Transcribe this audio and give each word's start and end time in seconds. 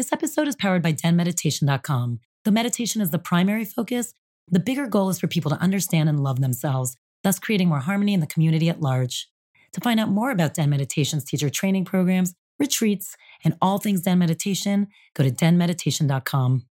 This 0.00 0.14
episode 0.14 0.48
is 0.48 0.56
powered 0.56 0.82
by 0.82 0.94
denmeditation.com. 0.94 2.20
Though 2.46 2.50
meditation 2.50 3.02
is 3.02 3.10
the 3.10 3.18
primary 3.18 3.66
focus, 3.66 4.14
the 4.50 4.58
bigger 4.58 4.86
goal 4.86 5.10
is 5.10 5.20
for 5.20 5.26
people 5.26 5.50
to 5.50 5.60
understand 5.60 6.08
and 6.08 6.18
love 6.22 6.40
themselves, 6.40 6.96
thus 7.22 7.38
creating 7.38 7.68
more 7.68 7.80
harmony 7.80 8.14
in 8.14 8.20
the 8.20 8.26
community 8.26 8.70
at 8.70 8.80
large. 8.80 9.28
To 9.74 9.80
find 9.82 10.00
out 10.00 10.08
more 10.08 10.30
about 10.30 10.54
Den 10.54 10.70
Meditation's 10.70 11.26
teacher 11.26 11.50
training 11.50 11.84
programs, 11.84 12.34
retreats, 12.58 13.14
and 13.44 13.58
all 13.60 13.76
things 13.76 14.00
Den 14.00 14.18
Meditation, 14.18 14.86
go 15.12 15.22
to 15.22 15.30
denmeditation.com. 15.30 16.64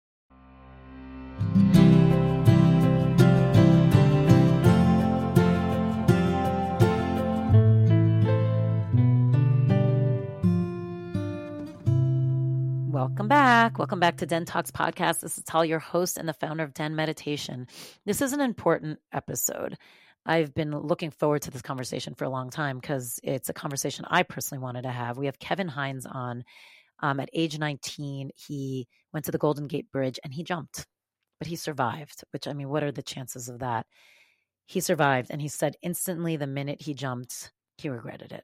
Welcome 13.00 13.30
back. 13.30 13.80
Welcome 13.80 14.02
back 14.02 14.18
to 14.18 14.26
Den 14.26 14.44
Talks 14.44 14.72
podcast. 14.72 15.22
This 15.22 15.38
is 15.38 15.46
Tal, 15.46 15.64
your 15.64 15.80
host 15.80 16.18
and 16.18 16.28
the 16.28 16.34
founder 16.34 16.66
of 16.66 16.74
Den 16.74 16.98
Meditation. 16.98 17.66
This 18.06 18.22
is 18.22 18.34
an 18.34 18.42
important 18.42 19.00
episode. 19.14 19.78
I've 20.26 20.54
been 20.54 20.78
looking 20.78 21.10
forward 21.12 21.44
to 21.44 21.52
this 21.52 21.62
conversation 21.62 22.14
for 22.14 22.26
a 22.26 22.30
long 22.30 22.50
time 22.50 22.78
because 22.78 23.18
it's 23.24 23.48
a 23.48 23.54
conversation 23.54 24.04
I 24.10 24.24
personally 24.24 24.62
wanted 24.62 24.82
to 24.82 24.90
have. 24.90 25.18
We 25.18 25.28
have 25.28 25.40
Kevin 25.40 25.70
Hines 25.70 26.06
on. 26.06 26.44
Um, 27.00 27.22
at 27.22 27.30
age 27.32 27.58
19, 27.58 28.32
he 28.36 28.86
went 29.14 29.24
to 29.28 29.32
the 29.32 29.38
Golden 29.38 29.68
Gate 29.68 29.90
Bridge 29.94 30.20
and 30.22 30.34
he 30.34 30.44
jumped, 30.44 30.86
but 31.40 31.48
he 31.48 31.56
survived, 31.56 32.26
which 32.32 32.50
I 32.50 32.54
mean, 32.54 32.68
what 32.68 32.84
are 32.84 32.92
the 32.92 33.02
chances 33.02 33.48
of 33.48 33.60
that? 33.60 33.86
He 34.66 34.82
survived 34.82 35.30
and 35.32 35.42
he 35.42 35.48
said 35.48 35.78
instantly 35.82 36.36
the 36.36 36.48
minute 36.48 36.82
he 36.82 36.94
jumped, 36.94 37.54
he 37.78 37.88
regretted 37.88 38.34
it. 38.34 38.44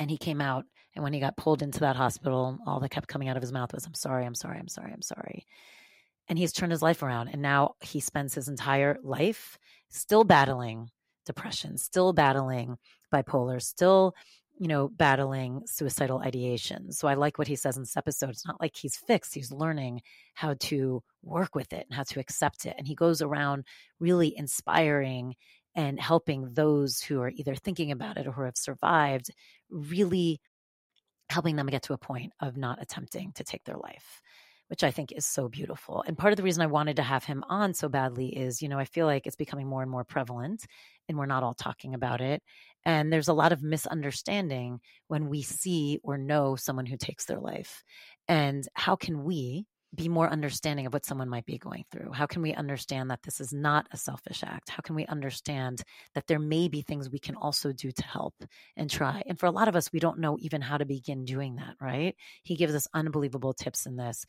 And 0.00 0.10
he 0.10 0.18
came 0.18 0.40
out 0.40 0.64
and 0.94 1.04
when 1.04 1.12
he 1.12 1.20
got 1.20 1.36
pulled 1.36 1.62
into 1.62 1.80
that 1.80 1.96
hospital, 1.96 2.58
all 2.66 2.80
that 2.80 2.90
kept 2.90 3.08
coming 3.08 3.28
out 3.28 3.36
of 3.36 3.42
his 3.42 3.52
mouth 3.52 3.72
was, 3.72 3.86
I'm 3.86 3.94
sorry, 3.94 4.26
I'm 4.26 4.34
sorry, 4.34 4.58
I'm 4.58 4.68
sorry, 4.68 4.92
I'm 4.92 5.02
sorry. 5.02 5.46
And 6.28 6.38
he's 6.38 6.52
turned 6.52 6.72
his 6.72 6.82
life 6.82 7.02
around. 7.02 7.28
And 7.28 7.42
now 7.42 7.74
he 7.80 8.00
spends 8.00 8.34
his 8.34 8.48
entire 8.48 8.98
life 9.02 9.58
still 9.88 10.24
battling 10.24 10.90
depression, 11.26 11.76
still 11.76 12.12
battling 12.12 12.76
bipolar, 13.12 13.62
still, 13.62 14.14
you 14.58 14.68
know, 14.68 14.88
battling 14.88 15.62
suicidal 15.66 16.20
ideation. 16.20 16.92
So 16.92 17.08
I 17.08 17.14
like 17.14 17.38
what 17.38 17.48
he 17.48 17.56
says 17.56 17.76
in 17.76 17.82
this 17.82 17.96
episode. 17.96 18.30
It's 18.30 18.46
not 18.46 18.60
like 18.60 18.76
he's 18.76 18.96
fixed, 18.96 19.34
he's 19.34 19.52
learning 19.52 20.02
how 20.34 20.54
to 20.60 21.02
work 21.22 21.54
with 21.54 21.72
it 21.72 21.86
and 21.88 21.96
how 21.96 22.04
to 22.04 22.20
accept 22.20 22.66
it. 22.66 22.74
And 22.78 22.86
he 22.86 22.94
goes 22.94 23.22
around 23.22 23.64
really 24.00 24.36
inspiring 24.36 25.34
and 25.74 26.00
helping 26.00 26.52
those 26.52 27.00
who 27.00 27.20
are 27.20 27.30
either 27.30 27.54
thinking 27.54 27.92
about 27.92 28.16
it 28.16 28.26
or 28.26 28.32
who 28.32 28.42
have 28.42 28.56
survived 28.56 29.30
really 29.70 30.40
helping 31.28 31.56
them 31.56 31.66
get 31.66 31.82
to 31.82 31.92
a 31.92 31.98
point 31.98 32.32
of 32.40 32.56
not 32.56 32.82
attempting 32.82 33.32
to 33.32 33.44
take 33.44 33.64
their 33.64 33.76
life 33.76 34.20
which 34.70 34.84
I 34.84 34.92
think 34.92 35.10
is 35.10 35.26
so 35.26 35.48
beautiful. 35.48 36.04
And 36.06 36.16
part 36.16 36.32
of 36.32 36.36
the 36.36 36.44
reason 36.44 36.62
I 36.62 36.68
wanted 36.68 36.94
to 36.96 37.02
have 37.02 37.24
him 37.24 37.42
on 37.48 37.74
so 37.74 37.88
badly 37.88 38.28
is, 38.28 38.62
you 38.62 38.68
know, 38.68 38.78
I 38.78 38.84
feel 38.84 39.04
like 39.04 39.26
it's 39.26 39.34
becoming 39.34 39.66
more 39.66 39.82
and 39.82 39.90
more 39.90 40.04
prevalent 40.04 40.64
and 41.08 41.18
we're 41.18 41.26
not 41.26 41.42
all 41.42 41.54
talking 41.54 41.92
about 41.92 42.20
it. 42.20 42.40
And 42.84 43.12
there's 43.12 43.26
a 43.26 43.32
lot 43.32 43.50
of 43.50 43.64
misunderstanding 43.64 44.78
when 45.08 45.28
we 45.28 45.42
see 45.42 45.98
or 46.04 46.16
know 46.16 46.54
someone 46.54 46.86
who 46.86 46.96
takes 46.96 47.24
their 47.24 47.40
life. 47.40 47.82
And 48.28 48.64
how 48.74 48.94
can 48.94 49.24
we 49.24 49.66
be 49.94 50.08
more 50.08 50.28
understanding 50.28 50.86
of 50.86 50.92
what 50.92 51.04
someone 51.04 51.28
might 51.28 51.46
be 51.46 51.58
going 51.58 51.84
through? 51.90 52.12
How 52.12 52.26
can 52.26 52.42
we 52.42 52.54
understand 52.54 53.10
that 53.10 53.22
this 53.22 53.40
is 53.40 53.52
not 53.52 53.88
a 53.92 53.96
selfish 53.96 54.42
act? 54.44 54.70
How 54.70 54.82
can 54.82 54.94
we 54.94 55.06
understand 55.06 55.82
that 56.14 56.26
there 56.26 56.38
may 56.38 56.68
be 56.68 56.82
things 56.82 57.10
we 57.10 57.18
can 57.18 57.34
also 57.34 57.72
do 57.72 57.90
to 57.90 58.02
help 58.04 58.34
and 58.76 58.88
try? 58.88 59.22
And 59.26 59.38
for 59.38 59.46
a 59.46 59.50
lot 59.50 59.68
of 59.68 59.76
us, 59.76 59.92
we 59.92 59.98
don't 59.98 60.20
know 60.20 60.38
even 60.40 60.60
how 60.60 60.78
to 60.78 60.84
begin 60.84 61.24
doing 61.24 61.56
that, 61.56 61.74
right? 61.80 62.14
He 62.42 62.56
gives 62.56 62.74
us 62.74 62.86
unbelievable 62.94 63.52
tips 63.52 63.86
in 63.86 63.96
this. 63.96 64.24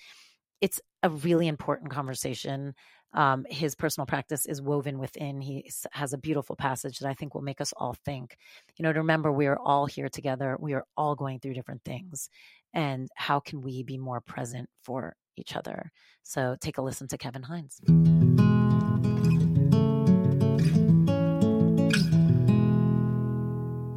It's 0.62 0.82
a 1.04 1.09
really 1.09 1.48
important 1.48 1.92
conversation. 1.92 2.73
Um, 3.14 3.45
his 3.50 3.76
personal 3.76 4.06
practice 4.06 4.45
is 4.45 4.62
woven 4.62 4.98
within. 4.98 5.42
He 5.42 5.70
has 5.92 6.14
a 6.14 6.17
beautiful 6.17 6.56
passage 6.56 7.00
that 7.00 7.09
I 7.09 7.14
think 7.14 7.36
will 7.36 7.42
make 7.42 7.61
us 7.61 7.73
all 7.76 7.95
think. 8.05 8.36
You 8.77 8.83
know, 8.83 8.94
to 8.94 9.00
remember 9.00 9.32
we 9.32 9.48
are 9.48 9.60
all 9.60 9.86
here 9.86 10.10
together. 10.10 10.55
We 10.60 10.73
are 10.73 10.86
all 10.95 11.16
going 11.16 11.39
through 11.39 11.55
different 11.55 11.83
things. 11.83 12.30
And 12.73 13.10
how 13.16 13.42
can 13.42 13.61
we 13.61 13.83
be 13.83 13.98
more 13.98 14.21
present 14.21 14.70
for 14.83 15.16
each 15.37 15.55
other. 15.55 15.92
So 16.23 16.55
take 16.59 16.77
a 16.77 16.81
listen 16.81 17.08
to 17.09 17.17
Kevin 17.17 17.43
Hines. 17.43 17.80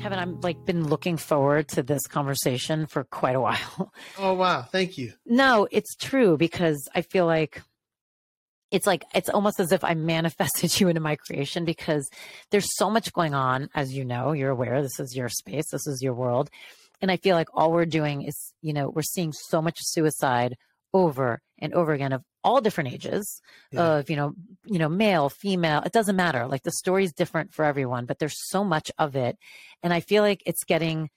Kevin, 0.04 0.18
I'm 0.18 0.38
like 0.42 0.66
been 0.66 0.86
looking 0.86 1.16
forward 1.16 1.68
to 1.68 1.82
this 1.82 2.06
conversation 2.06 2.86
for 2.86 3.04
quite 3.04 3.36
a 3.36 3.40
while. 3.48 3.92
Oh 4.18 4.34
wow, 4.34 4.62
thank 4.62 4.98
you. 4.98 5.14
No, 5.24 5.66
it's 5.70 5.94
true 5.96 6.36
because 6.36 6.86
I 6.94 7.00
feel 7.00 7.24
like 7.24 7.62
it's 8.70 8.86
like 8.86 9.04
it's 9.14 9.30
almost 9.30 9.60
as 9.60 9.72
if 9.72 9.82
I 9.82 9.94
manifested 10.14 10.78
you 10.78 10.88
into 10.88 11.00
my 11.00 11.16
creation 11.16 11.64
because 11.64 12.10
there's 12.50 12.68
so 12.76 12.90
much 12.90 13.14
going 13.14 13.32
on 13.32 13.70
as 13.74 13.94
you 13.94 14.04
know, 14.04 14.32
you're 14.32 14.50
aware 14.50 14.82
this 14.82 15.00
is 15.00 15.16
your 15.16 15.28
space, 15.28 15.70
this 15.70 15.86
is 15.86 16.02
your 16.02 16.12
world. 16.14 16.50
And 17.00 17.10
I 17.10 17.16
feel 17.16 17.34
like 17.36 17.48
all 17.54 17.72
we're 17.72 17.86
doing 17.86 18.22
is, 18.22 18.52
you 18.62 18.72
know, 18.72 18.90
we're 18.90 19.02
seeing 19.02 19.32
so 19.32 19.62
much 19.62 19.78
suicide 19.80 20.56
over 20.94 21.42
and 21.58 21.74
over 21.74 21.92
again 21.92 22.12
of 22.12 22.22
all 22.42 22.60
different 22.60 22.92
ages 22.92 23.40
yeah. 23.70 23.96
of 23.96 24.10
you 24.10 24.16
know 24.16 24.32
you 24.64 24.78
know 24.78 24.88
male 24.88 25.28
female 25.28 25.82
it 25.82 25.92
doesn't 25.92 26.16
matter. 26.16 26.46
Like 26.46 26.62
the 26.62 26.70
story 26.70 27.04
is 27.04 27.12
different 27.12 27.52
for 27.52 27.64
everyone 27.64 28.06
but 28.06 28.18
there's 28.18 28.48
so 28.48 28.64
much 28.64 28.90
of 28.98 29.16
it. 29.16 29.36
And 29.82 29.92
i 29.92 30.00
feel 30.00 30.22
like 30.22 30.42
it's 30.46 30.64
getting 30.64 31.10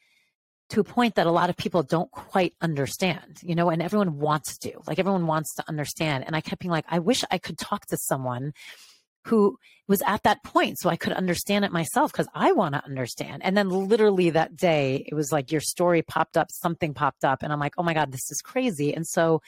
to 0.70 0.82
a 0.82 0.84
point 0.84 1.16
that 1.16 1.28
a 1.28 1.32
lot 1.32 1.50
of 1.50 1.56
people 1.56 1.82
don't 1.84 2.12
quite 2.12 2.54
understand 2.60 3.40
you 3.42 3.56
know 3.56 3.70
and 3.70 3.82
everyone 3.82 4.20
wants 4.20 4.58
to. 4.60 4.74
Like 4.88 5.00
everyone 5.00 5.28
wants 5.28 5.54
to 5.56 5.64
understand. 5.70 6.26
And 6.26 6.36
i 6.36 6.42
kept 6.42 6.62
being 6.62 6.72
like 6.72 6.86
i 6.90 7.00
wish 7.00 7.24
i 7.32 7.38
could 7.38 7.58
talk 7.58 7.86
to 7.88 7.98
someone 7.98 8.54
who 9.28 9.58
was 9.88 10.02
at 10.06 10.24
that 10.24 10.44
point 10.44 10.78
so 10.80 10.90
I 10.90 10.96
could 10.96 11.14
understand 11.14 11.64
it 11.64 11.72
myself 11.72 12.12
because 12.12 12.28
I 12.34 12.52
want 12.52 12.76
to 12.76 12.84
understand. 12.84 13.44
And 13.44 13.56
then 13.56 13.70
literally 13.70 14.32
that 14.32 14.56
day, 14.56 15.06
it 15.08 15.14
was 15.14 15.32
like 15.32 15.52
your 15.52 15.62
story 15.62 16.02
popped 16.02 16.38
up, 16.38 16.48
something 16.52 16.94
popped 16.94 17.24
up, 17.24 17.44
and 17.44 17.54
I'm 17.54 17.60
like, 17.60 17.74
oh 17.78 17.84
my 17.84 17.94
God, 17.94 18.12
this 18.12 18.30
is 18.32 18.42
crazy. 18.44 18.94
And 18.94 19.08
so 19.08 19.42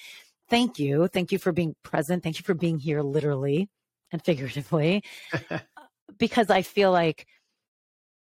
thank 0.49 0.79
you. 0.79 1.07
Thank 1.07 1.31
you 1.31 1.39
for 1.39 1.51
being 1.51 1.75
present. 1.83 2.23
Thank 2.23 2.39
you 2.39 2.43
for 2.43 2.53
being 2.53 2.79
here 2.79 3.01
literally 3.01 3.69
and 4.11 4.23
figuratively 4.23 5.03
because 6.17 6.49
I 6.49 6.61
feel 6.61 6.91
like 6.91 7.27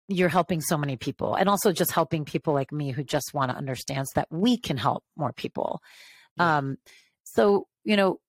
you're 0.08 0.28
helping 0.28 0.60
so 0.60 0.76
many 0.76 0.96
people 0.96 1.34
and 1.34 1.48
also 1.48 1.72
just 1.72 1.92
helping 1.92 2.24
people 2.24 2.54
like 2.54 2.72
me 2.72 2.92
who 2.92 3.02
just 3.02 3.34
want 3.34 3.50
to 3.50 3.56
understand 3.56 4.06
so 4.06 4.20
that 4.20 4.28
we 4.30 4.56
can 4.56 4.76
help 4.76 5.02
more 5.16 5.32
people. 5.32 5.80
Yeah. 6.36 6.58
Um, 6.58 6.76
so, 7.24 7.66
you 7.84 7.96
know, 7.96 8.20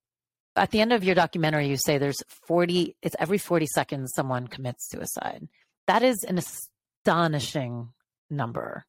at 0.57 0.71
the 0.71 0.81
end 0.81 0.93
of 0.93 1.03
your 1.03 1.15
documentary, 1.15 1.67
you 1.67 1.77
say 1.77 1.97
there's 1.97 2.21
40, 2.47 2.95
it's 3.01 3.15
every 3.19 3.37
40 3.37 3.67
seconds 3.67 4.13
someone 4.15 4.47
commits 4.47 4.89
suicide. 4.89 5.47
That 5.87 6.03
is 6.03 6.23
an 6.23 6.37
astonishing 6.37 7.89
number. 8.29 8.85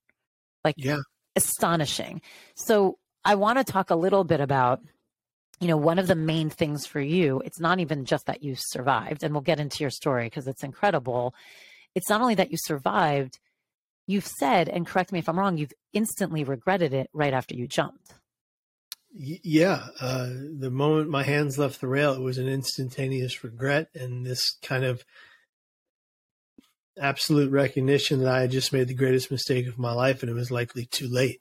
Like, 0.64 0.74
yeah, 0.78 1.00
astonishing. 1.36 2.20
So, 2.54 2.98
I 3.24 3.34
want 3.34 3.58
to 3.58 3.64
talk 3.64 3.90
a 3.90 3.96
little 3.96 4.24
bit 4.24 4.40
about, 4.40 4.80
you 5.60 5.68
know, 5.68 5.76
one 5.76 5.98
of 5.98 6.06
the 6.06 6.14
main 6.14 6.50
things 6.50 6.86
for 6.86 7.00
you, 7.00 7.42
it's 7.44 7.60
not 7.60 7.78
even 7.80 8.04
just 8.04 8.26
that 8.26 8.42
you 8.42 8.54
survived, 8.56 9.22
and 9.22 9.34
we'll 9.34 9.42
get 9.42 9.60
into 9.60 9.82
your 9.82 9.90
story 9.90 10.26
because 10.26 10.46
it's 10.46 10.64
incredible. 10.64 11.34
It's 11.94 12.08
not 12.08 12.20
only 12.20 12.36
that 12.36 12.50
you 12.50 12.56
survived, 12.58 13.38
you've 14.06 14.26
said, 14.26 14.68
and 14.68 14.86
correct 14.86 15.12
me 15.12 15.18
if 15.18 15.28
I'm 15.28 15.38
wrong, 15.38 15.58
you've 15.58 15.72
instantly 15.92 16.44
regretted 16.44 16.94
it 16.94 17.10
right 17.12 17.34
after 17.34 17.54
you 17.54 17.66
jumped 17.66 18.17
yeah, 19.12 19.86
uh, 20.00 20.28
the 20.58 20.70
moment 20.70 21.10
my 21.10 21.22
hands 21.22 21.58
left 21.58 21.80
the 21.80 21.88
rail, 21.88 22.12
it 22.12 22.20
was 22.20 22.38
an 22.38 22.48
instantaneous 22.48 23.42
regret 23.42 23.88
and 23.94 24.24
this 24.24 24.56
kind 24.62 24.84
of 24.84 25.04
absolute 27.00 27.50
recognition 27.50 28.20
that 28.20 28.32
I 28.32 28.40
had 28.42 28.50
just 28.50 28.72
made 28.72 28.88
the 28.88 28.94
greatest 28.94 29.30
mistake 29.30 29.66
of 29.66 29.78
my 29.78 29.92
life 29.92 30.22
and 30.22 30.30
it 30.30 30.34
was 30.34 30.50
likely 30.50 30.84
too 30.84 31.08
late. 31.08 31.40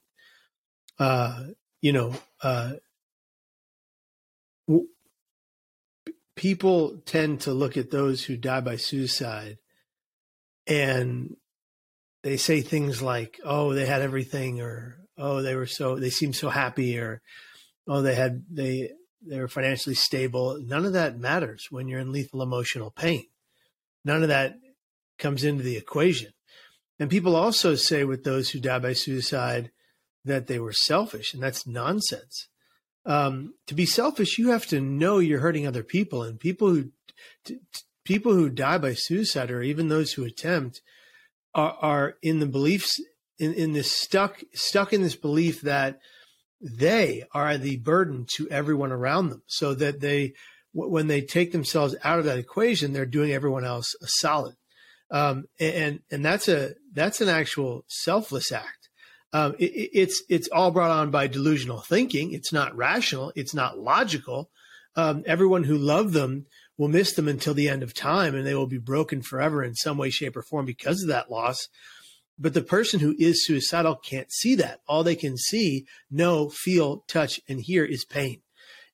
Uh, 0.98 1.48
you 1.80 1.92
know, 1.92 2.14
uh, 2.42 2.72
w- 4.66 4.88
people 6.36 6.98
tend 7.04 7.42
to 7.42 7.52
look 7.52 7.76
at 7.76 7.90
those 7.90 8.24
who 8.24 8.36
die 8.36 8.60
by 8.60 8.76
suicide 8.76 9.58
and 10.66 11.36
they 12.22 12.36
say 12.36 12.60
things 12.60 13.02
like, 13.02 13.38
oh, 13.44 13.74
they 13.74 13.86
had 13.86 14.02
everything 14.02 14.60
or, 14.60 14.98
oh, 15.16 15.42
they 15.42 15.54
were 15.54 15.66
so, 15.66 15.96
they 15.96 16.10
seemed 16.10 16.34
so 16.34 16.48
happy 16.48 16.98
or, 16.98 17.20
oh, 17.88 18.02
they 18.02 18.14
had 18.14 18.44
they 18.50 18.90
they 19.26 19.40
were 19.40 19.48
financially 19.48 19.94
stable. 19.94 20.60
None 20.64 20.84
of 20.84 20.92
that 20.92 21.18
matters 21.18 21.66
when 21.70 21.88
you're 21.88 22.00
in 22.00 22.12
lethal 22.12 22.42
emotional 22.42 22.90
pain. 22.90 23.24
None 24.04 24.22
of 24.22 24.28
that 24.28 24.58
comes 25.18 25.42
into 25.42 25.64
the 25.64 25.76
equation. 25.76 26.32
And 27.00 27.10
people 27.10 27.36
also 27.36 27.74
say 27.74 28.04
with 28.04 28.24
those 28.24 28.50
who 28.50 28.60
die 28.60 28.78
by 28.78 28.92
suicide 28.92 29.70
that 30.24 30.46
they 30.46 30.58
were 30.58 30.72
selfish, 30.72 31.32
and 31.32 31.42
that's 31.42 31.66
nonsense. 31.66 32.48
Um, 33.06 33.54
to 33.66 33.74
be 33.74 33.86
selfish, 33.86 34.38
you 34.38 34.50
have 34.50 34.66
to 34.66 34.80
know 34.80 35.18
you're 35.18 35.40
hurting 35.40 35.66
other 35.66 35.82
people, 35.82 36.22
and 36.22 36.38
people 36.38 36.68
who 36.68 36.90
t- 37.44 37.60
t- 37.72 37.80
people 38.04 38.34
who 38.34 38.48
die 38.48 38.78
by 38.78 38.94
suicide, 38.94 39.50
or 39.50 39.62
even 39.62 39.88
those 39.88 40.12
who 40.12 40.24
attempt, 40.24 40.82
are, 41.54 41.76
are 41.80 42.14
in 42.22 42.40
the 42.40 42.46
beliefs 42.46 43.00
in, 43.38 43.54
in 43.54 43.72
this 43.72 43.90
stuck 43.90 44.42
stuck 44.52 44.92
in 44.92 45.02
this 45.02 45.16
belief 45.16 45.62
that 45.62 46.00
they 46.60 47.24
are 47.32 47.56
the 47.56 47.76
burden 47.76 48.26
to 48.36 48.48
everyone 48.50 48.92
around 48.92 49.28
them 49.30 49.42
so 49.46 49.74
that 49.74 50.00
they 50.00 50.32
when 50.72 51.06
they 51.06 51.20
take 51.20 51.52
themselves 51.52 51.96
out 52.04 52.18
of 52.18 52.24
that 52.24 52.38
equation 52.38 52.92
they're 52.92 53.06
doing 53.06 53.32
everyone 53.32 53.64
else 53.64 53.94
a 54.02 54.06
solid. 54.06 54.54
Um, 55.10 55.44
and 55.58 56.00
and 56.10 56.24
that's 56.24 56.48
a 56.48 56.74
that's 56.92 57.20
an 57.20 57.28
actual 57.28 57.84
selfless 57.88 58.52
act. 58.52 58.88
Um, 59.32 59.54
it, 59.58 59.90
it's 59.94 60.22
it's 60.28 60.48
all 60.48 60.70
brought 60.70 60.90
on 60.90 61.10
by 61.10 61.26
delusional 61.26 61.80
thinking. 61.80 62.32
It's 62.32 62.52
not 62.52 62.76
rational. 62.76 63.32
It's 63.34 63.54
not 63.54 63.78
logical. 63.78 64.50
Um, 64.96 65.22
everyone 65.26 65.64
who 65.64 65.78
loved 65.78 66.12
them 66.12 66.46
will 66.76 66.88
miss 66.88 67.12
them 67.14 67.28
until 67.28 67.54
the 67.54 67.68
end 67.68 67.82
of 67.82 67.94
time 67.94 68.34
and 68.34 68.46
they 68.46 68.54
will 68.54 68.66
be 68.66 68.78
broken 68.78 69.22
forever 69.22 69.62
in 69.62 69.74
some 69.74 69.98
way 69.98 70.10
shape 70.10 70.36
or 70.36 70.42
form 70.42 70.66
because 70.66 71.02
of 71.02 71.08
that 71.08 71.30
loss 71.30 71.68
but 72.38 72.54
the 72.54 72.62
person 72.62 73.00
who 73.00 73.14
is 73.18 73.44
suicidal 73.44 73.96
can't 73.96 74.32
see 74.32 74.54
that. 74.56 74.80
All 74.86 75.02
they 75.02 75.16
can 75.16 75.36
see, 75.36 75.86
know, 76.10 76.48
feel, 76.48 77.04
touch, 77.08 77.40
and 77.48 77.60
hear 77.60 77.84
is 77.84 78.04
pain. 78.04 78.42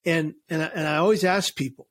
And 0.05 0.35
and 0.49 0.62
I, 0.62 0.67
and 0.67 0.87
I 0.87 0.96
always 0.96 1.25
ask 1.25 1.55
people, 1.55 1.88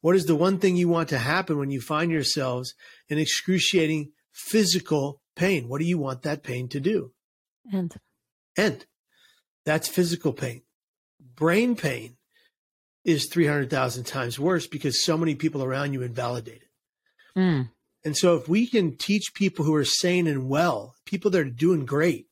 what 0.00 0.16
is 0.16 0.26
the 0.26 0.36
one 0.36 0.58
thing 0.58 0.76
you 0.76 0.88
want 0.88 1.08
to 1.10 1.18
happen 1.18 1.58
when 1.58 1.70
you 1.70 1.80
find 1.80 2.10
yourselves 2.10 2.74
in 3.08 3.18
excruciating 3.18 4.12
physical 4.32 5.20
pain? 5.34 5.68
What 5.68 5.80
do 5.80 5.86
you 5.86 5.98
want 5.98 6.22
that 6.22 6.42
pain 6.42 6.68
to 6.68 6.80
do? 6.80 7.12
End. 7.72 7.94
End. 8.56 8.86
That's 9.64 9.88
physical 9.88 10.32
pain. 10.32 10.62
Brain 11.20 11.76
pain 11.76 12.16
is 13.04 13.28
300,000 13.32 14.04
times 14.04 14.38
worse 14.38 14.66
because 14.66 15.04
so 15.04 15.16
many 15.16 15.34
people 15.34 15.62
around 15.62 15.92
you 15.92 16.02
invalidate 16.02 16.62
it. 16.62 17.38
Mm. 17.38 17.70
And 18.06 18.16
so 18.16 18.36
if 18.36 18.48
we 18.48 18.68
can 18.68 18.96
teach 18.96 19.34
people 19.34 19.64
who 19.64 19.74
are 19.74 19.84
sane 19.84 20.28
and 20.28 20.48
well, 20.48 20.94
people 21.06 21.28
that 21.32 21.40
are 21.40 21.50
doing 21.50 21.84
great, 21.84 22.28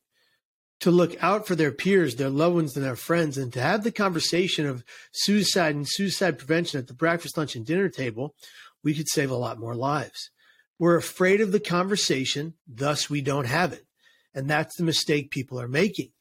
to 0.79 0.93
look 0.93 1.21
out 1.21 1.49
for 1.49 1.57
their 1.57 1.73
peers, 1.73 2.15
their 2.15 2.31
loved 2.31 2.55
ones, 2.55 2.77
and 2.77 2.85
their 2.85 2.95
friends, 2.95 3.37
and 3.37 3.53
to 3.53 3.61
have 3.61 3.83
the 3.83 3.91
conversation 3.91 4.67
of 4.67 4.85
suicide 5.11 5.75
and 5.75 5.89
suicide 5.89 6.39
prevention 6.39 6.79
at 6.79 6.87
the 6.87 6.95
breakfast, 6.95 7.37
lunch, 7.37 7.57
and 7.57 7.67
dinner 7.67 7.89
table, 7.89 8.37
we 8.85 8.95
could 8.95 9.09
save 9.09 9.33
a 9.33 9.35
lot 9.35 9.59
more 9.59 9.75
lives. 9.75 10.31
We're 10.79 10.95
afraid 10.95 11.41
of 11.41 11.51
the 11.51 11.59
conversation, 11.59 12.55
thus 12.69 13.11
we 13.11 13.21
don't 13.21 13.49
have 13.49 13.73
it. 13.73 13.85
And 14.33 14.49
that's 14.49 14.77
the 14.77 14.85
mistake 14.85 15.33
people 15.33 15.61
are 15.61 15.67
making. 15.67 16.13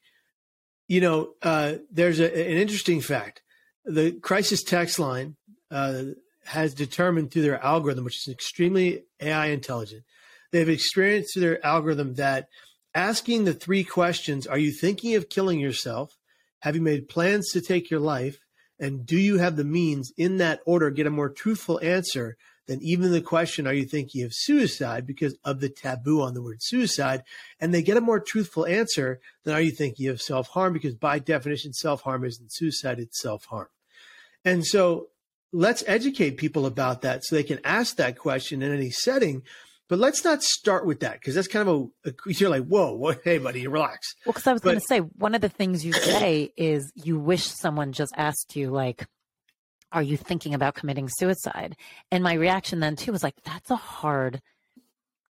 You 0.88 1.02
know, 1.02 1.34
uh, 1.44 1.76
there's 1.92 2.20
a, 2.20 2.26
an 2.26 2.58
interesting 2.58 3.02
fact. 3.02 3.44
The 3.86 4.14
crisis 4.14 4.64
text 4.64 4.98
line, 4.98 5.36
uh, 5.70 6.06
has 6.46 6.74
determined 6.74 7.32
through 7.32 7.44
their 7.44 7.64
algorithm, 7.64 8.04
which 8.04 8.28
is 8.28 8.32
extremely 8.32 9.04
AI 9.22 9.48
intelligent, 9.48 10.04
they've 10.52 10.70
experienced 10.70 11.34
through 11.34 11.42
their 11.42 11.66
algorithm 11.66 12.16
that 12.16 12.48
asking 12.94 13.46
the 13.46 13.54
three 13.54 13.84
questions 13.84 14.48
Are 14.48 14.58
you 14.58 14.72
thinking 14.72 15.16
of 15.16 15.30
killing 15.30 15.60
yourself? 15.60 16.18
Have 16.60 16.76
you 16.76 16.82
made 16.82 17.10
plans 17.10 17.50
to 17.52 17.62
take 17.62 17.90
your 17.90 18.00
life? 18.00 18.40
And 18.80 19.06
do 19.06 19.18
you 19.18 19.38
have 19.38 19.56
the 19.56 19.64
means 19.64 20.12
in 20.18 20.38
that 20.38 20.62
order 20.66 20.90
get 20.90 21.08
a 21.08 21.12
more 21.12 21.30
truthful 21.30 21.80
answer 21.82 22.38
than 22.68 22.82
even 22.82 23.12
the 23.12 23.22
question, 23.22 23.68
Are 23.68 23.74
you 23.74 23.86
thinking 23.86 24.24
of 24.24 24.34
suicide? 24.34 25.06
because 25.06 25.36
of 25.44 25.60
the 25.60 25.70
taboo 25.70 26.22
on 26.22 26.34
the 26.34 26.42
word 26.42 26.62
suicide. 26.62 27.24
And 27.60 27.74
they 27.74 27.82
get 27.82 27.98
a 27.98 28.02
more 28.02 28.20
truthful 28.20 28.66
answer 28.66 29.20
than 29.44 29.54
Are 29.54 29.62
you 29.62 29.72
thinking 29.72 30.08
of 30.08 30.22
self 30.22 30.50
harm? 30.50 30.74
because 30.74 30.96
by 30.96 31.20
definition, 31.20 31.74
self 31.74 32.02
harm 32.02 32.24
isn't 32.24 32.54
suicide, 32.54 33.00
it's 33.00 33.22
self 33.22 33.46
harm. 33.46 33.68
And 34.46 34.66
so 34.66 35.08
let's 35.54 35.84
educate 35.88 36.38
people 36.38 36.66
about 36.66 37.04
that 37.04 37.24
so 37.24 37.36
they 37.36 37.44
can 37.44 37.60
ask 37.64 37.96
that 37.98 38.18
question 38.18 38.62
in 38.62 38.74
any 38.74 38.90
setting. 38.90 39.44
But 39.88 40.00
let's 40.00 40.24
not 40.24 40.42
start 40.42 40.86
with 40.86 41.02
that 41.02 41.14
because 41.14 41.36
that's 41.36 41.48
kind 41.48 41.70
of 41.70 41.90
a, 42.06 42.10
a, 42.10 42.14
you're 42.26 42.50
like, 42.50 42.66
whoa, 42.66 42.94
whoa, 42.94 43.14
hey, 43.24 43.38
buddy, 43.38 43.68
relax. 43.68 44.16
Well, 44.26 44.34
because 44.34 44.48
I 44.48 44.54
was 44.54 44.62
going 44.62 44.80
to 44.80 44.86
say 44.88 45.00
one 45.00 45.36
of 45.36 45.42
the 45.42 45.50
things 45.50 45.86
you 45.86 45.94
say 45.94 46.52
is 46.58 46.92
you 46.96 47.20
wish 47.20 47.44
someone 47.44 47.92
just 47.92 48.14
asked 48.18 48.56
you, 48.56 48.72
like, 48.72 49.06
are 49.92 50.02
you 50.02 50.18
thinking 50.18 50.56
about 50.56 50.74
committing 50.74 51.10
suicide? 51.10 51.76
And 52.12 52.24
my 52.24 52.34
reaction 52.34 52.80
then 52.80 52.96
too 52.96 53.12
was 53.12 53.22
like, 53.22 53.36
that's 53.44 53.70
a 53.70 53.76
hard 53.76 54.42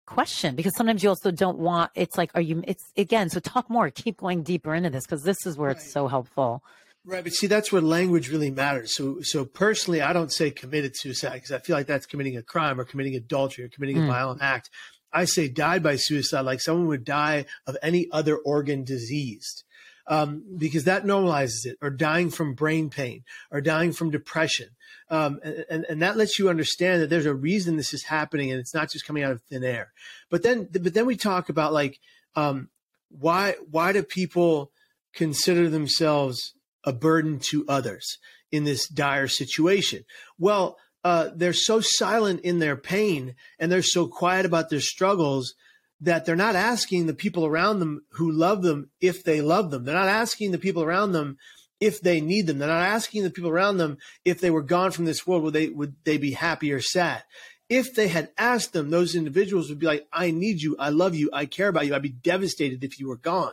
question 0.06 0.56
because 0.56 0.74
sometimes 0.74 1.02
you 1.02 1.10
also 1.10 1.30
don't 1.30 1.58
want. 1.58 1.92
It's 1.94 2.18
like, 2.18 2.30
are 2.34 2.40
you? 2.40 2.64
It's 2.66 2.82
again. 2.96 3.28
So 3.30 3.38
talk 3.38 3.70
more. 3.70 3.90
Keep 3.90 4.16
going 4.16 4.42
deeper 4.42 4.74
into 4.74 4.90
this 4.90 5.04
because 5.04 5.22
this 5.22 5.46
is 5.46 5.56
where 5.56 5.68
right. 5.68 5.76
it's 5.76 5.92
so 5.92 6.08
helpful. 6.08 6.64
Right, 7.08 7.24
but 7.24 7.32
see, 7.32 7.46
that's 7.46 7.72
where 7.72 7.80
language 7.80 8.28
really 8.28 8.50
matters. 8.50 8.94
So, 8.94 9.22
so 9.22 9.46
personally, 9.46 10.02
I 10.02 10.12
don't 10.12 10.30
say 10.30 10.50
committed 10.50 10.94
suicide 10.94 11.32
because 11.32 11.52
I 11.52 11.58
feel 11.58 11.74
like 11.74 11.86
that's 11.86 12.04
committing 12.04 12.36
a 12.36 12.42
crime 12.42 12.78
or 12.78 12.84
committing 12.84 13.14
adultery 13.14 13.64
or 13.64 13.68
committing 13.68 13.96
mm. 13.96 14.00
a 14.00 14.02
hmm. 14.02 14.10
violent 14.10 14.42
act. 14.42 14.68
I 15.10 15.24
say 15.24 15.48
died 15.48 15.82
by 15.82 15.96
suicide 15.96 16.42
like 16.42 16.60
someone 16.60 16.86
would 16.88 17.04
die 17.04 17.46
of 17.66 17.78
any 17.82 18.08
other 18.12 18.36
organ 18.36 18.84
diseased. 18.84 19.64
Um, 20.06 20.44
because 20.58 20.84
that 20.84 21.04
normalizes 21.04 21.64
it, 21.64 21.78
or 21.80 21.88
dying 21.88 22.28
from 22.28 22.54
brain 22.54 22.90
pain, 22.90 23.24
or 23.50 23.62
dying 23.62 23.92
from 23.92 24.10
depression. 24.10 24.68
Um, 25.08 25.40
and, 25.42 25.86
and 25.88 26.02
that 26.02 26.18
lets 26.18 26.38
you 26.38 26.50
understand 26.50 27.00
that 27.00 27.08
there's 27.08 27.26
a 27.26 27.34
reason 27.34 27.76
this 27.76 27.94
is 27.94 28.04
happening 28.04 28.50
and 28.50 28.60
it's 28.60 28.74
not 28.74 28.90
just 28.90 29.06
coming 29.06 29.22
out 29.22 29.32
of 29.32 29.40
thin 29.42 29.64
air. 29.64 29.92
But 30.28 30.42
then, 30.42 30.68
but 30.70 30.92
then 30.92 31.06
we 31.06 31.16
talk 31.16 31.48
about 31.48 31.72
like, 31.72 32.00
um, 32.36 32.68
why, 33.08 33.54
why 33.70 33.92
do 33.92 34.02
people 34.02 34.72
consider 35.14 35.70
themselves 35.70 36.54
a 36.88 36.92
burden 36.92 37.38
to 37.50 37.66
others 37.68 38.18
in 38.50 38.64
this 38.64 38.88
dire 38.88 39.28
situation. 39.28 40.04
Well, 40.38 40.78
uh, 41.04 41.28
they're 41.34 41.52
so 41.52 41.80
silent 41.80 42.40
in 42.40 42.58
their 42.58 42.76
pain 42.76 43.34
and 43.58 43.70
they're 43.70 43.82
so 43.82 44.06
quiet 44.06 44.46
about 44.46 44.70
their 44.70 44.80
struggles 44.80 45.54
that 46.00 46.24
they're 46.24 46.34
not 46.34 46.56
asking 46.56 47.06
the 47.06 47.14
people 47.14 47.44
around 47.44 47.78
them 47.78 48.04
who 48.12 48.30
love 48.30 48.62
them 48.62 48.90
if 49.00 49.22
they 49.22 49.40
love 49.40 49.70
them. 49.70 49.84
They're 49.84 49.94
not 49.94 50.08
asking 50.08 50.52
the 50.52 50.58
people 50.58 50.82
around 50.82 51.12
them 51.12 51.36
if 51.78 52.00
they 52.00 52.20
need 52.20 52.46
them. 52.46 52.58
They're 52.58 52.68
not 52.68 52.82
asking 52.82 53.22
the 53.22 53.30
people 53.30 53.50
around 53.50 53.76
them 53.76 53.98
if 54.24 54.40
they 54.40 54.50
were 54.50 54.62
gone 54.62 54.90
from 54.90 55.04
this 55.04 55.26
world, 55.26 55.42
would 55.42 55.54
they 55.54 55.68
would 55.68 55.94
they 56.04 56.16
be 56.16 56.32
happy 56.32 56.72
or 56.72 56.80
sad? 56.80 57.22
If 57.68 57.94
they 57.94 58.08
had 58.08 58.30
asked 58.38 58.72
them, 58.72 58.88
those 58.88 59.14
individuals 59.14 59.68
would 59.68 59.78
be 59.78 59.86
like, 59.86 60.06
I 60.10 60.30
need 60.30 60.62
you, 60.62 60.74
I 60.78 60.88
love 60.88 61.14
you, 61.14 61.28
I 61.32 61.44
care 61.44 61.68
about 61.68 61.86
you. 61.86 61.94
I'd 61.94 62.02
be 62.02 62.08
devastated 62.08 62.82
if 62.82 62.98
you 62.98 63.08
were 63.08 63.16
gone. 63.16 63.52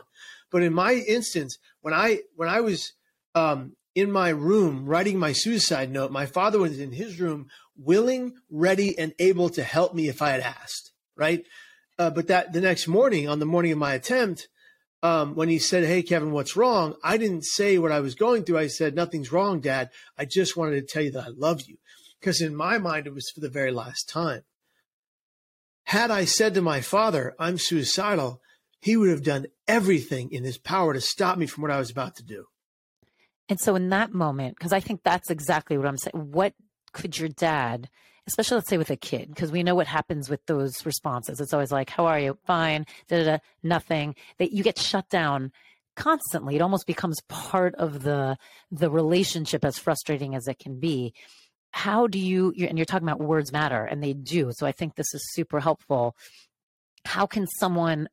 But 0.50 0.62
in 0.62 0.72
my 0.72 0.94
instance, 0.94 1.58
when 1.82 1.92
I 1.92 2.20
when 2.34 2.48
I 2.48 2.60
was 2.60 2.92
um, 3.36 3.76
in 3.94 4.10
my 4.10 4.30
room 4.30 4.86
writing 4.86 5.18
my 5.18 5.32
suicide 5.32 5.92
note. 5.92 6.10
My 6.10 6.26
father 6.26 6.58
was 6.58 6.80
in 6.80 6.92
his 6.92 7.20
room, 7.20 7.48
willing, 7.76 8.32
ready, 8.50 8.98
and 8.98 9.14
able 9.18 9.50
to 9.50 9.62
help 9.62 9.94
me 9.94 10.08
if 10.08 10.20
I 10.20 10.30
had 10.30 10.40
asked. 10.40 10.90
Right. 11.16 11.44
Uh, 11.98 12.10
but 12.10 12.26
that 12.28 12.52
the 12.52 12.60
next 12.60 12.88
morning, 12.88 13.28
on 13.28 13.38
the 13.38 13.46
morning 13.46 13.72
of 13.72 13.78
my 13.78 13.94
attempt, 13.94 14.48
um, 15.02 15.34
when 15.34 15.48
he 15.48 15.58
said, 15.58 15.84
"Hey, 15.84 16.02
Kevin, 16.02 16.32
what's 16.32 16.56
wrong?" 16.56 16.96
I 17.04 17.16
didn't 17.16 17.44
say 17.44 17.78
what 17.78 17.92
I 17.92 18.00
was 18.00 18.14
going 18.14 18.44
through. 18.44 18.58
I 18.58 18.66
said, 18.66 18.94
"Nothing's 18.94 19.32
wrong, 19.32 19.60
Dad. 19.60 19.90
I 20.18 20.24
just 20.24 20.56
wanted 20.56 20.80
to 20.80 20.92
tell 20.92 21.02
you 21.02 21.12
that 21.12 21.26
I 21.26 21.28
love 21.28 21.62
you," 21.62 21.76
because 22.18 22.40
in 22.40 22.56
my 22.56 22.78
mind 22.78 23.06
it 23.06 23.14
was 23.14 23.30
for 23.30 23.40
the 23.40 23.48
very 23.48 23.70
last 23.70 24.08
time. 24.08 24.42
Had 25.84 26.10
I 26.10 26.24
said 26.24 26.54
to 26.54 26.62
my 26.62 26.80
father, 26.80 27.34
"I'm 27.38 27.58
suicidal," 27.58 28.40
he 28.80 28.96
would 28.96 29.10
have 29.10 29.22
done 29.22 29.46
everything 29.68 30.32
in 30.32 30.44
his 30.44 30.58
power 30.58 30.92
to 30.92 31.00
stop 31.00 31.38
me 31.38 31.46
from 31.46 31.62
what 31.62 31.70
I 31.70 31.78
was 31.78 31.90
about 31.90 32.16
to 32.16 32.24
do. 32.24 32.46
And 33.48 33.60
so 33.60 33.74
in 33.76 33.90
that 33.90 34.12
moment, 34.12 34.56
because 34.56 34.72
I 34.72 34.80
think 34.80 35.02
that's 35.02 35.30
exactly 35.30 35.78
what 35.78 35.86
I'm 35.86 35.98
saying, 35.98 36.32
what 36.32 36.54
could 36.92 37.18
your 37.18 37.28
dad, 37.28 37.88
especially 38.26 38.56
let's 38.56 38.68
say 38.68 38.78
with 38.78 38.90
a 38.90 38.96
kid, 38.96 39.28
because 39.28 39.52
we 39.52 39.62
know 39.62 39.74
what 39.74 39.86
happens 39.86 40.28
with 40.28 40.44
those 40.46 40.84
responses. 40.84 41.40
It's 41.40 41.52
always 41.52 41.70
like, 41.70 41.90
how 41.90 42.06
are 42.06 42.18
you? 42.18 42.36
Fine, 42.46 42.86
da, 43.08 43.18
da, 43.18 43.24
da, 43.24 43.38
nothing. 43.62 44.16
That 44.38 44.52
you 44.52 44.62
get 44.62 44.78
shut 44.78 45.08
down 45.08 45.52
constantly. 45.94 46.56
It 46.56 46.62
almost 46.62 46.86
becomes 46.86 47.20
part 47.28 47.74
of 47.76 48.02
the 48.02 48.36
the 48.70 48.90
relationship 48.90 49.64
as 49.64 49.78
frustrating 49.78 50.34
as 50.34 50.48
it 50.48 50.58
can 50.58 50.78
be. 50.80 51.14
How 51.70 52.06
do 52.06 52.18
you, 52.18 52.54
and 52.58 52.78
you're 52.78 52.86
talking 52.86 53.06
about 53.06 53.20
words 53.20 53.52
matter, 53.52 53.84
and 53.84 54.02
they 54.02 54.14
do. 54.14 54.50
So 54.54 54.66
I 54.66 54.72
think 54.72 54.94
this 54.94 55.12
is 55.12 55.34
super 55.34 55.60
helpful. 55.60 56.16
How 57.04 57.26
can 57.26 57.46
someone 57.58 58.08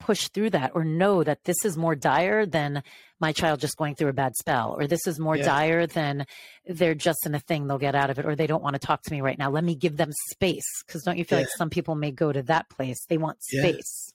push 0.00 0.28
through 0.28 0.50
that 0.50 0.72
or 0.74 0.82
know 0.82 1.22
that 1.22 1.44
this 1.44 1.64
is 1.64 1.76
more 1.76 1.94
dire 1.94 2.46
than 2.46 2.82
my 3.20 3.32
child 3.32 3.60
just 3.60 3.76
going 3.76 3.94
through 3.94 4.08
a 4.08 4.14
bad 4.14 4.34
spell 4.34 4.74
or 4.76 4.86
this 4.86 5.06
is 5.06 5.20
more 5.20 5.36
yeah. 5.36 5.44
dire 5.44 5.86
than 5.86 6.26
they're 6.66 6.94
just 6.94 7.24
in 7.26 7.34
a 7.34 7.38
thing 7.38 7.66
they'll 7.66 7.78
get 7.78 7.94
out 7.94 8.10
of 8.10 8.18
it 8.18 8.24
or 8.24 8.34
they 8.34 8.46
don't 8.46 8.62
want 8.62 8.74
to 8.74 8.80
talk 8.80 9.02
to 9.02 9.12
me 9.12 9.20
right 9.20 9.38
now 9.38 9.50
let 9.50 9.62
me 9.62 9.76
give 9.76 9.96
them 9.96 10.10
space 10.30 10.82
because 10.84 11.02
don't 11.02 11.18
you 11.18 11.24
feel 11.24 11.38
yeah. 11.38 11.44
like 11.44 11.52
some 11.56 11.70
people 11.70 11.94
may 11.94 12.10
go 12.10 12.32
to 12.32 12.42
that 12.42 12.68
place 12.70 13.04
they 13.08 13.18
want 13.18 13.40
space 13.42 14.06
yeah. 14.08 14.14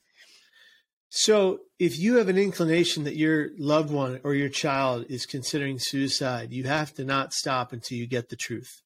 so 1.10 1.60
if 1.77 1.98
you 2.00 2.15
have 2.15 2.27
an 2.27 2.38
inclination 2.38 3.04
that 3.04 3.15
your 3.15 3.50
loved 3.58 3.92
one 3.92 4.20
or 4.24 4.34
your 4.34 4.50
child 4.50 5.06
is 5.08 5.25
considering 5.25 5.77
suicide 5.80 6.51
you 6.51 6.63
have 6.63 6.92
to 6.94 7.06
not 7.06 7.32
stop 7.32 7.72
until 7.72 7.98
you 7.98 8.08
get 8.08 8.30
the 8.30 8.36
truth 8.36 8.82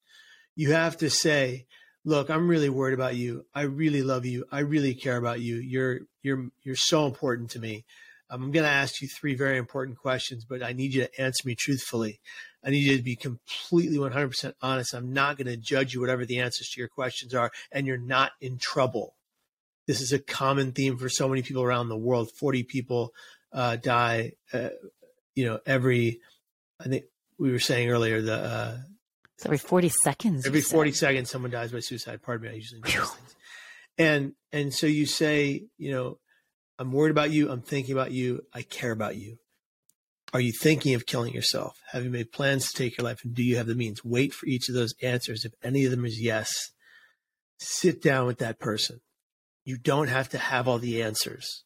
you 0.56 0.74
have 0.74 0.98
to 0.98 1.10
say 1.10 1.66
look, 2.10 2.30
I'm 2.30 2.48
really 2.48 2.70
worried 2.70 2.96
about 2.96 3.16
you. 3.16 3.46
I 3.54 3.62
really 3.62 4.02
love 4.02 4.26
you. 4.26 4.46
I 4.52 4.60
really 4.60 4.96
care 4.96 5.18
about 5.18 5.42
you. 5.42 5.58
You're 5.58 6.02
you're 6.24 6.50
you're 6.64 6.76
so 6.76 7.06
important 7.06 7.52
to 7.52 7.60
me. 7.60 7.86
Um, 8.32 8.44
I'm 8.44 8.52
going 8.52 8.66
to 8.66 8.72
ask 8.72 9.02
you 9.02 9.08
three 9.08 9.36
very 9.36 9.58
important 9.58 9.98
questions, 9.98 10.46
but 10.46 10.62
I 10.62 10.74
need 10.74 10.94
you 10.94 11.04
to 11.04 11.22
answer 11.22 11.48
me 11.48 11.56
truthfully. 11.56 12.20
I 12.64 12.70
need 12.72 12.84
you 12.84 12.98
to 12.98 13.04
be 13.04 13.16
completely 13.16 13.98
100% 13.98 14.54
honest. 14.62 14.94
I'm 14.94 15.14
not 15.14 15.38
going 15.38 15.48
to 15.48 15.58
judge 15.58 15.94
you, 15.94 16.02
whatever 16.02 16.26
the 16.26 16.40
answers 16.40 16.70
to 16.70 16.80
your 16.80 16.90
questions 16.90 17.34
are, 17.34 17.52
and 17.72 17.88
you're 17.88 17.98
not 17.98 18.34
in 18.40 18.58
trouble. 18.60 19.16
This 19.88 20.02
is 20.02 20.14
a 20.14 20.20
common 20.20 20.74
theme 20.74 20.98
for 20.98 21.10
so 21.10 21.28
many 21.28 21.42
people 21.42 21.64
around 21.64 21.90
the 21.90 21.98
world. 21.98 22.30
40 22.36 22.64
people 22.64 23.14
uh, 23.52 23.78
die, 23.78 24.34
uh, 24.54 24.70
you 25.34 25.46
know, 25.46 25.60
every, 25.66 26.20
I 26.80 26.88
think 26.88 27.06
we 27.40 27.52
were 27.52 27.60
saying 27.60 27.90
earlier, 27.90 28.22
the, 28.22 28.36
uh, 28.36 28.78
so 29.40 29.48
every 29.48 29.58
40 29.58 29.90
seconds. 30.04 30.46
Every 30.46 30.60
40 30.60 30.92
seconds, 30.92 31.30
someone 31.30 31.52
dies 31.52 31.72
by 31.72 31.80
suicide. 31.80 32.22
Pardon 32.22 32.48
me. 32.48 32.54
I 32.54 32.56
usually 32.58 32.82
know 32.82 33.06
things. 33.06 33.36
And, 33.98 34.34
and 34.52 34.74
so 34.74 34.86
you 34.86 35.06
say, 35.06 35.64
you 35.78 35.92
know, 35.92 36.20
I'm 36.78 36.92
worried 36.92 37.12
about 37.12 37.32
you. 37.32 37.50
I'm 37.50 37.62
thinking 37.62 37.94
about 37.94 38.12
you. 38.12 38.42
I 38.54 38.64
care 38.64 38.92
about 38.92 39.16
you. 39.16 39.38
Are 40.34 40.42
you 40.42 40.52
thinking 40.52 40.94
of 40.94 41.06
killing 41.06 41.34
yourself? 41.34 41.78
Have 41.94 42.04
you 42.04 42.10
made 42.10 42.34
plans 42.34 42.68
to 42.68 42.78
take 42.78 42.98
your 42.98 43.06
life? 43.06 43.22
And 43.24 43.34
do 43.34 43.42
you 43.42 43.56
have 43.56 43.68
the 43.68 43.76
means? 43.76 44.04
Wait 44.04 44.34
for 44.34 44.46
each 44.46 44.68
of 44.68 44.76
those 44.76 44.94
answers. 45.02 45.46
If 45.46 45.54
any 45.64 45.86
of 45.86 45.92
them 45.92 46.06
is 46.06 46.22
yes, 46.22 46.52
sit 47.60 48.02
down 48.02 48.28
with 48.28 48.40
that 48.40 48.60
person. 48.60 49.00
You 49.64 49.78
don't 49.78 50.10
have 50.10 50.28
to 50.30 50.38
have 50.38 50.68
all 50.68 50.80
the 50.80 51.02
answers. 51.02 51.64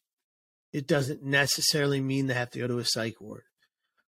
It 0.72 0.86
doesn't 0.86 1.24
necessarily 1.24 2.00
mean 2.00 2.28
they 2.28 2.34
have 2.34 2.50
to 2.50 2.60
go 2.60 2.68
to 2.68 2.78
a 2.78 2.84
psych 2.84 3.20
ward. 3.20 3.42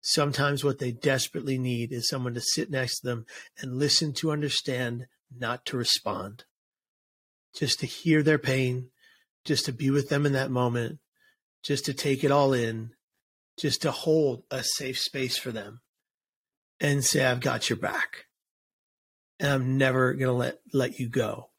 Sometimes 0.03 0.65
what 0.65 0.79
they 0.79 0.93
desperately 0.93 1.57
need 1.59 1.93
is 1.93 2.09
someone 2.09 2.35
to 2.35 2.41
sit 2.41 2.71
next 2.71 3.01
to 3.01 3.07
them 3.07 3.27
and 3.61 3.79
listen 3.79 4.13
to 4.15 4.33
understand, 4.33 5.07
not 5.35 5.65
to 5.67 5.77
respond. 5.77 6.45
Just 7.55 7.81
to 7.81 7.87
hear 7.87 8.23
their 8.23 8.39
pain, 8.39 8.91
just 9.45 9.65
to 9.67 9.73
be 9.73 9.91
with 9.91 10.09
them 10.09 10.27
in 10.27 10.33
that 10.33 10.51
moment, 10.51 10.99
just 11.63 11.85
to 11.87 11.95
take 11.95 12.25
it 12.25 12.31
all 12.31 12.53
in 12.53 12.91
just 13.59 13.83
to 13.83 13.91
hold 13.91 14.45
a 14.51 14.63
safe 14.63 14.99
space 14.99 15.37
for 15.37 15.53
them 15.53 15.81
and 16.81 17.05
say, 17.05 17.25
I've 17.25 17.41
got 17.41 17.69
your 17.69 17.79
back 17.79 18.27
and 19.39 19.51
I'm 19.51 19.79
never 19.79 20.15
to 20.15 20.33
let, 20.33 20.59
let 20.73 20.99
you 20.99 21.09
go. 21.09 21.51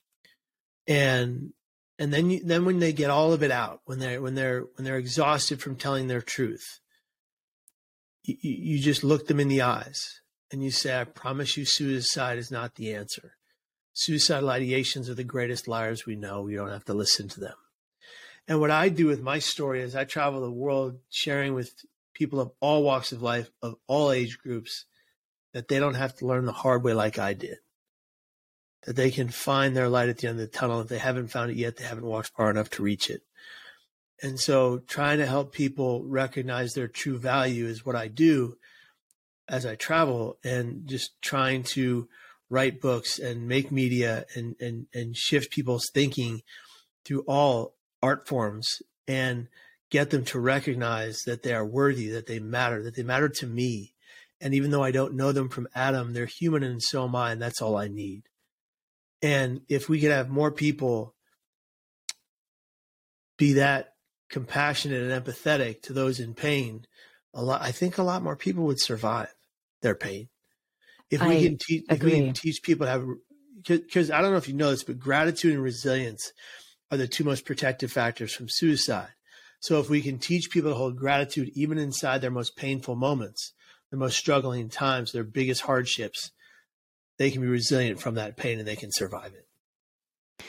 And, 0.87 1.53
and 1.99 2.13
then, 2.13 2.29
you, 2.29 2.43
then 2.43 2.65
when 2.65 2.79
they 2.79 2.93
get 2.93 3.09
all 3.09 3.31
of 3.31 3.43
it 3.43 3.51
out, 3.51 3.81
when 3.85 3.99
they're, 3.99 4.21
when 4.21 4.35
they're, 4.35 4.61
when 4.75 4.83
they're 4.83 4.97
exhausted 4.97 5.61
from 5.61 5.75
telling 5.75 6.07
their 6.07 6.21
truth, 6.21 6.79
you, 8.23 8.37
you 8.41 8.79
just 8.79 9.03
look 9.03 9.27
them 9.27 9.39
in 9.39 9.47
the 9.47 9.61
eyes 9.61 10.21
and 10.51 10.63
you 10.63 10.71
say, 10.71 10.99
I 10.99 11.03
promise 11.03 11.57
you 11.57 11.65
suicide 11.65 12.37
is 12.37 12.51
not 12.51 12.75
the 12.75 12.93
answer. 12.93 13.35
Suicidal 13.93 14.49
ideations 14.49 15.09
are 15.09 15.13
the 15.13 15.23
greatest 15.23 15.67
liars 15.67 16.05
we 16.05 16.15
know. 16.15 16.41
We 16.41 16.55
don't 16.55 16.69
have 16.69 16.85
to 16.85 16.93
listen 16.93 17.27
to 17.29 17.39
them. 17.39 17.55
And 18.47 18.59
what 18.59 18.71
I 18.71 18.89
do 18.89 19.07
with 19.07 19.21
my 19.21 19.39
story 19.39 19.81
is 19.81 19.95
I 19.95 20.03
travel 20.03 20.41
the 20.41 20.51
world 20.51 20.99
sharing 21.09 21.53
with 21.53 21.73
people 22.13 22.39
of 22.39 22.51
all 22.59 22.83
walks 22.83 23.11
of 23.11 23.21
life, 23.21 23.49
of 23.61 23.75
all 23.87 24.11
age 24.11 24.37
groups, 24.39 24.85
that 25.53 25.67
they 25.67 25.79
don't 25.79 25.93
have 25.93 26.15
to 26.17 26.25
learn 26.25 26.45
the 26.45 26.51
hard 26.51 26.83
way 26.83 26.93
like 26.93 27.19
I 27.19 27.33
did. 27.33 27.57
That 28.85 28.95
they 28.95 29.11
can 29.11 29.29
find 29.29 29.75
their 29.75 29.87
light 29.87 30.09
at 30.09 30.17
the 30.17 30.27
end 30.27 30.39
of 30.39 30.51
the 30.51 30.57
tunnel. 30.57 30.81
If 30.81 30.87
they 30.87 30.97
haven't 30.97 31.29
found 31.29 31.51
it 31.51 31.57
yet, 31.57 31.77
they 31.77 31.85
haven't 31.85 32.05
walked 32.05 32.31
far 32.35 32.49
enough 32.49 32.69
to 32.71 32.83
reach 32.83 33.09
it. 33.09 33.21
And 34.23 34.39
so 34.39 34.79
trying 34.87 35.17
to 35.17 35.25
help 35.25 35.51
people 35.51 36.05
recognize 36.05 36.71
their 36.71 36.87
true 36.87 37.17
value 37.17 37.67
is 37.67 37.85
what 37.85 37.97
I 37.97 38.07
do 38.07 38.57
as 39.49 39.65
I 39.65 39.75
travel 39.75 40.37
and 40.45 40.87
just 40.87 41.21
trying 41.21 41.63
to 41.63 42.07
write 42.49 42.79
books 42.79 43.19
and 43.19 43.49
make 43.49 43.69
media 43.69 44.25
and, 44.33 44.55
and, 44.61 44.87
and 44.93 45.17
shift 45.17 45.51
people's 45.51 45.89
thinking 45.93 46.41
through 47.03 47.25
all 47.27 47.75
art 48.01 48.25
forms 48.25 48.81
and 49.09 49.49
get 49.89 50.09
them 50.09 50.23
to 50.25 50.39
recognize 50.39 51.19
that 51.25 51.43
they 51.43 51.53
are 51.53 51.65
worthy, 51.65 52.07
that 52.07 52.25
they 52.25 52.39
matter, 52.39 52.81
that 52.81 52.95
they 52.95 53.03
matter 53.03 53.27
to 53.27 53.45
me. 53.45 53.93
And 54.39 54.53
even 54.53 54.71
though 54.71 54.83
I 54.83 54.91
don't 54.91 55.15
know 55.15 55.33
them 55.33 55.49
from 55.49 55.67
Adam, 55.75 56.13
they're 56.13 56.25
human 56.25 56.63
and 56.63 56.81
so 56.81 57.03
am 57.03 57.15
I, 57.15 57.33
and 57.33 57.41
that's 57.41 57.61
all 57.61 57.75
I 57.75 57.89
need. 57.89 58.23
And 59.21 59.61
if 59.67 59.89
we 59.89 59.99
could 59.99 60.11
have 60.11 60.29
more 60.29 60.51
people 60.51 61.13
be 63.37 63.53
that 63.53 63.92
compassionate 64.33 65.03
and 65.03 65.23
empathetic 65.23 65.83
to 65.83 65.93
those 65.93 66.19
in 66.19 66.33
pain, 66.33 66.87
a 67.35 67.43
lot 67.43 67.61
I 67.61 67.71
think 67.71 67.99
a 67.99 68.03
lot 68.03 68.23
more 68.23 68.35
people 68.35 68.65
would 68.65 68.81
survive 68.81 69.33
their 69.83 69.93
pain. 69.93 70.29
If 71.11 71.21
we 71.21 71.37
I 71.37 71.43
can 71.43 71.57
teach 71.59 71.83
if 71.87 72.01
we 72.01 72.11
can 72.11 72.33
teach 72.33 72.63
people 72.63 72.87
to 72.87 72.91
have 72.91 73.05
because 73.63 74.09
I 74.09 74.21
don't 74.21 74.31
know 74.31 74.37
if 74.37 74.47
you 74.47 74.55
know 74.55 74.71
this, 74.71 74.83
but 74.83 74.97
gratitude 74.97 75.53
and 75.53 75.61
resilience 75.61 76.33
are 76.89 76.97
the 76.97 77.07
two 77.07 77.23
most 77.23 77.45
protective 77.45 77.91
factors 77.91 78.33
from 78.33 78.47
suicide. 78.49 79.13
So 79.59 79.79
if 79.79 79.87
we 79.87 80.01
can 80.01 80.17
teach 80.17 80.49
people 80.49 80.71
to 80.71 80.75
hold 80.75 80.97
gratitude 80.97 81.51
even 81.53 81.77
inside 81.77 82.21
their 82.21 82.31
most 82.31 82.57
painful 82.57 82.95
moments, 82.95 83.53
their 83.91 83.99
most 83.99 84.17
struggling 84.17 84.67
times, 84.67 85.11
their 85.11 85.23
biggest 85.23 85.61
hardships, 85.61 86.31
they 87.19 87.29
can 87.29 87.41
be 87.41 87.47
resilient 87.47 88.01
from 88.01 88.15
that 88.15 88.35
pain 88.35 88.57
and 88.57 88.67
they 88.67 88.75
can 88.75 88.91
survive 88.91 89.33
it. 89.33 90.45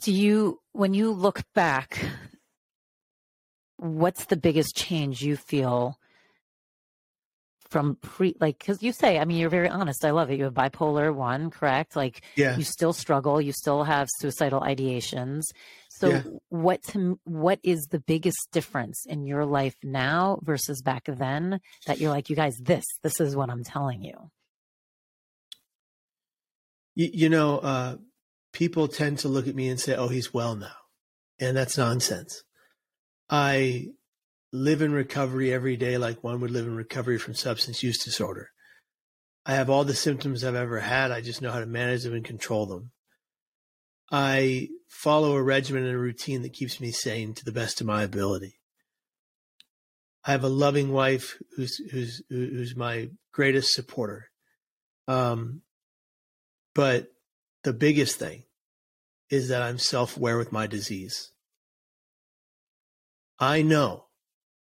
Do 0.00 0.10
you, 0.10 0.60
when 0.72 0.94
you 0.94 1.12
look 1.12 1.42
back, 1.54 2.04
what's 3.84 4.24
the 4.26 4.36
biggest 4.36 4.74
change 4.74 5.20
you 5.20 5.36
feel 5.36 5.98
from 7.68 7.96
pre 7.96 8.34
like 8.40 8.58
because 8.58 8.82
you 8.82 8.92
say 8.92 9.18
i 9.18 9.24
mean 9.26 9.36
you're 9.36 9.50
very 9.50 9.68
honest 9.68 10.04
i 10.06 10.10
love 10.10 10.30
it 10.30 10.38
you 10.38 10.44
have 10.44 10.54
bipolar 10.54 11.14
one 11.14 11.50
correct 11.50 11.94
like 11.96 12.22
yeah 12.34 12.56
you 12.56 12.64
still 12.64 12.94
struggle 12.94 13.40
you 13.42 13.52
still 13.52 13.84
have 13.84 14.08
suicidal 14.20 14.60
ideations 14.60 15.42
so 15.90 16.10
Yeah. 16.10 16.22
what 16.48 16.82
to, 16.84 17.18
what 17.24 17.58
is 17.62 17.86
the 17.90 18.00
biggest 18.00 18.48
difference 18.52 19.04
in 19.06 19.26
your 19.26 19.44
life 19.44 19.76
now 19.82 20.38
versus 20.42 20.80
back 20.80 21.04
then 21.06 21.60
that 21.86 22.00
you're 22.00 22.10
like 22.10 22.30
you 22.30 22.36
guys 22.36 22.56
this 22.62 22.84
this 23.02 23.20
is 23.20 23.36
what 23.36 23.50
i'm 23.50 23.64
telling 23.64 24.02
you 24.02 24.30
You, 26.94 27.10
you 27.12 27.28
know, 27.28 27.58
uh, 27.58 27.96
people 28.52 28.86
tend 28.88 29.18
to 29.18 29.28
look 29.28 29.48
at 29.48 29.54
me 29.56 29.68
and 29.68 29.80
say, 29.80 29.96
"Oh, 29.96 30.06
he's 30.06 30.32
well 30.32 30.54
now," 30.54 30.76
and 31.40 31.56
that's 31.56 31.76
nonsense. 31.76 32.44
I 33.28 33.88
live 34.52 34.82
in 34.82 34.92
recovery 34.92 35.52
every 35.52 35.76
day 35.76 35.98
like 35.98 36.22
one 36.22 36.40
would 36.40 36.50
live 36.50 36.66
in 36.66 36.76
recovery 36.76 37.18
from 37.18 37.34
substance 37.34 37.82
use 37.82 38.02
disorder. 38.02 38.50
I 39.46 39.54
have 39.54 39.68
all 39.68 39.84
the 39.84 39.94
symptoms 39.94 40.42
I've 40.42 40.54
ever 40.54 40.80
had. 40.80 41.10
I 41.10 41.20
just 41.20 41.42
know 41.42 41.50
how 41.50 41.60
to 41.60 41.66
manage 41.66 42.04
them 42.04 42.14
and 42.14 42.24
control 42.24 42.66
them. 42.66 42.92
I 44.10 44.68
follow 44.88 45.34
a 45.36 45.42
regimen 45.42 45.84
and 45.84 45.94
a 45.94 45.98
routine 45.98 46.42
that 46.42 46.52
keeps 46.52 46.80
me 46.80 46.92
sane 46.92 47.34
to 47.34 47.44
the 47.44 47.52
best 47.52 47.80
of 47.80 47.86
my 47.86 48.02
ability. 48.02 48.60
I 50.24 50.30
have 50.30 50.44
a 50.44 50.48
loving 50.48 50.92
wife 50.92 51.36
who's 51.56 51.76
who's 51.90 52.22
who's 52.30 52.76
my 52.76 53.10
greatest 53.32 53.74
supporter. 53.74 54.30
Um, 55.06 55.62
but 56.74 57.08
the 57.64 57.74
biggest 57.74 58.18
thing 58.18 58.44
is 59.30 59.48
that 59.48 59.62
I'm 59.62 59.78
self-aware 59.78 60.38
with 60.38 60.52
my 60.52 60.66
disease. 60.66 61.32
I 63.38 63.62
know 63.62 64.06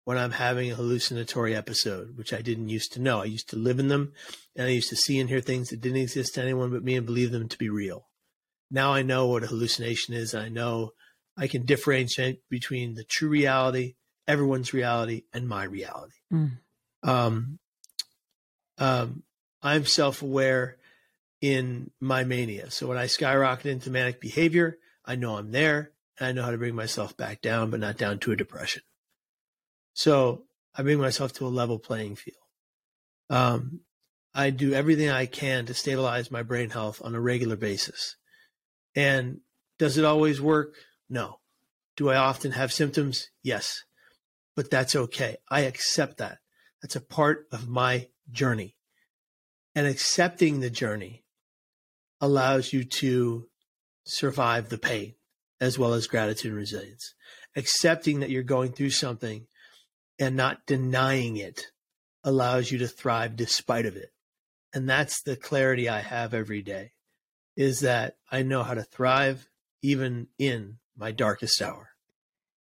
when 0.04 0.16
I'm 0.16 0.32
having 0.32 0.70
a 0.70 0.74
hallucinatory 0.74 1.54
episode, 1.54 2.16
which 2.16 2.32
I 2.32 2.40
didn't 2.40 2.70
used 2.70 2.92
to 2.94 3.00
know. 3.00 3.20
I 3.20 3.26
used 3.26 3.50
to 3.50 3.56
live 3.56 3.78
in 3.78 3.88
them 3.88 4.12
and 4.56 4.66
I 4.66 4.70
used 4.70 4.88
to 4.88 4.96
see 4.96 5.18
and 5.20 5.28
hear 5.28 5.40
things 5.40 5.68
that 5.68 5.80
didn't 5.80 5.98
exist 5.98 6.34
to 6.34 6.42
anyone 6.42 6.70
but 6.70 6.82
me 6.82 6.96
and 6.96 7.04
believe 7.04 7.30
them 7.30 7.48
to 7.48 7.58
be 7.58 7.68
real. 7.68 8.06
Now 8.70 8.92
I 8.92 9.02
know 9.02 9.26
what 9.26 9.44
a 9.44 9.48
hallucination 9.48 10.14
is. 10.14 10.34
I 10.34 10.48
know 10.48 10.92
I 11.36 11.46
can 11.46 11.66
differentiate 11.66 12.40
between 12.48 12.94
the 12.94 13.04
true 13.04 13.28
reality, 13.28 13.96
everyone's 14.26 14.72
reality, 14.72 15.24
and 15.32 15.46
my 15.46 15.64
reality. 15.64 16.16
Mm. 16.32 16.58
Um, 17.02 17.58
um, 18.78 19.22
I'm 19.62 19.84
self 19.84 20.22
aware 20.22 20.78
in 21.40 21.90
my 22.00 22.24
mania. 22.24 22.70
So 22.70 22.86
when 22.86 22.98
I 22.98 23.06
skyrocket 23.06 23.66
into 23.66 23.90
manic 23.90 24.20
behavior, 24.20 24.78
I 25.04 25.16
know 25.16 25.36
I'm 25.36 25.52
there 25.52 25.92
and 26.18 26.28
I 26.28 26.32
know 26.32 26.42
how 26.42 26.50
to 26.50 26.58
bring 26.58 26.74
myself 26.74 27.16
back 27.16 27.40
down, 27.40 27.70
but 27.70 27.80
not 27.80 27.96
down 27.96 28.18
to 28.20 28.32
a 28.32 28.36
depression. 28.36 28.82
So 29.94 30.44
I 30.74 30.82
bring 30.82 30.98
myself 30.98 31.32
to 31.34 31.46
a 31.46 31.48
level 31.48 31.78
playing 31.78 32.16
field. 32.16 32.36
Um, 33.30 33.80
I 34.34 34.50
do 34.50 34.72
everything 34.72 35.10
I 35.10 35.26
can 35.26 35.66
to 35.66 35.74
stabilize 35.74 36.30
my 36.30 36.42
brain 36.42 36.70
health 36.70 37.00
on 37.02 37.14
a 37.14 37.20
regular 37.20 37.56
basis. 37.56 38.16
And 38.94 39.40
does 39.78 39.98
it 39.98 40.04
always 40.04 40.40
work? 40.40 40.74
No. 41.08 41.40
Do 41.96 42.10
I 42.10 42.16
often 42.16 42.52
have 42.52 42.72
symptoms? 42.72 43.28
Yes. 43.42 43.82
But 44.54 44.70
that's 44.70 44.94
okay. 44.94 45.36
I 45.50 45.60
accept 45.62 46.18
that. 46.18 46.38
That's 46.82 46.96
a 46.96 47.00
part 47.00 47.46
of 47.52 47.68
my 47.68 48.08
journey. 48.30 48.76
And 49.74 49.86
accepting 49.86 50.60
the 50.60 50.70
journey 50.70 51.24
allows 52.20 52.72
you 52.72 52.84
to 52.84 53.48
survive 54.04 54.68
the 54.68 54.78
pain 54.78 55.14
as 55.60 55.78
well 55.78 55.94
as 55.94 56.06
gratitude 56.06 56.50
and 56.50 56.58
resilience. 56.58 57.14
Accepting 57.56 58.20
that 58.20 58.30
you're 58.30 58.42
going 58.42 58.72
through 58.72 58.90
something 58.90 59.46
and 60.18 60.36
not 60.36 60.66
denying 60.66 61.36
it 61.36 61.66
allows 62.24 62.70
you 62.70 62.78
to 62.78 62.88
thrive 62.88 63.36
despite 63.36 63.86
of 63.86 63.96
it. 63.96 64.12
And 64.74 64.88
that's 64.88 65.22
the 65.22 65.36
clarity 65.36 65.88
I 65.88 66.00
have 66.00 66.34
every 66.34 66.62
day 66.62 66.92
is 67.56 67.80
that 67.80 68.16
I 68.30 68.42
know 68.42 68.62
how 68.62 68.74
to 68.74 68.82
thrive 68.82 69.48
even 69.82 70.28
in 70.38 70.78
my 70.96 71.10
darkest 71.10 71.60
hour. 71.62 71.90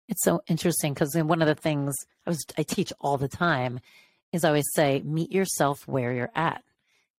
It's 0.08 0.24
so 0.24 0.42
interesting 0.48 0.94
because 0.94 1.16
one 1.16 1.42
of 1.42 1.48
the 1.48 1.56
things 1.56 1.94
I 2.26 2.30
was 2.30 2.46
I 2.58 2.64
teach 2.64 2.94
all 3.02 3.18
the 3.18 3.28
time 3.28 3.80
is 4.32 4.44
I 4.44 4.50
always 4.50 4.70
say 4.74 5.02
meet 5.04 5.32
yourself 5.32 5.86
where 5.88 6.14
you're 6.14 6.32
at. 6.36 6.64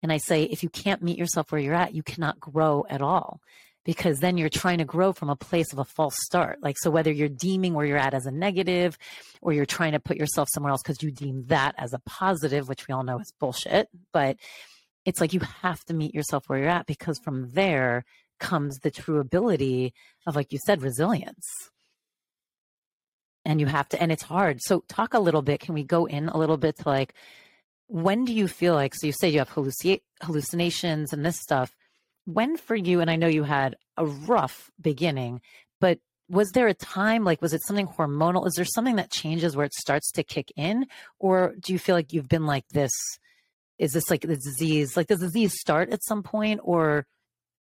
And 0.03 0.13
I 0.13 0.19
say 0.19 0.45
if 0.45 0.63
you 0.63 0.69
can't 0.69 1.03
meet 1.03 1.19
yourself 1.19 1.51
where 1.51 1.61
you're 1.61 1.75
at, 1.75 1.95
you 1.95 2.03
cannot 2.03 2.41
grow 2.41 2.87
at 2.89 3.03
all 3.03 3.41
because 3.89 4.19
then 4.19 4.37
you're 4.37 4.51
trying 4.51 4.77
to 4.77 4.85
grow 4.85 5.15
from 5.15 5.31
a 5.31 5.35
place 5.35 5.73
of 5.73 5.79
a 5.79 5.85
false 5.85 6.15
start. 6.21 6.59
Like, 6.61 6.77
so 6.79 6.91
whether 6.91 7.11
you're 7.11 7.27
deeming 7.27 7.73
where 7.73 7.87
you're 7.87 7.97
at 7.97 8.13
as 8.13 8.27
a 8.27 8.31
negative 8.31 8.99
or 9.41 9.55
you're 9.55 9.65
trying 9.65 9.93
to 9.93 9.99
put 9.99 10.19
yourself 10.19 10.47
somewhere 10.53 10.73
else 10.73 10.83
because 10.83 11.03
you 11.03 11.11
deem 11.11 11.47
that 11.47 11.75
as 11.79 11.95
a 11.95 11.99
positive, 12.01 12.69
which 12.69 12.87
we 12.87 12.93
all 12.93 13.03
know 13.03 13.19
is 13.19 13.33
bullshit, 13.41 13.89
but 14.13 14.37
it's 15.07 15.23
like 15.23 15.33
you 15.33 15.41
have 15.63 15.83
to 15.87 15.95
meet 15.95 16.15
yourself 16.15 16.45
where 16.49 16.59
you're 16.59 16.69
at 16.69 16.85
because 16.85 17.19
from 17.25 17.51
there 17.53 18.05
comes 18.39 18.77
the 18.81 18.91
true 18.91 19.21
ability 19.21 19.95
of, 20.27 20.37
like 20.37 20.53
you 20.53 20.59
said, 20.67 20.83
resilience. 20.83 21.47
And 23.47 23.59
you 23.59 23.69
have 23.69 23.89
to, 23.89 24.03
and 24.03 24.13
it's 24.13 24.23
hard. 24.23 24.61
So, 24.61 24.85
talk 24.91 25.15
a 25.15 25.19
little 25.19 25.41
bit. 25.41 25.61
Can 25.61 25.73
we 25.73 25.83
go 25.83 26.05
in 26.05 26.29
a 26.29 26.37
little 26.37 26.59
bit 26.59 26.77
to 26.81 26.89
like, 26.91 27.15
when 27.87 28.27
do 28.27 28.35
you 28.35 28.49
feel 28.49 28.75
like, 28.75 28.95
so 28.95 29.07
you 29.07 29.15
say 29.19 29.31
you 29.31 29.39
have 29.39 29.49
halluci- 29.49 30.03
hallucinations 30.21 31.15
and 31.15 31.25
this 31.25 31.41
stuff 31.41 31.75
when 32.29 32.59
for 32.59 32.77
you, 32.77 33.01
and 33.01 33.11
I 33.11 33.17
know 33.17 33.27
you 33.27 33.43
had 33.43 33.77
a 33.97 34.05
rough 34.05 34.71
beginning, 34.81 35.41
but 35.81 35.99
was 36.29 36.51
there 36.51 36.69
a 36.69 36.75
time 36.75 37.25
like 37.25 37.41
was 37.41 37.55
it 37.55 37.63
something 37.65 37.89
hormonal? 37.89 38.47
Is 38.47 38.55
there 38.55 38.67
something 38.67 38.97
that 38.97 39.11
changes 39.11 39.57
where 39.57 39.65
it 39.65 39.73
starts 39.73 40.13
to 40.13 40.23
kick 40.23 40.53
in? 40.55 40.87
Or 41.19 41.55
do 41.59 41.73
you 41.73 41.79
feel 41.79 41.95
like 41.95 42.13
you've 42.13 42.29
been 42.29 42.47
like 42.47 42.69
this? 42.69 42.93
Is 43.79 43.93
this 43.93 44.11
like 44.11 44.21
the 44.21 44.37
disease 44.37 44.97
like 44.97 45.07
does 45.07 45.21
the 45.21 45.27
disease 45.27 45.59
start 45.59 45.91
at 45.91 46.05
some 46.05 46.23
point? 46.23 46.61
Or 46.63 47.07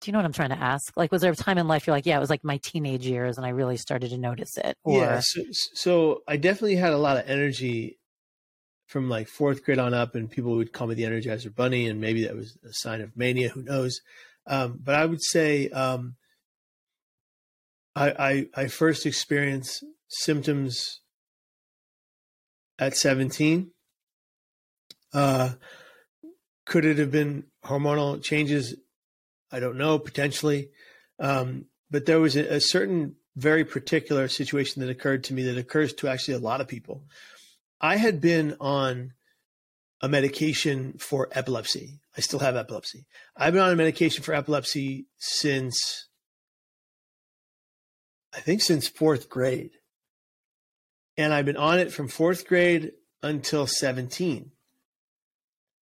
do 0.01 0.09
you 0.09 0.13
know 0.13 0.19
what 0.19 0.27
i'm 0.27 0.33
trying 0.33 0.51
to 0.51 0.59
ask? 0.59 0.97
Like 0.97 1.13
was 1.13 1.21
there 1.21 1.33
a 1.33 1.37
time 1.37 1.59
in 1.59 1.69
life 1.69 1.87
you're 1.87 1.95
like 1.95 2.07
yeah 2.07 2.17
it 2.17 2.21
was 2.21 2.31
like 2.31 2.45
my 2.45 2.59
teenage 2.63 3.07
years 3.07 3.37
and 3.37 3.47
i 3.47 3.51
really 3.51 3.77
started 3.77 4.11
to 4.11 4.19
notice 4.19 4.57
it 4.57 4.77
or 4.85 5.01
yeah 5.01 5.21
so, 5.23 5.41
so 5.51 6.23
i 6.29 6.37
definitely 6.37 6.77
had 6.77 6.93
a 6.93 6.99
lot 6.99 7.17
of 7.17 7.29
energy 7.29 7.99
from 8.87 9.09
like 9.09 9.27
fourth 9.27 9.65
grade 9.65 9.79
on 9.79 9.95
up 9.95 10.15
and 10.15 10.31
people 10.31 10.57
would 10.57 10.73
call 10.73 10.87
me 10.87 10.95
the 10.95 11.03
energizer 11.03 11.53
bunny 11.55 11.89
and 11.89 12.01
maybe 12.01 12.25
that 12.25 12.37
was 12.37 12.57
a 12.63 12.73
sign 12.73 13.01
of 13.01 13.17
mania 13.17 13.49
who 13.49 13.63
knows 13.63 14.01
um, 14.47 14.79
but 14.83 14.95
I 14.95 15.05
would 15.05 15.23
say 15.23 15.69
um, 15.71 16.17
I, 17.95 18.11
I, 18.11 18.63
I 18.63 18.67
first 18.69 19.07
experienced 19.07 19.85
symptoms 20.09 21.01
at 22.79 22.97
17. 22.97 23.71
Uh, 25.13 25.53
could 26.67 26.85
it 26.85 26.99
have 26.99 27.11
been 27.11 27.45
hormonal 27.65 28.23
changes? 28.23 28.77
I 29.51 29.61
don't 29.61 29.79
know, 29.79 29.99
potentially. 29.99 30.69
Um, 31.19 31.67
but 31.91 32.07
there 32.07 32.21
was 32.21 32.37
a, 32.37 32.57
a, 32.57 32.61
certain 32.61 33.15
very 33.37 33.65
particular 33.65 34.29
situation 34.29 34.83
that 34.83 34.91
occurred 34.91 35.25
to 35.25 35.35
me 35.35 35.45
that 35.45 35.57
occurs 35.57 35.95
to 35.95 36.09
actually 36.09 36.35
a 36.35 36.41
lot 36.41 36.61
of 36.61 36.69
people. 36.69 37.05
I 37.81 37.97
had 37.97 38.21
been 38.21 38.57
on 38.61 39.13
a 40.03 40.09
medication 40.09 40.95
for 40.99 41.29
epilepsy. 41.33 42.01
I 42.17 42.21
still 42.21 42.41
have 42.41 42.57
epilepsy. 42.57 43.07
I've 43.37 43.53
been 43.53 43.63
on 43.63 43.73
a 43.73 43.77
medication 43.77 44.23
for 44.23 44.35
epilepsy 44.35 45.07
since, 45.17 46.09
I 48.35 48.41
think, 48.41 48.63
since 48.63 48.89
fourth 48.89 49.29
grade. 49.29 49.71
And 51.17 51.33
I've 51.33 51.47
been 51.47 51.57
on 51.57 51.79
it 51.79 51.93
from 51.93 52.09
fourth 52.09 52.47
grade 52.47 52.93
until 53.23 53.67
17. 53.67 54.51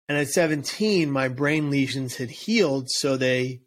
And 0.09 0.19
at 0.19 0.29
17, 0.29 1.09
my 1.09 1.29
brain 1.29 1.71
lesions 1.71 2.17
had 2.17 2.31
healed, 2.31 2.91
so 2.91 3.17
they 3.17 3.61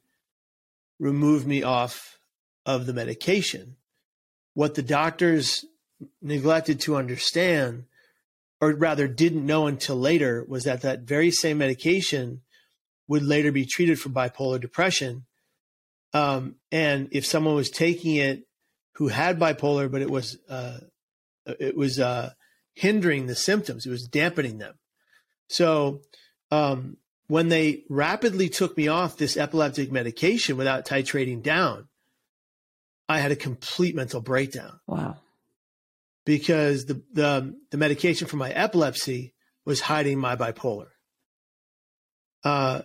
removed 1.00 1.47
me 1.47 1.63
off 1.63 2.19
of 2.65 2.85
the 2.85 2.93
medication. 2.93 3.77
What 4.53 4.75
the 4.75 4.81
doctors 4.81 5.63
neglected 6.21 6.81
to 6.81 6.97
understand 6.97 7.85
or 8.63 8.72
rather 8.72 9.10
didn't 9.10 9.46
know 9.46 9.67
until 9.67 9.98
later, 9.98 10.46
was 10.48 10.63
that 10.63 10.82
that 10.84 11.01
very 11.01 11.32
same 11.32 11.58
medication 11.58 12.41
would 13.10 13.22
later 13.22 13.51
be 13.51 13.65
treated 13.65 14.00
for 14.00 14.08
bipolar 14.08 14.60
depression. 14.60 15.25
Um, 16.13 16.55
and 16.72 17.10
if 17.12 17.25
someone 17.25 17.55
was 17.55 17.70
taking 17.70 18.15
it 18.15 18.48
who 18.96 19.10
had 19.10 19.38
bipolar, 19.38 19.91
but 19.91 20.01
it 20.01 20.10
was 20.10 20.38
uh, 20.48 20.77
it 21.46 21.75
was 21.75 22.00
uh, 22.00 22.32
hindering 22.74 23.27
the 23.27 23.36
symptoms, 23.36 23.86
it 23.86 23.89
was 23.89 24.08
dampening 24.08 24.60
them. 24.60 24.75
So 25.50 26.00
um, 26.50 26.96
when 27.27 27.50
they 27.50 27.84
rapidly 27.89 28.48
took 28.48 28.77
me 28.77 28.88
off 28.88 29.17
this 29.17 29.36
epileptic 29.36 29.91
medication 29.91 30.55
without 30.55 30.86
titrating 30.86 31.43
down, 31.43 31.89
I 33.10 33.19
had 33.19 33.34
a 33.34 33.36
complete 33.36 33.93
mental 33.93 34.21
breakdown. 34.21 34.80
Wow 34.88 35.17
because 36.25 36.86
the, 36.86 37.01
the, 37.12 37.55
the 37.71 37.77
medication 37.77 38.27
for 38.27 38.38
my 38.38 38.51
epilepsy 38.51 39.33
was 39.65 39.81
hiding 39.81 40.19
my 40.19 40.36
bipolar. 40.36 40.88
Uh, 42.43 42.81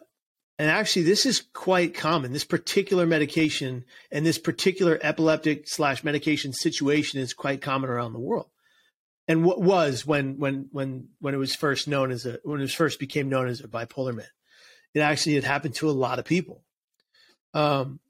and 0.59 0.71
actually, 0.71 1.03
this 1.03 1.25
is 1.25 1.41
quite 1.53 1.95
common. 1.95 2.33
This 2.33 2.45
particular 2.45 3.07
medication 3.07 3.85
and 4.11 4.27
this 4.27 4.39
particular 4.39 4.99
epileptic 5.03 5.69
slash 5.69 6.03
medication 6.03 6.53
situation 6.53 7.21
is 7.21 7.33
quite 7.33 7.63
common 7.63 7.91
around 7.91 8.13
the 8.13 8.21
world. 8.21 8.49
And 9.29 9.45
what 9.45 9.61
was 9.61 10.07
when 10.07 10.39
when 10.39 10.69
when 10.73 11.09
when 11.21 11.35
it 11.35 11.39
was 11.39 11.55
first 11.55 11.87
known 11.87 12.11
as 12.11 12.25
a 12.27 12.41
when 12.45 12.61
it 12.61 12.71
first 12.71 12.99
became 12.99 13.29
known 13.29 13.47
as 13.47 13.61
a 13.61 13.69
bipolar 13.69 14.15
med, 14.15 14.31
it 14.95 15.01
actually 15.01 15.35
had 15.35 15.45
happened 15.45 15.75
to 15.77 15.91
a 15.91 15.93
lot 15.93 16.19
of 16.19 16.25
people. 16.25 16.65
Um, 17.55 18.01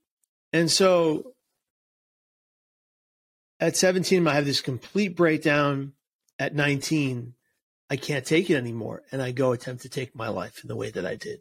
and 0.53 0.71
so 0.71 1.35
at 3.61 3.77
17, 3.77 4.27
I 4.27 4.35
have 4.35 4.45
this 4.45 4.61
complete 4.61 5.17
breakdown. 5.17 5.93
At 6.41 6.55
19, 6.55 7.35
I 7.91 7.97
can't 7.97 8.25
take 8.25 8.49
it 8.49 8.55
anymore. 8.55 9.03
And 9.11 9.21
I 9.21 9.33
go 9.33 9.53
attempt 9.53 9.83
to 9.83 9.89
take 9.89 10.15
my 10.15 10.29
life 10.29 10.61
in 10.63 10.69
the 10.69 10.77
way 10.77 10.91
that 10.91 11.05
I 11.05 11.17
did. 11.17 11.41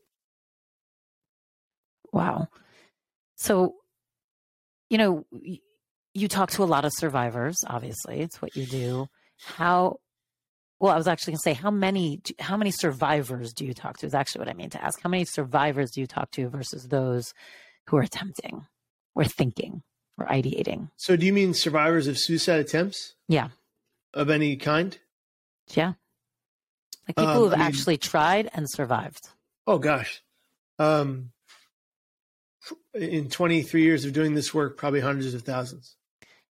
Wow. 2.12 2.48
So, 3.36 3.76
you 4.90 4.98
know, 4.98 5.26
you 6.14 6.28
talk 6.28 6.50
to 6.52 6.64
a 6.64 6.66
lot 6.66 6.84
of 6.84 6.92
survivors, 6.96 7.58
obviously, 7.68 8.22
it's 8.22 8.42
what 8.42 8.56
you 8.56 8.66
do. 8.66 9.08
How, 9.40 9.98
well, 10.80 10.94
I 10.94 10.98
was 10.98 11.08
actually 11.08 11.34
going 11.34 11.38
to 11.38 11.44
say, 11.44 11.54
how 11.54 11.70
many, 11.70 12.22
how 12.40 12.58
many 12.58 12.72
survivors 12.72 13.54
do 13.54 13.64
you 13.64 13.76
talk 13.76 13.98
to 13.98 14.08
is 14.08 14.16
actually 14.16 14.40
what 14.40 14.50
I 14.50 14.54
mean 14.54 14.72
to 14.72 14.84
ask. 14.84 15.00
How 15.00 15.10
many 15.10 15.26
survivors 15.26 15.92
do 15.92 16.02
you 16.02 16.08
talk 16.08 16.32
to 16.32 16.50
versus 16.50 16.88
those 16.88 17.34
who 17.88 17.98
are 17.98 18.02
attempting 18.02 18.66
or 19.14 19.26
thinking? 19.26 19.84
Or 20.18 20.26
ideating. 20.26 20.90
So, 20.98 21.16
do 21.16 21.26
you 21.26 21.34
mean 21.34 21.54
survivors 21.54 22.08
of 22.08 22.18
suicide 22.18 22.60
attempts? 22.60 23.16
Yeah. 23.28 23.50
Of 24.14 24.30
any 24.30 24.56
kind? 24.56 24.98
Yeah. 25.74 25.94
Like 27.08 27.16
people 27.18 27.32
um, 27.32 27.38
who've 27.38 27.54
I 27.54 27.58
mean, 27.58 27.66
actually 27.66 27.98
tried 27.98 28.50
and 28.54 28.70
survived. 28.70 29.30
Oh, 29.66 29.78
gosh. 29.78 30.22
Um, 30.80 31.32
in 32.94 33.30
23 33.30 33.82
years 33.82 34.06
of 34.06 34.14
doing 34.14 34.34
this 34.34 34.54
work, 34.54 34.78
probably 34.78 35.00
hundreds 35.00 35.34
of 35.34 35.44
thousands. 35.44 35.96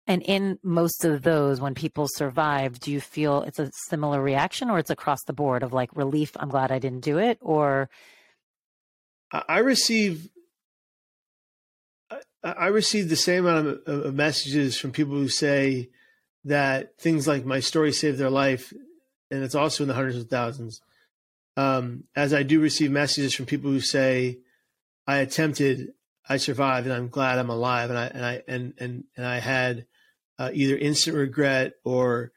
And 0.06 0.22
in 0.22 0.58
most 0.62 1.04
of 1.04 1.22
those, 1.22 1.60
when 1.60 1.74
people 1.74 2.08
survive, 2.08 2.78
do 2.78 2.92
you 2.92 3.00
feel 3.00 3.42
it's 3.42 3.58
a 3.58 3.70
similar 3.88 4.20
reaction 4.20 4.68
or 4.68 4.78
it's 4.78 4.90
across 4.90 5.22
the 5.24 5.32
board 5.32 5.62
of 5.62 5.72
like 5.72 5.96
relief, 5.96 6.32
I'm 6.36 6.50
glad 6.50 6.70
I 6.70 6.78
didn't 6.78 7.00
do 7.00 7.18
it? 7.18 7.38
Or 7.40 7.88
I 9.32 9.60
receive 9.60 10.28
I 12.44 12.66
received 12.66 13.08
the 13.08 13.16
same 13.16 13.46
amount 13.46 13.80
of, 13.86 14.06
of, 14.06 14.14
messages 14.14 14.76
from 14.76 14.92
people 14.92 15.14
who 15.14 15.28
say 15.28 15.88
that 16.44 16.98
things 16.98 17.26
like 17.26 17.46
my 17.46 17.60
story 17.60 17.90
saved 17.90 18.18
their 18.18 18.30
life, 18.30 18.72
and 19.30 19.42
it's 19.42 19.54
also 19.54 19.82
in 19.82 19.88
the 19.88 19.94
hundreds 19.94 20.18
of 20.18 20.28
thousands. 20.28 20.82
Um, 21.56 22.04
as 22.14 22.34
I 22.34 22.42
do 22.42 22.60
receive 22.60 22.90
messages 22.90 23.34
from 23.34 23.46
people 23.46 23.70
who 23.70 23.80
say, 23.80 24.40
"I 25.06 25.18
attempted, 25.18 25.94
I 26.28 26.36
survived, 26.36 26.86
and 26.86 26.94
I'm 26.94 27.08
glad 27.08 27.38
I'm 27.38 27.50
alive," 27.50 27.88
and 27.88 27.98
I 27.98 28.06
and 28.06 28.24
I 28.24 28.42
and 28.46 28.74
and 28.78 29.04
and 29.16 29.26
I 29.26 29.38
had 29.38 29.86
uh, 30.38 30.50
either 30.52 30.76
instant 30.76 31.16
regret 31.16 31.74
or 31.82 32.32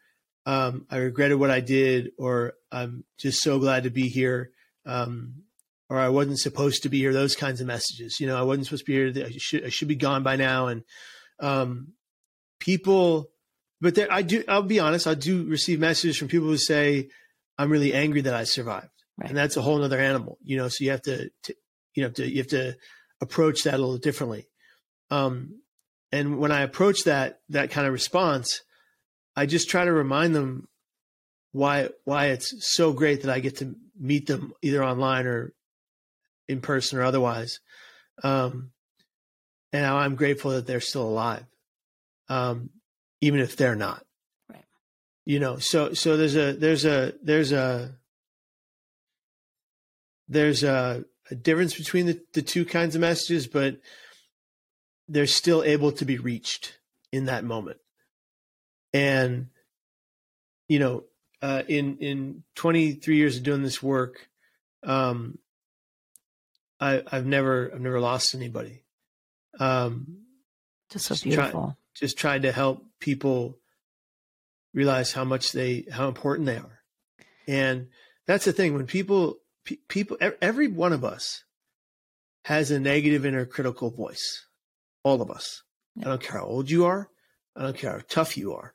um, 0.46 0.86
I 0.90 0.98
regretted 0.98 1.38
what 1.38 1.52
I 1.52 1.60
did, 1.60 2.12
or 2.18 2.54
I'm 2.72 3.04
just 3.18 3.42
so 3.42 3.60
glad 3.60 3.84
to 3.84 3.90
be 3.90 4.08
here. 4.08 4.52
Um, 4.86 5.44
or 5.90 5.98
I 5.98 6.10
wasn't 6.10 6.40
supposed 6.40 6.84
to 6.84 6.90
be 6.90 7.00
here. 7.00 7.14
Those 7.14 7.36
kinds 7.36 7.62
of 7.62 7.68
messages. 7.68 8.20
You 8.20 8.28
know, 8.28 8.38
I 8.38 8.42
wasn't 8.42 8.66
supposed 8.66 8.86
to 8.86 8.92
be 8.92 9.22
here. 9.22 9.26
I 9.26 9.32
should 9.38 9.66
I 9.66 9.70
should 9.70 9.88
be 9.88 9.96
gone 9.96 10.24
by 10.24 10.36
now. 10.36 10.68
And 10.68 10.84
um, 11.40 11.94
people, 12.60 13.30
but 13.80 13.96
there, 13.96 14.12
I 14.12 14.22
do. 14.22 14.44
I'll 14.48 14.64
be 14.64 14.80
honest. 14.80 15.08
I 15.08 15.14
do 15.14 15.46
receive 15.46 15.80
messages 15.80 16.18
from 16.18 16.28
people 16.28 16.48
who 16.48 16.58
say, 16.58 17.10
"I'm 17.58 17.72
really 17.72 17.94
angry 17.94 18.22
that 18.22 18.34
I 18.34 18.44
survived," 18.44 18.90
right. 19.18 19.30
and 19.30 19.38
that's 19.38 19.58
a 19.58 19.62
whole 19.62 19.82
other 19.82 20.00
animal. 20.00 20.38
You 20.44 20.58
know, 20.58 20.68
so 20.68 20.84
you 20.84 20.92
have 20.92 21.04
to, 21.04 21.30
to 21.44 21.56
you 21.94 22.04
know, 22.04 22.10
to, 22.10 22.28
you 22.28 22.38
have 22.38 22.48
to 22.48 22.76
approach 23.22 23.64
that 23.64 23.76
a 23.76 23.78
little 23.78 23.98
differently. 23.98 24.48
Um, 25.10 25.62
and 26.12 26.38
when 26.38 26.52
I 26.52 26.62
approach 26.62 27.04
that 27.04 27.40
that 27.50 27.72
kind 27.72 27.88
of 27.88 27.94
response, 27.94 28.62
I 29.36 29.46
just 29.46 29.70
try 29.70 29.86
to 29.86 29.92
remind 29.92 30.36
them 30.36 30.68
why 31.52 31.90
why 32.04 32.28
it's 32.28 32.54
so 32.76 32.94
great 32.94 33.24
that 33.24 33.32
I 33.32 33.40
get 33.40 33.58
to 33.58 33.76
meet 34.00 34.28
them 34.28 34.54
either 34.62 34.84
online 34.84 35.26
or 35.26 35.54
in 36.48 36.62
person 36.62 37.00
or 37.00 37.04
otherwise. 37.04 37.60
Um, 38.24 38.72
and 39.74 39.86
I'm 39.86 40.16
grateful 40.16 40.52
that 40.52 40.66
they're 40.66 40.80
still 40.80 41.08
alive, 41.08 41.46
um, 42.30 42.70
even 43.22 43.40
if 43.40 43.56
they're 43.56 43.76
not. 43.76 44.04
Right. 44.50 44.64
You 45.26 45.40
know, 45.40 45.58
so 45.58 45.94
so 45.94 46.18
there's 46.18 46.36
a 46.36 46.54
there's 46.54 46.86
a 46.86 47.14
there's 47.22 47.52
a 47.52 47.98
there's 50.28 50.64
a, 50.64 51.06
a 51.32 51.36
difference 51.36 51.76
between 51.76 52.06
the, 52.06 52.22
the 52.34 52.42
two 52.42 52.66
kinds 52.66 52.96
of 52.96 53.02
messages, 53.02 53.48
but 53.48 53.78
they're 55.08 55.28
still 55.28 55.64
able 55.64 55.92
to 55.94 56.06
be 56.06 56.18
reached 56.18 56.80
in 57.12 57.26
that 57.26 57.44
moment. 57.44 57.78
And, 58.94 59.48
you 60.68 60.80
know, 60.80 61.04
uh, 61.42 61.64
in, 61.68 61.98
in 61.98 62.44
23 62.56 63.16
years 63.16 63.38
of 63.38 63.44
doing 63.44 63.64
this 63.64 63.82
work, 63.82 64.28
um, 64.84 65.38
I, 66.80 67.04
I've 67.12 67.26
never, 67.26 67.72
I've 67.74 67.82
never 67.82 68.00
lost 68.00 68.36
anybody. 68.36 68.84
Um, 69.60 70.20
just 70.92 71.06
so 71.06 71.16
beautiful. 71.16 71.62
Try, 71.62 71.74
just 71.96 72.18
tried 72.18 72.44
to 72.44 72.52
help 72.52 72.86
people 73.00 73.58
realize 74.74 75.12
how 75.12 75.24
much 75.24 75.52
they, 75.52 75.86
how 75.92 76.08
important 76.08 76.46
they 76.46 76.58
are. 76.58 76.80
And 77.48 77.88
that's 78.26 78.46
the 78.46 78.54
thing 78.54 78.74
when 78.74 78.86
people, 78.86 79.38
pe- 79.66 79.78
people, 79.88 80.18
every 80.42 80.68
one 80.68 80.94
of 80.94 81.04
us 81.04 81.44
has 82.46 82.72
a 82.72 82.80
negative 82.80 83.26
inner 83.26 83.46
critical 83.46 83.90
voice. 83.90 84.46
All 85.04 85.22
of 85.22 85.32
us. 85.32 85.64
Yeah. 85.96 86.06
I 86.06 86.10
don't 86.10 86.22
care 86.22 86.40
how 86.40 86.46
old 86.46 86.70
you 86.70 86.86
are. 86.86 87.10
I 87.56 87.64
don't 87.64 87.78
care 87.78 87.92
how 87.94 88.02
tough 88.08 88.38
you 88.38 88.54
are. 88.54 88.74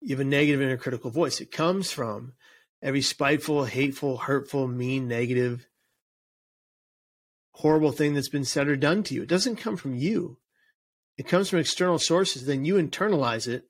You 0.00 0.10
have 0.10 0.20
a 0.20 0.28
negative 0.28 0.62
inner 0.62 0.76
critical 0.76 1.10
voice. 1.10 1.40
It 1.40 1.50
comes 1.50 1.90
from 1.90 2.34
every 2.80 3.02
spiteful, 3.02 3.64
hateful, 3.64 4.18
hurtful, 4.18 4.68
mean, 4.68 5.08
negative, 5.08 5.66
horrible 7.58 7.92
thing 7.92 8.14
that's 8.14 8.28
been 8.28 8.44
said 8.44 8.68
or 8.68 8.76
done 8.76 9.02
to 9.04 9.14
you. 9.14 9.22
It 9.22 9.28
doesn't 9.28 9.56
come 9.56 9.76
from 9.76 9.94
you. 9.94 10.38
It 11.16 11.28
comes 11.28 11.48
from 11.48 11.58
external 11.58 11.98
sources. 11.98 12.46
Then 12.46 12.64
you 12.64 12.74
internalize 12.74 13.46
it, 13.48 13.64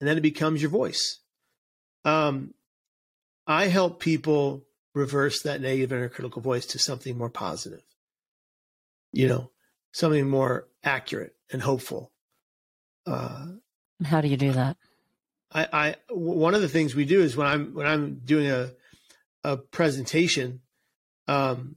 and 0.00 0.08
then 0.08 0.16
it 0.16 0.22
becomes 0.22 0.62
your 0.62 0.70
voice. 0.70 1.20
Um, 2.04 2.54
I 3.46 3.66
help 3.66 4.00
people 4.00 4.64
reverse 4.94 5.42
that 5.42 5.60
negative 5.60 5.92
inner 5.92 6.08
critical 6.08 6.40
voice 6.42 6.66
to 6.66 6.78
something 6.78 7.18
more 7.18 7.30
positive 7.30 7.82
you 9.14 9.28
know, 9.28 9.50
something 9.92 10.28
more 10.28 10.66
accurate 10.82 11.34
and 11.50 11.62
hopeful. 11.62 12.10
Uh, 13.06 13.46
How 14.04 14.20
do 14.20 14.28
you 14.28 14.36
do 14.36 14.52
that? 14.52 14.76
I, 15.52 15.68
I 15.72 15.96
one 16.10 16.54
of 16.54 16.62
the 16.62 16.68
things 16.68 16.94
we 16.94 17.04
do 17.04 17.20
is 17.20 17.36
when 17.36 17.46
I'm 17.46 17.74
when 17.74 17.86
I'm 17.86 18.20
doing 18.24 18.50
a 18.50 18.72
a 19.44 19.56
presentation, 19.56 20.60
um, 21.28 21.76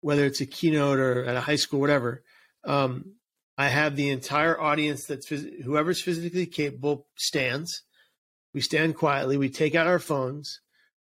whether 0.00 0.24
it's 0.24 0.40
a 0.40 0.46
keynote 0.46 0.98
or 0.98 1.24
at 1.24 1.36
a 1.36 1.40
high 1.40 1.56
school, 1.56 1.80
whatever, 1.80 2.22
um, 2.64 3.14
I 3.56 3.68
have 3.68 3.96
the 3.96 4.10
entire 4.10 4.58
audience 4.58 5.04
that's 5.06 5.28
phys- 5.28 5.62
whoever's 5.64 6.00
physically 6.00 6.46
capable 6.46 7.08
stands. 7.16 7.82
We 8.54 8.60
stand 8.60 8.96
quietly. 8.96 9.36
We 9.36 9.50
take 9.50 9.74
out 9.74 9.88
our 9.88 9.98
phones. 9.98 10.60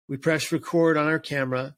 We 0.10 0.18
press 0.18 0.52
record 0.52 0.98
on 0.98 1.08
our 1.08 1.20
camera, 1.20 1.76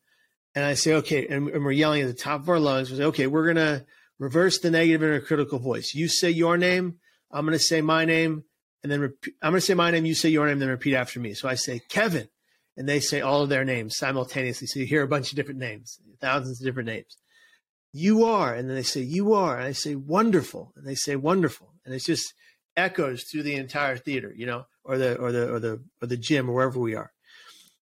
and 0.56 0.64
I 0.64 0.76
say, 0.76 0.94
okay, 0.96 1.28
and, 1.28 1.50
and 1.50 1.66
we're 1.66 1.72
yelling 1.72 2.02
at 2.02 2.08
the 2.08 2.14
top 2.14 2.42
of 2.42 2.50
our 2.50 2.60
lungs. 2.60 2.92
We 2.92 2.98
say, 2.98 3.06
okay, 3.06 3.28
we're 3.28 3.48
gonna 3.48 3.86
reverse 4.20 4.60
the 4.60 4.72
negative 4.72 5.04
inner 5.04 5.20
critical 5.20 5.60
voice. 5.60 5.94
You 5.96 6.08
say 6.08 6.30
your 6.30 6.58
name, 6.58 7.00
I'm 7.32 7.46
gonna 7.46 7.60
say 7.60 7.82
my 7.82 8.06
name, 8.06 8.44
and 8.84 8.92
then 8.92 9.14
I'm 9.42 9.52
gonna 9.52 9.62
say 9.62 9.74
my 9.74 9.92
name. 9.92 10.06
You 10.06 10.14
say 10.14 10.30
your 10.30 10.48
name, 10.48 10.60
then 10.60 10.70
repeat 10.70 10.96
after 10.96 11.20
me. 11.20 11.34
So 11.34 11.50
I 11.50 11.56
say 11.56 11.82
Kevin, 11.90 12.30
and 12.80 12.90
they 12.90 13.00
say 13.00 13.22
all 13.22 13.44
of 13.44 13.50
their 13.50 13.66
names 13.66 13.98
simultaneously. 13.98 14.66
So 14.66 14.80
you 14.80 14.88
hear 14.88 15.04
a 15.04 15.08
bunch 15.08 15.30
of 15.30 15.36
different 15.36 15.60
names, 15.60 16.00
thousands 16.20 16.60
of 16.60 16.66
different 16.66 16.88
names. 16.88 17.18
You 17.92 18.24
are, 18.24 18.56
and 18.56 18.68
then 18.68 18.76
they 18.76 18.84
say 18.84 19.02
you 19.02 19.34
are, 19.34 19.58
and 19.58 19.68
I 19.68 19.74
say 19.74 19.96
wonderful, 19.96 20.74
and 20.76 20.88
they 20.88 20.96
say 20.96 21.16
wonderful, 21.16 21.74
and 21.86 21.94
it 21.94 22.04
just 22.04 22.34
echoes 22.78 23.24
through 23.24 23.44
the 23.44 23.56
entire 23.56 23.98
theater, 23.98 24.34
you 24.36 24.46
know, 24.46 24.66
or 24.84 24.98
the 24.98 25.18
or 25.18 25.32
the 25.32 25.54
or 25.54 25.60
the 25.60 25.84
or 26.02 26.08
the 26.08 26.18
gym 26.18 26.50
or 26.50 26.54
wherever 26.54 26.80
we 26.80 26.96
are. 26.96 27.12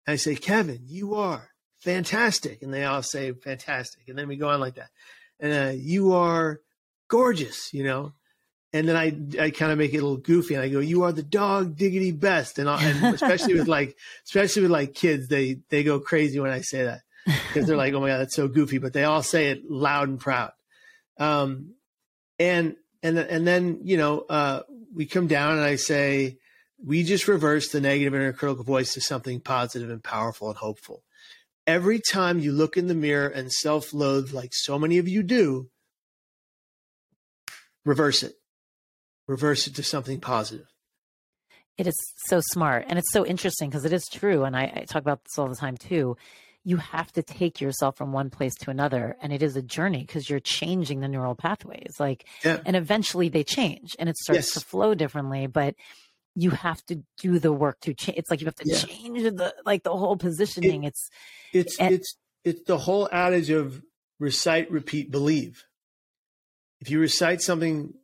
And 0.05 0.13
I 0.13 0.15
say, 0.15 0.35
Kevin, 0.35 0.79
you 0.85 1.15
are 1.15 1.49
fantastic. 1.79 2.61
And 2.61 2.73
they 2.73 2.85
all 2.85 3.03
say 3.03 3.33
fantastic. 3.33 4.07
And 4.07 4.17
then 4.17 4.27
we 4.27 4.37
go 4.37 4.49
on 4.49 4.59
like 4.59 4.75
that. 4.75 4.89
And 5.39 5.53
uh, 5.53 5.73
you 5.75 6.13
are 6.13 6.61
gorgeous, 7.09 7.73
you 7.73 7.83
know? 7.83 8.13
And 8.77 8.87
then 8.87 8.95
I, 8.95 9.43
I 9.43 9.49
kind 9.49 9.71
of 9.71 9.77
make 9.77 9.93
it 9.93 9.97
a 9.97 10.01
little 10.01 10.17
goofy 10.17 10.55
and 10.55 10.63
I 10.63 10.69
go, 10.69 10.79
you 10.79 11.03
are 11.03 11.11
the 11.11 11.23
dog 11.23 11.75
diggity 11.75 12.11
best. 12.11 12.59
And, 12.59 12.69
and 12.69 13.15
especially 13.15 13.55
with 13.55 13.67
like, 13.67 13.97
especially 14.25 14.63
with 14.63 14.71
like 14.71 14.93
kids, 14.93 15.27
they, 15.27 15.59
they 15.69 15.83
go 15.83 15.99
crazy 15.99 16.39
when 16.39 16.51
I 16.51 16.61
say 16.61 16.83
that 16.83 17.01
because 17.25 17.67
they're 17.67 17.77
like, 17.77 17.93
oh 17.93 17.99
my 17.99 18.07
God, 18.07 18.19
that's 18.19 18.35
so 18.35 18.47
goofy, 18.47 18.77
but 18.77 18.93
they 18.93 19.03
all 19.03 19.23
say 19.23 19.49
it 19.49 19.69
loud 19.69 20.09
and 20.09 20.19
proud. 20.19 20.51
Um, 21.17 21.73
and, 22.39 22.75
and, 23.03 23.17
and 23.17 23.45
then, 23.45 23.79
you 23.83 23.97
know, 23.97 24.19
uh, 24.21 24.61
we 24.93 25.05
come 25.05 25.27
down 25.27 25.53
and 25.53 25.61
I 25.61 25.75
say, 25.75 26.37
we 26.83 27.03
just 27.03 27.27
reverse 27.27 27.69
the 27.69 27.81
negative 27.81 28.13
inner 28.13 28.33
critical 28.33 28.63
voice 28.63 28.93
to 28.93 29.01
something 29.01 29.39
positive 29.39 29.89
and 29.89 30.03
powerful 30.03 30.49
and 30.49 30.57
hopeful 30.57 31.03
every 31.67 31.99
time 31.99 32.39
you 32.39 32.53
look 32.53 32.77
in 32.77 32.87
the 32.87 32.95
mirror 32.95 33.27
and 33.27 33.51
self 33.51 33.93
loathe, 33.93 34.31
like 34.31 34.51
so 34.53 34.79
many 34.79 34.97
of 34.97 35.07
you 35.07 35.21
do, 35.21 35.69
reverse 37.85 38.23
it. 38.23 38.36
Reverse 39.27 39.67
it 39.67 39.75
to 39.75 39.83
something 39.83 40.19
positive. 40.19 40.67
It 41.77 41.85
is 41.85 41.95
so 42.25 42.41
smart. 42.51 42.85
And 42.87 42.97
it's 42.97 43.11
so 43.11 43.25
interesting 43.25 43.69
because 43.69 43.85
it 43.85 43.93
is 43.93 44.05
true. 44.11 44.43
And 44.43 44.55
I, 44.55 44.71
I, 44.75 44.85
talk 44.87 45.01
about 45.01 45.23
this 45.23 45.37
all 45.37 45.47
the 45.47 45.55
time 45.55 45.77
too. 45.77 46.17
You 46.63 46.77
have 46.77 47.11
to 47.13 47.21
take 47.21 47.61
yourself 47.61 47.97
from 47.97 48.11
one 48.11 48.29
place 48.29 48.55
to 48.61 48.71
another. 48.71 49.15
And 49.21 49.31
it 49.31 49.43
is 49.43 49.55
a 49.55 49.61
journey 49.61 49.99
because 49.99 50.29
you're 50.29 50.39
changing 50.39 51.01
the 51.01 51.07
neural 51.07 51.35
pathways. 51.35 51.93
Like, 51.99 52.25
yeah. 52.43 52.59
and 52.65 52.75
eventually 52.75 53.29
they 53.29 53.43
change 53.43 53.95
and 53.99 54.09
it 54.09 54.17
starts 54.17 54.47
yes. 54.47 54.51
to 54.53 54.59
flow 54.61 54.95
differently. 54.95 55.45
But 55.47 55.75
you 56.37 56.51
have 56.51 56.85
to 56.85 57.03
do 57.17 57.39
the 57.39 57.51
work 57.51 57.79
to 57.81 57.95
change. 57.95 58.17
It's 58.19 58.29
like 58.29 58.41
you 58.41 58.45
have 58.45 58.55
to 58.55 58.67
yeah. 58.67 58.77
change 58.77 59.23
the 59.23 59.55
like 59.65 59.83
the 59.83 59.95
whole 59.95 60.17
positioning. 60.17 60.83
It, 60.83 60.89
it's 60.89 61.09
it's 61.51 61.79
and, 61.79 61.93
it's 61.95 62.17
it's 62.43 62.63
the 62.67 62.77
whole 62.77 63.09
adage 63.11 63.49
of 63.49 63.81
recite, 64.19 64.69
repeat, 64.71 65.09
believe. 65.09 65.65
If 66.79 66.91
you 66.91 66.99
recite 66.99 67.41
something 67.41 67.95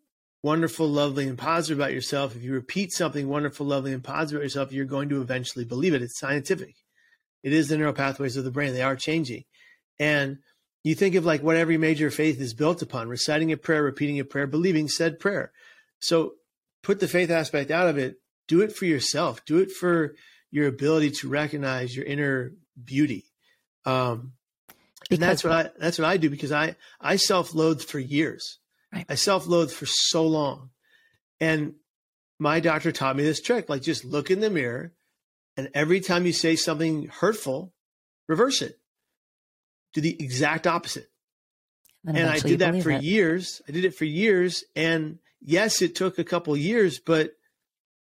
wonderful, 0.44 0.88
lovely, 0.88 1.28
and 1.28 1.38
positive 1.38 1.80
about 1.80 1.94
yourself, 1.94 2.36
if 2.36 2.44
you 2.44 2.54
repeat 2.54 2.92
something 2.92 3.28
wonderful, 3.28 3.66
lovely, 3.66 3.94
and 3.94 4.04
positive 4.04 4.38
about 4.38 4.44
yourself, 4.44 4.72
you're 4.72 4.86
going 4.86 5.10
to 5.10 5.22
eventually 5.22 5.66
believe 5.66 5.94
it. 5.94 6.02
It's 6.02 6.20
scientific. 6.20 6.76
It 7.42 7.54
is 7.54 7.70
the 7.70 7.78
neural 7.78 7.94
pathways 7.94 8.38
of 8.38 8.44
the 8.44 8.52
brain. 8.52 8.74
They 8.74 8.82
are 8.84 8.96
changing. 8.96 9.46
And 10.00 10.38
you 10.84 10.96
think 10.96 11.16
of 11.16 11.26
like 11.26 11.42
what 11.42 11.56
every 11.56 11.78
major 11.78 12.12
faith 12.12 12.40
is 12.40 12.54
built 12.54 12.82
upon 12.82 13.08
reciting 13.08 13.52
a 13.52 13.58
prayer, 13.58 13.82
repeating 13.82 14.20
a 14.20 14.26
prayer, 14.26 14.46
believing 14.46 14.88
said 14.88 15.20
prayer. 15.20 15.52
So 16.00 16.34
put 16.84 17.00
the 17.00 17.08
faith 17.08 17.32
aspect 17.32 17.72
out 17.72 17.88
of 17.88 17.98
it 17.98 18.18
do 18.48 18.62
it 18.62 18.76
for 18.76 18.86
yourself. 18.86 19.44
Do 19.46 19.60
it 19.60 19.72
for 19.72 20.16
your 20.52 20.68
ability 20.68 21.12
to 21.12 21.30
recognize 21.30 21.96
your 21.96 22.06
inner 22.06 22.54
beauty. 22.82 23.26
Um, 23.86 24.34
and 25.10 25.20
that's 25.20 25.44
what 25.44 25.54
I 25.54 25.70
that's 25.78 26.00
what 26.00 26.08
I 26.08 26.18
do 26.18 26.30
because 26.30 26.52
I 26.52 26.76
I 27.00 27.18
self-loathed 27.18 27.84
for 27.84 28.00
years. 28.00 28.60
Right. 28.94 29.06
I 29.10 29.16
self-loathed 29.16 29.74
for 29.74 29.86
so 29.88 30.26
long. 30.28 30.70
And 31.40 31.74
my 32.40 32.60
doctor 32.60 32.92
taught 32.92 33.16
me 33.16 33.24
this 33.24 33.42
trick 33.42 33.70
like 33.70 33.82
just 33.82 34.06
look 34.06 34.30
in 34.30 34.40
the 34.40 34.50
mirror 34.50 34.94
and 35.58 35.70
every 35.74 36.00
time 36.00 36.26
you 36.26 36.34
say 36.34 36.56
something 36.56 37.08
hurtful, 37.08 37.74
reverse 38.28 38.62
it. 38.62 38.80
Do 39.94 40.02
the 40.02 40.22
exact 40.22 40.68
opposite. 40.68 41.08
And, 42.06 42.18
and 42.18 42.30
I 42.30 42.40
did 42.40 42.60
that 42.60 42.82
for 42.82 42.92
it. 42.92 43.04
years. 43.04 43.62
I 43.68 43.72
did 43.72 43.86
it 43.86 43.96
for 43.96 44.06
years 44.06 44.64
and 44.76 45.20
yes, 45.42 45.82
it 45.82 45.96
took 45.96 46.20
a 46.20 46.24
couple 46.24 46.56
years, 46.56 47.00
but 47.00 47.32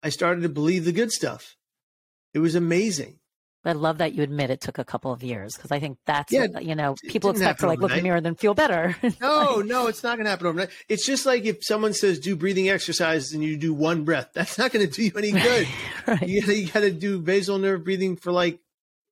I 0.02 0.08
started 0.08 0.42
to 0.42 0.48
believe 0.48 0.84
the 0.84 0.92
good 0.92 1.12
stuff. 1.12 1.56
It 2.34 2.40
was 2.40 2.54
amazing. 2.54 3.19
I 3.64 3.72
love 3.72 3.98
that 3.98 4.14
you 4.14 4.22
admit 4.22 4.50
it 4.50 4.60
took 4.60 4.78
a 4.78 4.84
couple 4.84 5.12
of 5.12 5.22
years 5.22 5.54
because 5.54 5.70
I 5.70 5.80
think 5.80 5.98
that's 6.06 6.32
yeah, 6.32 6.46
what, 6.46 6.64
you 6.64 6.74
know 6.74 6.94
people 7.08 7.30
expect 7.30 7.60
to 7.60 7.66
like 7.66 7.78
look 7.78 7.90
in 7.90 7.98
the 7.98 8.02
mirror 8.02 8.16
and 8.16 8.24
then 8.24 8.34
feel 8.34 8.54
better. 8.54 8.96
no, 9.20 9.56
like, 9.56 9.66
no, 9.66 9.86
it's 9.86 10.02
not 10.02 10.16
going 10.16 10.24
to 10.24 10.30
happen 10.30 10.46
overnight. 10.46 10.70
It's 10.88 11.04
just 11.04 11.26
like 11.26 11.44
if 11.44 11.58
someone 11.62 11.92
says 11.92 12.18
do 12.18 12.36
breathing 12.36 12.70
exercises 12.70 13.34
and 13.34 13.44
you 13.44 13.58
do 13.58 13.74
one 13.74 14.04
breath, 14.04 14.30
that's 14.34 14.56
not 14.56 14.72
going 14.72 14.88
to 14.88 14.92
do 14.92 15.04
you 15.04 15.12
any 15.16 15.32
good. 15.32 15.68
right. 16.06 16.26
You 16.26 16.68
got 16.68 16.80
to 16.80 16.90
do 16.90 17.20
vagal 17.20 17.60
nerve 17.60 17.84
breathing 17.84 18.16
for 18.16 18.32
like 18.32 18.60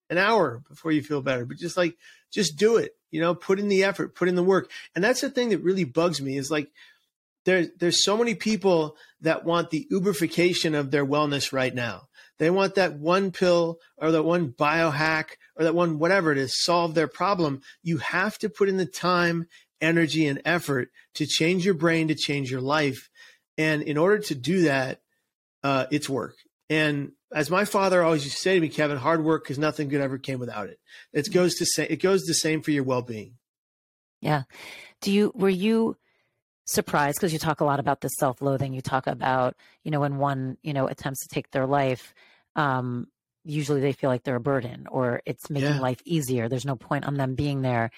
an 0.09 0.17
hour 0.17 0.63
before 0.69 0.93
you 0.93 1.03
feel 1.03 1.21
better. 1.21 1.45
But 1.45 1.59
just 1.59 1.77
like 1.77 1.97
just 2.33 2.57
do 2.57 2.79
it. 2.79 2.93
You 3.11 3.21
know, 3.21 3.35
put 3.35 3.59
in 3.59 3.69
the 3.69 3.85
effort, 3.85 4.15
put 4.15 4.29
in 4.29 4.35
the 4.35 4.43
work, 4.43 4.71
and 4.95 5.03
that's 5.03 5.21
the 5.21 5.31
thing 5.31 5.51
that 5.51 5.63
really 5.63 5.85
bugs 5.85 6.21
me 6.21 6.37
is 6.37 6.51
like 6.51 6.71
there's 7.45 7.69
there's 7.79 8.05
so 8.05 8.17
many 8.17 8.35
people 8.35 8.97
that 9.21 9.45
want 9.45 9.71
the 9.71 9.87
uberification 9.91 10.79
of 10.79 10.91
their 10.91 11.07
wellness 11.07 11.53
right 11.53 11.75
now. 11.75 12.08
They 12.39 12.51
want 12.51 12.77
that 12.77 12.99
one 12.99 13.31
pill 13.31 13.79
or 13.97 14.13
that 14.13 14.23
one 14.23 14.53
biohack 14.53 15.31
or 15.57 15.65
that 15.65 15.75
one 15.75 15.99
whatever 15.99 16.35
to 16.35 16.49
solve 16.49 16.95
their 16.95 17.09
problem. 17.09 17.61
You 17.83 17.99
have 17.99 18.39
to 18.39 18.49
put 18.49 18.69
in 18.69 18.77
the 18.77 18.87
time, 18.87 19.47
energy, 19.81 20.27
and 20.27 20.41
effort 20.45 20.91
to 21.15 21.27
change 21.27 21.65
your 21.65 21.75
brain, 21.75 22.09
to 22.09 22.15
change 22.15 22.51
your 22.51 22.61
life. 22.61 23.09
And 23.57 23.83
in 23.83 23.99
order 23.99 24.19
to 24.19 24.35
do 24.35 24.63
that, 24.63 25.01
uh, 25.65 25.87
it's 25.91 26.09
work. 26.09 26.37
And 26.71 27.13
as 27.35 27.51
my 27.51 27.65
father 27.65 28.03
always 28.03 28.25
used 28.25 28.37
to 28.37 28.43
say 28.43 28.55
to 28.55 28.61
me, 28.61 28.69
Kevin, 28.69 28.97
hard 28.97 29.25
work 29.25 29.45
because 29.45 29.59
nothing 29.59 29.89
good 29.89 30.01
ever 30.01 30.19
came 30.19 30.39
without 30.39 30.69
it. 30.69 30.79
It 31.13 31.33
goes 31.33 31.57
to 31.57 31.67
say 31.67 31.87
it 31.89 32.03
goes 32.03 32.23
the 32.23 32.35
same 32.35 32.63
for 32.63 32.71
your 32.71 32.85
well 32.85 33.03
being. 33.03 33.35
Yeah. 34.21 34.45
Do 35.01 35.13
you 35.13 35.33
were 35.35 35.49
you 35.49 35.97
surprised 36.69 37.19
because 37.19 37.33
you 37.33 37.39
talk 37.39 37.61
a 37.61 37.65
lot 37.65 37.81
about 37.81 38.01
the 38.01 38.09
self-loathing 38.09 38.73
you 38.73 38.81
talk 38.81 39.07
about 39.07 39.57
you 39.85 39.91
know 39.91 40.01
when 40.01 40.19
one 40.19 40.57
you 40.63 40.73
know 40.73 40.87
attempts 40.87 41.23
to 41.23 41.35
take 41.35 41.51
their 41.51 41.67
life 41.67 42.15
um 42.57 43.07
usually 43.45 43.81
they 43.81 43.93
feel 43.93 44.11
like 44.11 44.23
they're 44.23 44.37
a 44.37 44.41
burden 44.41 44.87
or 44.91 45.23
it's 45.25 45.49
making 45.49 45.69
yeah. 45.69 45.81
life 45.81 46.01
easier 46.05 46.49
there's 46.49 46.67
no 46.67 46.77
point 46.77 47.07
on 47.07 47.15
them 47.15 47.35
being 47.35 47.63
there 47.63 47.91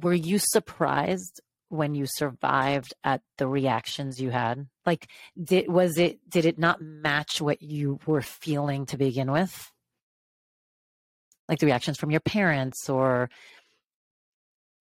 were 0.00 0.14
you 0.14 0.38
surprised 0.38 1.40
when 1.68 1.94
you 1.94 2.06
survived 2.06 2.94
at 3.02 3.22
the 3.38 3.46
reactions 3.46 4.20
you 4.20 4.30
had? 4.30 4.66
Like 4.84 5.08
did 5.42 5.68
was 5.68 5.98
it 5.98 6.18
did 6.28 6.44
it 6.46 6.58
not 6.58 6.80
match 6.80 7.40
what 7.40 7.62
you 7.62 7.98
were 8.06 8.22
feeling 8.22 8.86
to 8.86 8.96
begin 8.96 9.30
with? 9.30 9.72
Like 11.48 11.58
the 11.58 11.66
reactions 11.66 11.98
from 11.98 12.10
your 12.10 12.20
parents 12.20 12.88
or 12.88 13.30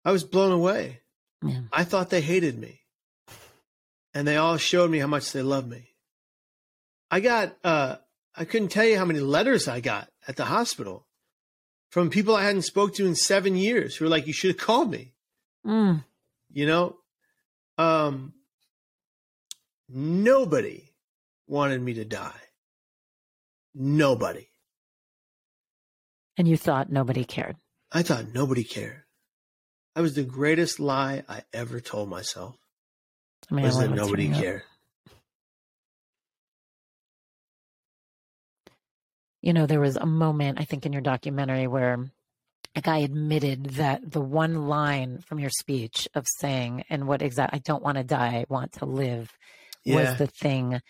I 0.05 0.11
was 0.11 0.23
blown 0.23 0.51
away. 0.51 1.01
Yeah. 1.43 1.61
I 1.71 1.83
thought 1.83 2.09
they 2.09 2.21
hated 2.21 2.57
me. 2.57 2.81
And 4.13 4.27
they 4.27 4.37
all 4.37 4.57
showed 4.57 4.89
me 4.89 4.99
how 4.99 5.07
much 5.07 5.31
they 5.31 5.41
loved 5.41 5.69
me. 5.69 5.89
I 7.11 7.19
got 7.19 7.55
uh 7.63 7.97
I 8.35 8.45
couldn't 8.45 8.69
tell 8.69 8.85
you 8.85 8.97
how 8.97 9.05
many 9.05 9.19
letters 9.19 9.67
I 9.67 9.79
got 9.79 10.09
at 10.27 10.35
the 10.35 10.45
hospital 10.45 11.07
from 11.89 12.09
people 12.09 12.35
I 12.35 12.43
hadn't 12.43 12.63
spoke 12.63 12.93
to 12.95 13.05
in 13.05 13.15
7 13.15 13.55
years 13.55 13.95
who 13.95 14.05
were 14.05 14.09
like 14.11 14.27
you 14.27 14.33
should 14.33 14.51
have 14.51 14.65
called 14.65 14.91
me. 14.91 15.13
Mm. 15.65 16.03
You 16.51 16.65
know, 16.65 16.97
um, 17.77 18.33
nobody 19.87 20.89
wanted 21.47 21.81
me 21.81 21.93
to 21.95 22.05
die. 22.05 22.41
Nobody. 23.73 24.47
And 26.37 26.47
you 26.47 26.57
thought 26.57 26.91
nobody 26.91 27.23
cared. 27.25 27.57
I 27.91 28.01
thought 28.03 28.33
nobody 28.33 28.63
cared. 28.63 29.03
That 29.95 30.01
was 30.01 30.15
the 30.15 30.23
greatest 30.23 30.79
lie 30.79 31.23
I 31.27 31.43
ever 31.53 31.79
told 31.79 32.09
myself. 32.09 32.55
I 33.51 33.55
mean, 33.55 33.65
was 33.65 33.77
I 33.77 33.87
that 33.87 33.95
nobody 33.95 34.31
up. 34.31 34.39
cared. 34.41 34.63
You 39.41 39.53
know, 39.53 39.65
there 39.65 39.79
was 39.79 39.95
a 39.95 40.05
moment 40.05 40.59
I 40.59 40.65
think 40.65 40.85
in 40.85 40.93
your 40.93 41.01
documentary 41.01 41.67
where 41.67 42.09
a 42.75 42.81
guy 42.81 42.99
admitted 42.99 43.65
that 43.71 44.09
the 44.11 44.21
one 44.21 44.67
line 44.67 45.19
from 45.27 45.39
your 45.39 45.49
speech 45.49 46.07
of 46.13 46.25
saying 46.39 46.83
and 46.89 47.07
what 47.07 47.21
exact 47.21 47.53
I 47.53 47.59
don't 47.59 47.81
want 47.83 47.97
to 47.97 48.03
die, 48.03 48.27
I 48.37 48.45
want 48.49 48.73
to 48.73 48.85
live 48.85 49.31
Yeah. 49.85 49.95
was 50.11 50.17
the 50.17 50.27
thing 50.27 50.81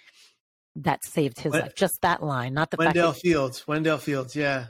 that 0.75 1.03
saved 1.05 1.39
his 1.39 1.53
life. 1.53 1.75
Just 1.75 1.99
that 2.01 2.23
line, 2.23 2.53
not 2.53 2.71
the 2.71 2.77
Wendell 2.77 3.11
fact 3.11 3.21
Fields. 3.21 3.67
Wendell 3.67 3.97
Fields. 3.97 4.35
Yeah. 4.35 4.67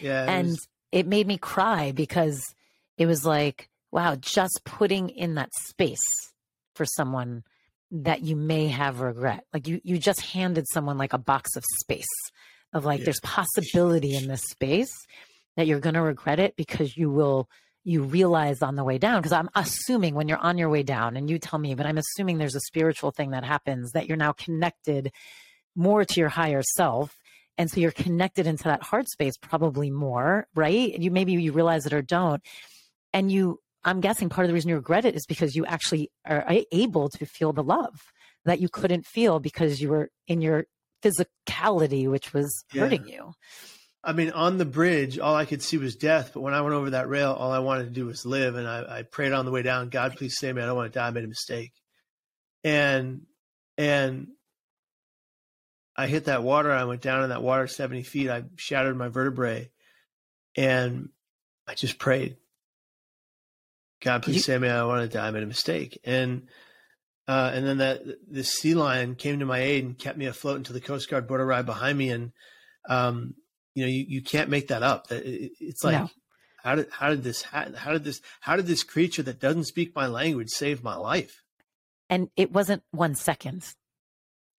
Yeah. 0.00 0.24
that 0.26 0.32
it 0.32 0.38
and 0.38 0.48
was- 0.48 0.68
it 0.92 1.06
made 1.06 1.26
me 1.26 1.38
cry 1.38 1.92
because 1.92 2.42
it 3.00 3.06
was 3.06 3.24
like, 3.24 3.70
wow, 3.90 4.14
just 4.14 4.60
putting 4.64 5.08
in 5.08 5.36
that 5.36 5.48
space 5.68 5.98
for 6.74 6.84
someone 6.84 7.42
that 7.90 8.20
you 8.22 8.36
may 8.36 8.68
have 8.68 9.00
regret. 9.00 9.44
Like 9.52 9.66
you 9.66 9.80
you 9.82 9.98
just 9.98 10.20
handed 10.20 10.66
someone 10.70 10.98
like 10.98 11.14
a 11.14 11.18
box 11.18 11.56
of 11.56 11.64
space 11.80 12.06
of 12.72 12.84
like 12.84 13.00
Yeah. 13.00 13.06
there's 13.06 13.20
possibility 13.20 14.14
in 14.14 14.28
this 14.28 14.42
space 14.50 14.92
that 15.56 15.66
you're 15.66 15.80
going 15.80 15.94
to 15.94 16.02
regret 16.02 16.38
it 16.38 16.54
because 16.56 16.96
you 16.96 17.10
will 17.10 17.48
you 17.82 18.02
realize 18.02 18.60
on 18.62 18.76
the 18.76 18.84
way 18.84 18.98
down 18.98 19.20
because 19.20 19.32
i'm 19.32 19.48
assuming 19.54 20.14
when 20.14 20.28
you're 20.28 20.38
on 20.38 20.58
your 20.58 20.68
way 20.68 20.82
down 20.82 21.16
and 21.16 21.30
you 21.30 21.38
tell 21.38 21.58
me 21.58 21.74
but 21.74 21.86
i'm 21.86 21.96
assuming 21.98 22.36
there's 22.36 22.54
a 22.54 22.60
spiritual 22.60 23.10
thing 23.10 23.30
that 23.30 23.42
happens 23.42 23.92
that 23.92 24.06
you're 24.06 24.18
now 24.18 24.32
connected 24.32 25.10
more 25.74 26.04
to 26.04 26.20
your 26.20 26.28
higher 26.28 26.62
self 26.76 27.16
and 27.56 27.70
so 27.70 27.80
you're 27.80 27.90
connected 27.90 28.46
into 28.46 28.64
that 28.64 28.82
heart 28.82 29.08
space 29.08 29.34
probably 29.40 29.90
more 29.90 30.46
right 30.54 30.98
you 31.00 31.10
maybe 31.10 31.32
you 31.32 31.52
realize 31.52 31.86
it 31.86 31.92
or 31.94 32.02
don't 32.02 32.42
and 33.12 33.30
you 33.30 33.58
i'm 33.84 34.00
guessing 34.00 34.28
part 34.28 34.44
of 34.44 34.48
the 34.48 34.54
reason 34.54 34.68
you 34.68 34.76
regret 34.76 35.04
it 35.04 35.14
is 35.14 35.26
because 35.26 35.54
you 35.56 35.64
actually 35.66 36.10
are 36.26 36.44
able 36.72 37.08
to 37.08 37.26
feel 37.26 37.52
the 37.52 37.62
love 37.62 38.00
that 38.44 38.60
you 38.60 38.68
couldn't 38.68 39.06
feel 39.06 39.38
because 39.40 39.80
you 39.80 39.88
were 39.88 40.10
in 40.26 40.40
your 40.40 40.64
physicality 41.02 42.08
which 42.10 42.32
was 42.32 42.64
Yeah. 42.72 42.82
hurting 42.82 43.06
you 43.08 43.32
I 44.02 44.14
mean, 44.14 44.30
on 44.30 44.56
the 44.56 44.64
bridge, 44.64 45.18
all 45.18 45.34
I 45.34 45.44
could 45.44 45.62
see 45.62 45.76
was 45.76 45.94
death. 45.94 46.30
But 46.32 46.40
when 46.40 46.54
I 46.54 46.62
went 46.62 46.74
over 46.74 46.88
that 46.90 47.10
rail, 47.10 47.32
all 47.32 47.52
I 47.52 47.58
wanted 47.58 47.84
to 47.84 47.90
do 47.90 48.06
was 48.06 48.24
live. 48.24 48.54
And 48.54 48.66
I, 48.66 49.00
I 49.00 49.02
prayed 49.02 49.32
on 49.32 49.44
the 49.44 49.50
way 49.50 49.60
down, 49.60 49.90
God, 49.90 50.16
please 50.16 50.38
save 50.38 50.54
me. 50.54 50.62
I 50.62 50.64
don't 50.66 50.74
want 50.74 50.90
to 50.90 50.98
die. 50.98 51.06
I 51.08 51.10
made 51.10 51.24
a 51.24 51.28
mistake. 51.28 51.72
And, 52.64 53.26
and 53.76 54.28
I 55.94 56.06
hit 56.06 56.24
that 56.24 56.42
water. 56.42 56.72
I 56.72 56.84
went 56.84 57.02
down 57.02 57.24
in 57.24 57.28
that 57.28 57.42
water 57.42 57.66
70 57.66 58.02
feet. 58.04 58.30
I 58.30 58.44
shattered 58.56 58.96
my 58.96 59.08
vertebrae 59.08 59.70
and 60.56 61.10
I 61.68 61.74
just 61.74 61.98
prayed. 61.98 62.38
God, 64.00 64.22
please 64.22 64.36
You- 64.36 64.42
save 64.42 64.60
me. 64.62 64.68
I 64.68 64.84
want 64.84 65.10
to 65.10 65.16
die. 65.18 65.28
I 65.28 65.30
made 65.30 65.42
a 65.42 65.46
mistake. 65.46 66.00
And, 66.04 66.48
uh, 67.28 67.52
and 67.54 67.66
then 67.66 67.78
that 67.78 68.00
this 68.28 68.52
sea 68.52 68.74
lion 68.74 69.14
came 69.14 69.38
to 69.40 69.44
my 69.46 69.58
aid 69.58 69.84
and 69.84 69.98
kept 69.98 70.18
me 70.18 70.26
afloat 70.26 70.56
until 70.56 70.74
the 70.74 70.80
Coast 70.80 71.08
Guard 71.10 71.26
boat 71.28 71.40
arrived 71.40 71.66
behind 71.66 71.98
me. 71.98 72.08
And, 72.10 72.32
um, 72.88 73.34
you 73.74 73.82
know, 73.84 73.88
you, 73.90 74.04
you 74.08 74.22
can't 74.22 74.50
make 74.50 74.68
that 74.68 74.82
up. 74.82 75.10
It- 75.12 75.52
It's 75.60 75.84
like, 75.84 75.98
No. 76.00 76.10
how 76.62 76.74
did, 76.76 76.88
how 76.90 77.10
did 77.10 77.22
this, 77.22 77.42
how, 77.42 77.66
how 77.76 77.92
did 77.92 78.04
this, 78.04 78.20
how 78.40 78.56
did 78.56 78.66
this 78.66 78.82
creature 78.84 79.22
that 79.22 79.38
doesn't 79.38 79.64
speak 79.64 79.94
my 79.94 80.06
language 80.06 80.48
save 80.50 80.82
my 80.82 80.96
life? 80.96 81.42
and 82.12 82.28
it 82.34 82.50
wasn't 82.50 82.82
one 82.90 83.14
second. 83.14 83.64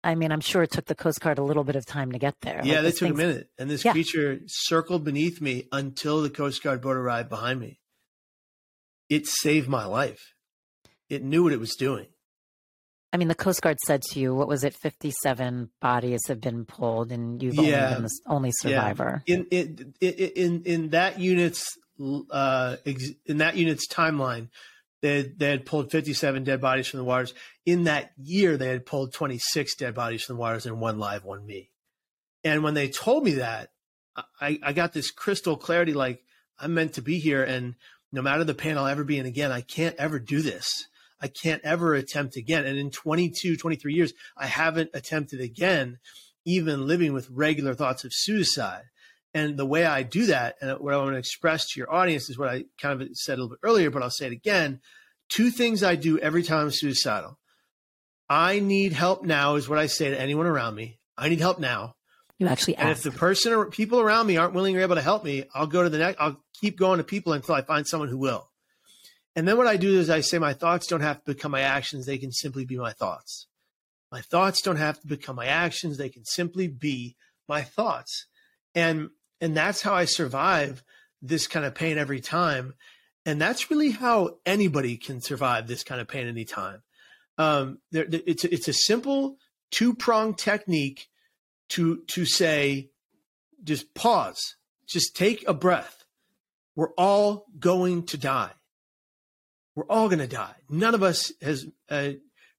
I 0.05 0.15
mean, 0.15 0.31
I'm 0.31 0.41
sure 0.41 0.63
it 0.63 0.71
took 0.71 0.85
the 0.87 0.95
Coast 0.95 1.21
Guard 1.21 1.39
a 1.39 1.43
little 1.43 1.65
bit 1.65 1.75
of 1.75 1.85
time 1.85 2.13
to 2.13 2.19
get 2.21 2.37
there. 2.43 2.61
Yeah, 2.63 2.75
Like, 2.77 2.83
they 2.85 2.93
took 2.93 3.11
a 3.11 3.15
minute. 3.15 3.51
And 3.59 3.69
this 3.69 3.85
Yeah. 3.85 3.91
creature 3.91 4.39
circled 4.47 5.03
beneath 5.05 5.41
me 5.41 5.67
until 5.73 6.23
the 6.23 6.31
Coast 6.31 6.63
Guard 6.63 6.81
boat 6.81 6.97
arrived 6.97 7.29
behind 7.29 7.59
me. 7.59 7.80
It 9.11 9.27
saved 9.27 9.69
my 9.69 9.85
life. 9.85 10.21
It 11.11 11.23
knew 11.23 11.43
what 11.45 11.53
it 11.53 11.61
was 11.61 11.75
doing. 11.75 12.07
I 13.13 13.17
mean, 13.17 13.27
the 13.27 13.35
Coast 13.35 13.61
Guard 13.61 13.77
said 13.85 14.03
to 14.03 14.21
you, 14.21 14.33
what 14.37 14.47
was 14.47 14.63
it? 14.63 14.73
57 14.81 15.71
bodies 15.81 16.21
have 16.29 16.41
been 16.41 16.65
pulled, 16.65 17.11
and 17.11 17.43
you've 17.43 17.57
Yeah. 17.57 17.63
only 17.87 17.95
been 17.95 18.03
the 18.05 18.11
only 18.27 18.53
survivor. 18.53 19.23
Yeah. 19.27 19.37
In 19.37 19.47
in 19.51 19.95
in 20.01 20.63
in 20.65 20.89
that 20.91 21.19
unit's 21.19 21.67
uh 22.31 22.77
ex- 22.87 23.11
in 23.27 23.39
that 23.39 23.57
unit's 23.57 23.89
timeline, 23.89 24.49
they 25.03 25.17
had, 25.19 25.39
they 25.41 25.51
had 25.51 25.67
pulled 25.67 25.91
57 25.91 26.45
dead 26.45 26.61
bodies 26.61 26.87
from 26.87 26.99
the 26.99 27.05
waters. 27.05 27.35
In 27.67 27.85
that 27.85 28.13
year, 28.17 28.57
they 28.57 28.69
had 28.69 28.87
pulled 28.87 29.13
26 29.13 29.75
dead 29.75 29.95
bodies 29.95 30.23
from 30.23 30.37
the 30.37 30.41
waters 30.41 30.65
and 30.67 30.81
one 30.81 30.99
live, 31.01 31.25
one 31.25 31.45
me. 31.45 31.71
And 32.45 32.63
when 32.63 32.75
they 32.75 32.89
told 32.89 33.25
me 33.25 33.33
that, 33.33 33.71
I, 34.41 34.59
I 34.63 34.73
got 34.73 34.93
this 34.93 35.11
crystal 35.11 35.57
clarity 35.57 35.95
like 35.95 36.23
I'm 36.61 36.75
meant 36.75 36.95
to 36.95 37.03
be 37.03 37.19
here. 37.19 37.43
And 37.43 37.75
no 38.13 38.23
matter 38.23 38.45
the 38.45 38.55
pain 38.55 38.77
I'll 38.77 38.87
ever 38.87 39.05
be 39.05 39.19
in 39.19 39.27
again, 39.27 39.53
I 39.53 39.61
can't 39.61 39.97
ever 39.97 40.19
do 40.19 40.43
this. 40.43 40.87
I 41.21 41.29
can't 41.29 41.63
ever 41.65 41.95
attempt 41.95 42.37
again. 42.37 42.65
And 42.65 42.79
in 42.79 42.91
22, 42.91 43.57
23 43.57 43.95
years, 43.95 44.13
I 44.37 44.47
haven't 44.47 44.91
attempted 44.95 45.41
again, 45.41 45.99
even 46.45 46.87
living 46.87 47.13
with 47.13 47.29
regular 47.31 47.75
thoughts 47.75 48.05
of 48.05 48.13
suicide. 48.15 48.85
And 49.33 49.57
the 49.57 49.67
way 49.67 49.85
I 49.85 50.03
do 50.03 50.27
that, 50.27 50.57
and 50.61 50.79
what 50.81 50.95
I 50.95 50.97
want 50.97 51.13
to 51.13 51.19
express 51.19 51.69
to 51.69 51.81
your 51.81 51.93
audience 51.93 52.29
is 52.29 52.39
what 52.39 52.49
I 52.49 52.65
kind 52.81 53.01
of 53.01 53.09
said 53.13 53.35
a 53.35 53.43
little 53.43 53.51
bit 53.51 53.61
earlier, 53.63 53.91
but 53.91 54.03
I'll 54.03 54.11
say 54.11 54.27
it 54.27 54.33
again. 54.33 54.81
Two 55.29 55.51
things 55.51 55.83
I 55.85 55.95
do 55.95 56.19
every 56.19 56.43
time 56.43 56.65
I'm 56.65 56.71
suicidal. 56.73 57.39
I 58.29 58.59
need 58.59 58.93
help 58.93 59.23
now, 59.25 59.55
is 59.55 59.69
what 59.69 59.79
I 59.79 59.87
say 59.87 60.11
to 60.11 60.21
anyone 60.21 60.47
around 60.47 60.75
me. 60.75 60.99
I 61.17 61.29
need 61.29 61.41
help 61.41 61.61
now. 61.61 61.95
You 62.41 62.49
actually 62.49 62.77
And 62.77 62.89
if 62.89 63.03
the 63.03 63.11
person 63.11 63.53
or 63.53 63.67
people 63.67 64.01
around 64.01 64.27
me 64.27 64.39
aren't 64.39 64.55
willing 64.55 64.75
or 64.75 64.81
able 64.81 64.95
to 64.95 65.03
help 65.03 65.25
me, 65.25 65.45
I'll 65.55 65.67
go 65.67 65.83
to 65.83 65.91
the 65.91 65.99
next. 65.99 66.19
I'll 66.19 66.43
keep 66.59 66.79
going 66.79 66.97
to 66.97 67.05
people 67.05 67.35
until 67.35 67.55
I 67.55 67.61
find 67.61 67.87
someone 67.87 68.09
who 68.09 68.17
will. 68.17 68.51
And 69.37 69.47
then 69.47 69.59
what 69.59 69.67
I 69.67 69.77
do 69.77 70.01
is 70.01 70.09
I 70.09 70.23
say 70.23 70.39
my 70.39 70.55
thoughts 70.55 70.87
don't 70.87 71.03
have 71.03 71.19
to 71.23 71.35
become 71.35 71.53
my 71.53 71.61
actions; 71.61 72.07
they 72.07 72.17
can 72.17 72.33
simply 72.33 72.65
be 72.65 72.79
my 72.79 72.93
thoughts. 72.93 73.47
My 74.11 74.23
thoughts 74.23 74.63
don't 74.63 74.77
have 74.77 74.99
to 75.03 75.07
become 75.07 75.37
my 75.37 75.47
actions; 75.47 75.99
they 75.99 76.09
can 76.09 76.25
simply 76.25 76.67
be 76.67 77.15
my 77.47 77.61
thoughts. 77.61 78.27
And 78.75 79.11
and 79.43 79.55
that's 79.55 79.83
how 79.83 79.93
I 79.93 80.07
survive 80.07 80.83
this 81.21 81.47
kind 81.47 81.67
of 81.67 81.75
pain 81.75 81.99
every 81.99 82.21
time. 82.21 82.73
And 83.27 83.39
that's 83.39 83.71
really 83.71 83.91
how 83.91 84.39
anybody 84.47 84.97
can 84.97 85.21
survive 85.21 85.67
this 85.67 85.85
kind 85.85 86.01
of 86.01 86.09
pain 86.09 86.27
anytime. 86.27 86.83
Um, 87.37 87.81
there, 87.93 88.07
there- 88.07 88.23
it's 88.27 88.45
it's 88.47 88.67
a 88.67 88.73
simple 88.73 89.37
two 89.71 89.95
pronged 89.95 90.39
technique 90.39 91.09
to 91.71 92.03
to 92.09 92.25
say 92.25 92.91
just 93.65 93.95
pause. 93.95 94.57
Just 94.87 95.17
take 95.17 95.47
a 95.47 95.55
breath. 95.55 96.05
We're 96.75 96.93
all 96.97 97.47
going 97.59 98.07
to 98.07 98.19
die. 98.19 98.51
We're 99.75 99.87
all 99.87 100.09
going 100.09 100.19
to 100.21 100.27
die. 100.27 100.55
None 100.69 100.95
of 100.95 101.03
us 101.03 101.33
has 101.41 101.67
uh, 101.89 102.11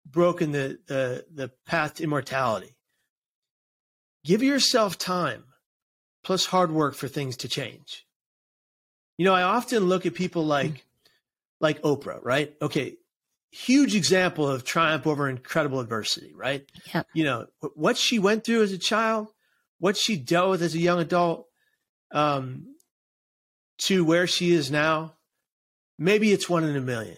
broken 0.05 0.51
the, 0.51 0.79
the 0.87 1.25
the 1.33 1.51
path 1.65 1.95
to 1.95 2.03
immortality. 2.03 2.75
Give 4.23 4.43
yourself 4.43 4.97
time 4.97 5.45
plus 6.23 6.45
hard 6.45 6.71
work 6.71 6.95
for 6.95 7.07
things 7.07 7.37
to 7.37 7.47
change. 7.47 8.05
You 9.17 9.25
know 9.25 9.33
i 9.35 9.43
often 9.43 9.83
look 9.83 10.05
at 10.05 10.15
people 10.15 10.45
like 10.45 10.85
like 11.59 11.81
oprah 11.83 12.19
right? 12.23 12.55
Okay 12.61 12.95
huge 13.51 13.95
example 13.95 14.47
of 14.47 14.63
triumph 14.63 15.05
over 15.05 15.29
incredible 15.29 15.79
adversity 15.79 16.33
right? 16.35 16.65
Yeah. 16.93 17.03
you 17.13 17.23
know 17.23 17.47
what 17.75 17.97
she 17.97 18.19
went 18.19 18.43
through 18.43 18.63
as 18.63 18.71
a 18.71 18.77
child 18.77 19.27
what 19.79 19.97
she 19.97 20.15
dealt 20.15 20.51
with 20.51 20.61
as 20.61 20.75
a 20.75 20.79
young 20.79 20.99
adult 20.99 21.47
um, 22.13 22.75
to 23.79 24.05
where 24.05 24.27
she 24.27 24.51
is 24.51 24.71
now 24.71 25.15
maybe 26.01 26.31
it's 26.33 26.49
one 26.49 26.63
in 26.63 26.75
a 26.75 26.81
million. 26.81 27.17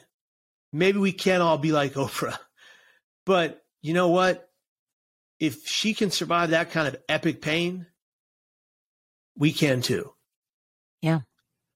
Maybe 0.72 1.00
we 1.00 1.14
can't 1.14 1.42
all 1.42 1.58
be 1.58 1.72
like 1.72 1.94
oprah. 1.94 2.38
But 3.26 3.64
you 3.82 3.94
know 3.94 4.10
what? 4.10 4.50
If 5.40 5.66
she 5.66 5.94
can 5.94 6.12
survive 6.12 6.50
that 6.50 6.72
kind 6.72 6.90
of 6.90 6.98
epic 7.08 7.42
pain 7.42 7.88
we 9.38 9.54
can 9.54 9.82
too. 9.82 10.12
Yeah. 11.02 11.22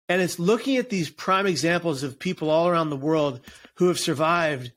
And 0.10 0.22
it's 0.22 0.40
looking 0.40 0.76
at 0.76 0.90
these 0.90 1.10
prime 1.10 1.48
examples 1.48 2.04
of 2.04 2.20
people 2.20 2.50
all 2.50 2.68
around 2.68 2.90
the 2.90 2.98
world 2.98 3.40
who 3.78 3.88
have 3.88 4.00
survived 4.00 4.72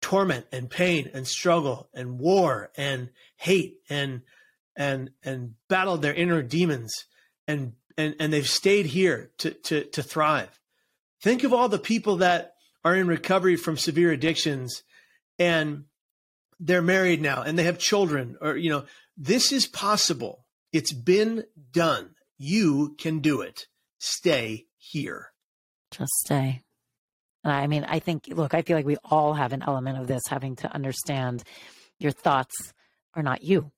torment 0.00 0.46
and 0.52 0.68
pain 0.68 1.10
and 1.14 1.26
struggle 1.26 1.88
and 1.94 2.18
war 2.18 2.70
and 2.76 3.10
hate 3.36 3.78
and 3.88 4.22
and 4.76 5.10
and 5.22 5.54
battled 5.68 6.02
their 6.02 6.14
inner 6.14 6.42
demons 6.42 7.06
and 7.48 7.72
and 7.96 8.14
and 8.20 8.32
they've 8.32 8.48
stayed 8.48 8.86
here 8.86 9.30
to 9.38 9.50
to 9.50 9.84
to 9.84 10.02
thrive. 10.02 10.60
Think 11.22 11.44
of 11.44 11.52
all 11.52 11.68
the 11.68 11.78
people 11.78 12.16
that 12.16 12.54
are 12.84 12.94
in 12.94 13.06
recovery 13.06 13.56
from 13.56 13.76
severe 13.76 14.12
addictions 14.12 14.82
and 15.38 15.84
they're 16.60 16.82
married 16.82 17.22
now 17.22 17.42
and 17.42 17.58
they 17.58 17.64
have 17.64 17.78
children 17.78 18.36
or 18.40 18.56
you 18.56 18.70
know 18.70 18.84
this 19.16 19.52
is 19.52 19.66
possible. 19.66 20.44
It's 20.72 20.92
been 20.92 21.44
done. 21.72 22.10
You 22.36 22.94
can 22.98 23.20
do 23.20 23.40
it. 23.40 23.66
Stay 23.98 24.66
here. 24.76 25.32
Just 25.90 26.12
stay. 26.24 26.63
I 27.44 27.66
mean, 27.66 27.84
I 27.84 27.98
think, 27.98 28.28
look, 28.28 28.54
I 28.54 28.62
feel 28.62 28.76
like 28.76 28.86
we 28.86 28.96
all 29.04 29.34
have 29.34 29.52
an 29.52 29.62
element 29.66 29.98
of 29.98 30.06
this 30.06 30.22
having 30.28 30.56
to 30.56 30.74
understand 30.74 31.44
your 31.98 32.12
thoughts 32.12 32.72
are 33.14 33.22
not 33.22 33.42
you. 33.42 33.70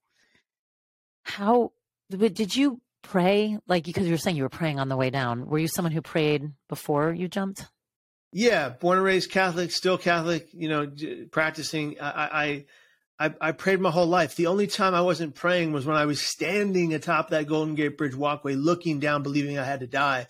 How 1.23 1.73
did 2.09 2.55
you 2.55 2.79
pray? 3.01 3.57
Like, 3.67 3.83
because 3.83 4.05
you 4.05 4.11
were 4.11 4.17
saying 4.17 4.37
you 4.37 4.43
were 4.43 4.49
praying 4.49 4.79
on 4.79 4.89
the 4.89 4.95
way 4.95 5.09
down. 5.09 5.47
Were 5.47 5.59
you 5.59 5.67
someone 5.67 5.91
who 5.91 6.01
prayed 6.01 6.51
before 6.69 7.13
you 7.13 7.27
jumped? 7.27 7.65
Yeah, 8.31 8.69
born 8.69 8.97
and 8.97 9.05
raised 9.05 9.31
Catholic, 9.31 9.71
still 9.71 9.97
Catholic. 9.97 10.47
You 10.53 10.69
know, 10.69 10.91
practicing. 11.31 11.99
I, 11.99 12.65
I, 13.19 13.27
I, 13.27 13.33
I 13.41 13.51
prayed 13.51 13.81
my 13.81 13.89
whole 13.89 14.05
life. 14.05 14.35
The 14.35 14.47
only 14.47 14.67
time 14.67 14.93
I 14.93 15.01
wasn't 15.01 15.35
praying 15.35 15.73
was 15.73 15.85
when 15.85 15.97
I 15.97 16.05
was 16.05 16.21
standing 16.21 16.93
atop 16.93 17.29
that 17.29 17.47
Golden 17.47 17.75
Gate 17.75 17.97
Bridge 17.97 18.15
walkway, 18.15 18.55
looking 18.55 18.99
down, 18.99 19.23
believing 19.23 19.57
I 19.57 19.63
had 19.63 19.79
to 19.81 19.87
die 19.87 20.27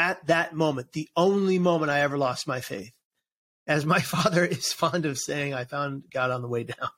at 0.00 0.26
that 0.28 0.54
moment, 0.54 0.92
the 0.92 1.10
only 1.14 1.58
moment 1.58 1.90
I 1.90 2.00
ever 2.00 2.16
lost 2.16 2.48
my 2.48 2.60
faith. 2.60 2.92
As 3.66 3.84
my 3.84 4.00
father 4.14 4.44
is 4.44 4.72
fond 4.72 5.04
of 5.04 5.18
saying, 5.18 5.52
I 5.52 5.64
found 5.64 6.04
God 6.10 6.30
on 6.30 6.40
the 6.40 6.48
way 6.48 6.64
down. 6.64 6.88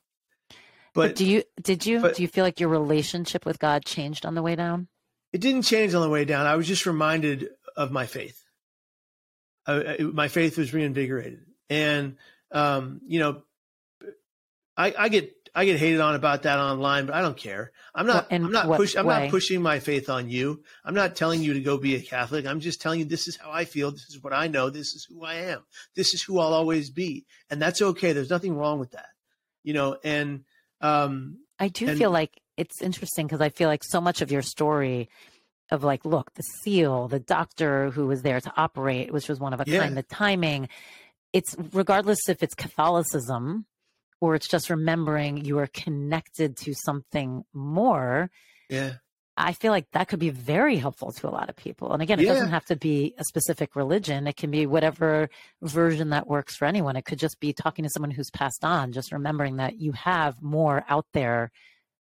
But, 0.95 1.09
but 1.09 1.15
do 1.15 1.25
you 1.25 1.43
did 1.61 1.85
you 1.85 1.99
but, 2.01 2.15
do 2.15 2.21
you 2.21 2.27
feel 2.27 2.45
like 2.45 2.59
your 2.59 2.69
relationship 2.69 3.45
with 3.45 3.59
God 3.59 3.83
changed 3.83 4.25
on 4.25 4.35
the 4.35 4.41
way 4.41 4.55
down? 4.55 4.87
It 5.33 5.41
didn't 5.41 5.63
change 5.63 5.93
on 5.95 6.01
the 6.01 6.09
way 6.09 6.23
down. 6.23 6.45
I 6.45 6.55
was 6.55 6.67
just 6.67 6.85
reminded 6.85 7.49
of 7.75 7.91
my 7.91 8.05
faith. 8.05 8.39
I, 9.65 9.97
my 10.01 10.27
faith 10.27 10.57
was 10.57 10.71
reinvigorated, 10.71 11.39
and 11.69 12.17
um, 12.51 13.01
you 13.07 13.19
know, 13.19 13.41
I, 14.77 14.93
I 14.97 15.09
get 15.09 15.42
I 15.55 15.65
get 15.65 15.79
hated 15.79 15.99
on 15.99 16.15
about 16.15 16.43
that 16.43 16.57
online, 16.57 17.05
but 17.05 17.15
I 17.15 17.21
don't 17.21 17.37
care. 17.37 17.71
I'm 17.93 18.07
not. 18.07 18.27
I'm 18.31 18.51
not 18.51 18.65
push, 18.75 18.95
I'm 18.95 19.05
not 19.05 19.29
pushing 19.29 19.61
my 19.61 19.79
faith 19.79 20.09
on 20.09 20.29
you. 20.29 20.63
I'm 20.83 20.95
not 20.95 21.15
telling 21.15 21.43
you 21.43 21.53
to 21.53 21.61
go 21.61 21.77
be 21.77 21.95
a 21.95 22.01
Catholic. 22.01 22.47
I'm 22.47 22.59
just 22.59 22.81
telling 22.81 22.99
you 22.99 23.05
this 23.05 23.27
is 23.27 23.37
how 23.37 23.51
I 23.51 23.65
feel. 23.65 23.91
This 23.91 24.09
is 24.09 24.21
what 24.21 24.33
I 24.33 24.47
know. 24.47 24.69
This 24.71 24.95
is 24.95 25.05
who 25.05 25.23
I 25.23 25.35
am. 25.35 25.63
This 25.95 26.13
is 26.15 26.23
who 26.23 26.39
I'll 26.39 26.53
always 26.53 26.89
be, 26.89 27.25
and 27.51 27.61
that's 27.61 27.81
okay. 27.81 28.13
There's 28.13 28.31
nothing 28.31 28.55
wrong 28.57 28.79
with 28.79 28.91
that, 28.91 29.09
you 29.63 29.73
know. 29.73 29.97
And 30.03 30.43
um, 30.81 31.37
I 31.59 31.67
do 31.67 31.87
and, 31.87 31.97
feel 31.99 32.09
like 32.09 32.41
it's 32.57 32.81
interesting 32.81 33.27
because 33.27 33.41
I 33.41 33.49
feel 33.49 33.69
like 33.69 33.83
so 33.83 34.01
much 34.01 34.21
of 34.21 34.31
your 34.31 34.41
story 34.41 35.09
of 35.69 35.83
like, 35.83 36.03
look, 36.03 36.33
the 36.33 36.43
seal, 36.63 37.07
the 37.07 37.19
doctor 37.19 37.91
who 37.91 38.07
was 38.07 38.23
there 38.23 38.41
to 38.41 38.53
operate, 38.57 39.13
which 39.13 39.29
was 39.29 39.39
one 39.39 39.53
of 39.53 39.61
a 39.61 39.65
yeah. 39.67 39.81
kind, 39.81 39.95
the 39.95 40.03
timing. 40.03 40.67
It's 41.31 41.55
regardless 41.73 42.27
if 42.27 42.41
it's 42.41 42.55
Catholicism 42.55 43.65
or 44.23 44.35
it's 44.35 44.47
just 44.47 44.69
remembering 44.69 45.43
you 45.43 45.59
are 45.59 45.67
connected 45.67 46.55
to 46.55 46.73
something 46.73 47.43
more. 47.51 48.31
Yeah. 48.69 48.93
I 49.35 49.51
feel 49.51 49.73
like 49.73 49.91
that 49.91 50.07
could 50.07 50.19
be 50.19 50.29
very 50.29 50.77
helpful 50.77 51.11
to 51.11 51.27
a 51.27 51.29
lot 51.29 51.49
of 51.49 51.57
people. 51.57 51.91
And 51.91 52.01
again, 52.01 52.21
it 52.21 52.25
yeah. 52.25 52.31
doesn't 52.35 52.51
have 52.51 52.63
to 52.67 52.77
be 52.77 53.15
a 53.17 53.25
specific 53.25 53.75
religion. 53.75 54.25
It 54.25 54.37
can 54.37 54.49
be 54.49 54.65
whatever 54.65 55.29
version 55.61 56.11
that 56.11 56.25
works 56.25 56.55
for 56.55 56.63
anyone. 56.63 56.95
It 56.95 57.03
could 57.03 57.19
just 57.19 57.41
be 57.41 57.51
talking 57.51 57.83
to 57.83 57.89
someone 57.89 58.11
who's 58.11 58.29
passed 58.29 58.63
on, 58.63 58.93
just 58.93 59.11
remembering 59.11 59.57
that 59.57 59.77
you 59.81 59.91
have 59.91 60.41
more 60.41 60.85
out 60.87 61.07
there 61.11 61.51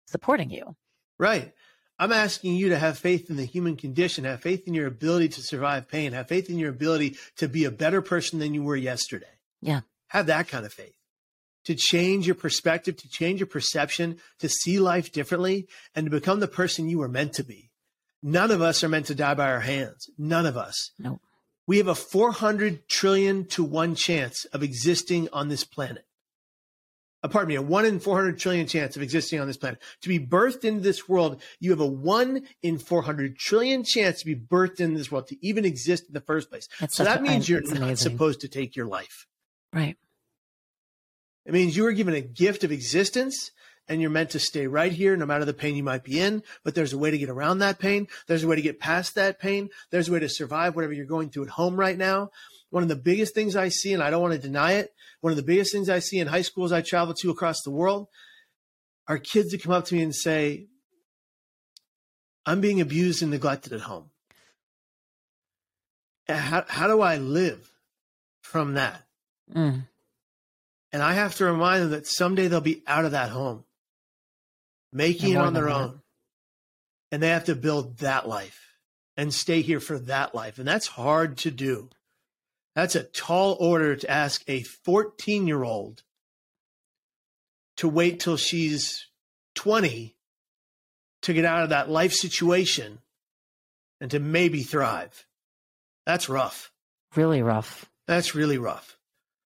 supporting 0.06 0.52
you. 0.52 0.76
Right. 1.18 1.54
I'm 1.98 2.12
asking 2.12 2.54
you 2.54 2.70
to 2.70 2.78
have 2.78 3.00
faith 3.00 3.32
in 3.32 3.36
the 3.36 3.46
human 3.46 3.78
condition, 3.78 4.26
have 4.26 4.42
faith 4.42 4.68
in 4.68 4.76
your 4.76 4.86
ability 4.86 5.30
to 5.30 5.42
survive 5.42 5.90
pain, 5.90 6.14
have 6.14 6.28
faith 6.28 6.52
in 6.52 6.60
your 6.60 6.70
ability 6.70 7.18
to 7.38 7.48
be 7.48 7.66
a 7.66 7.72
better 7.72 8.04
person 8.04 8.38
than 8.38 8.54
you 8.54 8.62
were 8.62 8.76
yesterday. 8.76 9.26
Yeah. 9.60 9.82
Have 10.10 10.28
that 10.28 10.50
kind 10.50 10.68
of 10.68 10.72
faith 10.74 10.94
to 11.66 11.76
change 11.76 12.26
your 12.26 12.36
perspective, 12.36 12.98
to 12.98 13.10
change 13.10 13.40
your 13.40 13.48
perception, 13.48 14.18
to 14.40 14.50
see 14.50 14.80
life 14.80 15.12
differently, 15.12 15.68
and 15.96 16.06
to 16.06 16.12
become 16.12 16.40
the 16.40 16.48
person 16.48 16.90
you 16.90 17.00
were 17.00 17.08
meant 17.08 17.34
to 17.34 17.44
be. 17.44 17.70
None 18.24 18.52
of 18.52 18.62
us 18.62 18.84
are 18.84 18.90
meant 18.90 19.08
to 19.08 19.16
die 19.16 19.34
by 19.34 19.50
our 19.52 19.62
hands. 19.62 20.10
None 20.18 20.46
of 20.46 20.58
us. 20.58 20.92
No. 21.00 21.20
We 21.68 21.78
have 21.78 21.88
a 21.88 21.96
400 21.96 22.88
trillion 22.88 23.46
to 23.48 23.64
one 23.64 23.96
chance 23.96 24.46
of 24.46 24.64
existing 24.64 25.30
on 25.32 25.50
this 25.50 25.64
planet. 25.64 26.06
Uh, 27.24 27.28
pardon 27.28 27.50
me, 27.50 27.56
a 27.56 27.62
one 27.62 27.86
in 27.86 28.00
400 28.00 28.40
trillion 28.40 28.66
chance 28.66 28.96
of 28.96 29.04
existing 29.04 29.40
on 29.40 29.48
this 29.48 29.58
planet. 29.58 29.80
To 30.02 30.10
be 30.10 30.20
birthed 30.20 30.66
into 30.66 30.82
this 30.82 31.08
world, 31.08 31.42
you 31.60 31.70
have 31.70 31.80
a 31.80 31.86
one 31.86 32.48
in 32.64 32.80
400 32.80 33.38
trillion 33.38 33.84
chance 33.84 34.20
to 34.20 34.26
be 34.26 34.36
birthed 34.36 34.80
into 34.80 34.98
this 34.98 35.12
world, 35.12 35.28
to 35.28 35.46
even 35.46 35.64
exist 35.64 36.08
in 36.08 36.14
the 36.14 36.22
first 36.22 36.50
place. 36.50 36.68
That's 36.80 36.98
so 36.98 37.04
that 37.04 37.22
means 37.22 37.48
you're 37.48 37.62
not 37.62 37.78
amazing. 37.78 38.12
supposed 38.12 38.42
to 38.42 38.48
take 38.48 38.76
your 38.76 38.88
life. 38.88 39.28
Right. 39.72 39.98
It 41.46 41.54
means 41.54 41.76
you 41.76 41.86
are 41.86 41.92
given 41.92 42.14
a 42.14 42.22
gift 42.22 42.64
of 42.64 42.72
existence 42.72 43.52
and 43.88 44.00
you're 44.00 44.10
meant 44.10 44.30
to 44.32 44.40
stay 44.40 44.68
right 44.68 44.92
here 44.92 45.18
no 45.18 45.26
matter 45.26 45.44
the 45.44 45.54
pain 45.54 45.76
you 45.76 45.84
might 45.84 46.04
be 46.04 46.20
in. 46.20 46.44
But 46.64 46.76
there's 46.76 46.94
a 46.94 46.98
way 46.98 47.12
to 47.12 47.18
get 47.18 47.30
around 47.30 47.60
that 47.60 47.80
pain. 47.80 48.08
There's 48.28 48.44
a 48.44 48.48
way 48.48 48.56
to 48.56 48.62
get 48.62 48.80
past 48.80 49.16
that 49.16 49.40
pain. 49.40 49.70
There's 49.90 50.08
a 50.08 50.14
way 50.14 50.20
to 50.20 50.30
survive 50.30 50.76
whatever 50.76 50.94
you're 50.94 51.06
going 51.06 51.30
through 51.30 51.44
at 51.44 51.50
home 51.50 51.76
right 51.76 51.98
now. 51.98 52.30
One 52.70 52.84
of 52.84 52.90
the 52.90 52.96
biggest 52.96 53.34
things 53.34 53.56
I 53.56 53.70
see, 53.70 53.94
and 53.94 54.02
I 54.02 54.10
don't 54.10 54.22
want 54.22 54.34
to 54.34 54.40
deny 54.40 54.74
it, 54.74 54.94
one 55.20 55.32
of 55.32 55.38
the 55.38 55.44
biggest 55.44 55.74
things 55.74 55.90
I 55.90 56.00
see 56.00 56.20
in 56.20 56.28
high 56.28 56.42
schools 56.42 56.72
I 56.72 56.82
travel 56.82 57.14
to 57.16 57.32
across 57.32 57.62
the 57.64 57.72
world 57.72 58.08
are 59.08 59.18
kids 59.18 59.52
that 59.52 59.64
come 59.64 59.74
up 59.74 59.86
to 59.86 59.96
me 59.96 60.04
and 60.04 60.16
say, 60.16 60.68
I'm 62.46 62.62
being 62.62 62.82
abused 62.82 63.22
and 63.22 63.32
neglected 63.32 63.74
at 63.74 63.82
home. 63.82 64.10
How, 66.28 66.64
how 66.68 66.88
do 66.88 67.02
I 67.02 67.18
live 67.18 67.72
from 68.42 68.76
that? 68.76 69.04
Mm. 69.54 69.88
And 70.94 71.02
I 71.02 71.14
have 71.14 71.36
to 71.36 71.46
remind 71.46 71.84
them 71.84 71.92
that 71.92 72.08
someday 72.08 72.48
they'll 72.48 72.62
be 72.62 72.84
out 72.86 73.06
of 73.06 73.12
that 73.12 73.30
home, 73.30 73.64
making 74.92 75.34
it 75.34 75.38
on 75.38 75.54
their 75.54 75.70
own. 75.70 76.02
And 77.12 77.22
they 77.22 77.30
have 77.30 77.46
to 77.46 77.56
build 77.56 78.00
that 78.00 78.28
life 78.28 78.76
and 79.18 79.34
stay 79.34 79.62
here 79.62 79.80
for 79.80 80.00
that 80.00 80.34
life. 80.36 80.60
And 80.60 80.68
that's 80.68 80.88
hard 80.88 81.38
to 81.40 81.52
do. 81.52 81.90
That's 82.76 82.96
a 82.96 83.04
tall 83.04 83.58
order 83.60 83.96
to 83.96 84.10
ask 84.10 84.44
a 84.48 84.64
14 84.64 85.48
year 85.48 85.64
old 85.64 86.04
to 87.78 87.88
wait 87.88 88.20
till 88.20 88.38
she's 88.38 89.08
20 89.56 90.16
to 91.24 91.34
get 91.34 91.46
out 91.46 91.64
of 91.64 91.70
that 91.70 91.90
life 91.90 92.14
situation 92.14 93.00
and 94.00 94.12
to 94.12 94.20
maybe 94.20 94.64
thrive. 94.64 95.26
That's 96.06 96.30
rough. 96.30 96.72
Really 97.16 97.42
rough. 97.42 97.90
That's 98.08 98.36
really 98.36 98.58
rough. 98.58 98.98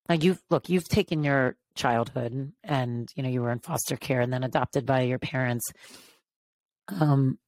Like 0.07 0.23
you've 0.23 0.41
look, 0.49 0.69
you've 0.69 0.87
taken 0.87 1.23
your 1.23 1.55
childhood 1.75 2.53
and 2.63 3.09
you 3.15 3.23
know 3.23 3.29
you 3.29 3.41
were 3.41 3.51
in 3.51 3.59
foster 3.59 3.97
care 3.97 4.21
and 4.21 4.31
then 4.31 4.43
adopted 4.43 4.85
by 4.85 5.01
your 5.01 5.19
parents. 5.19 5.65
Um, 6.87 7.39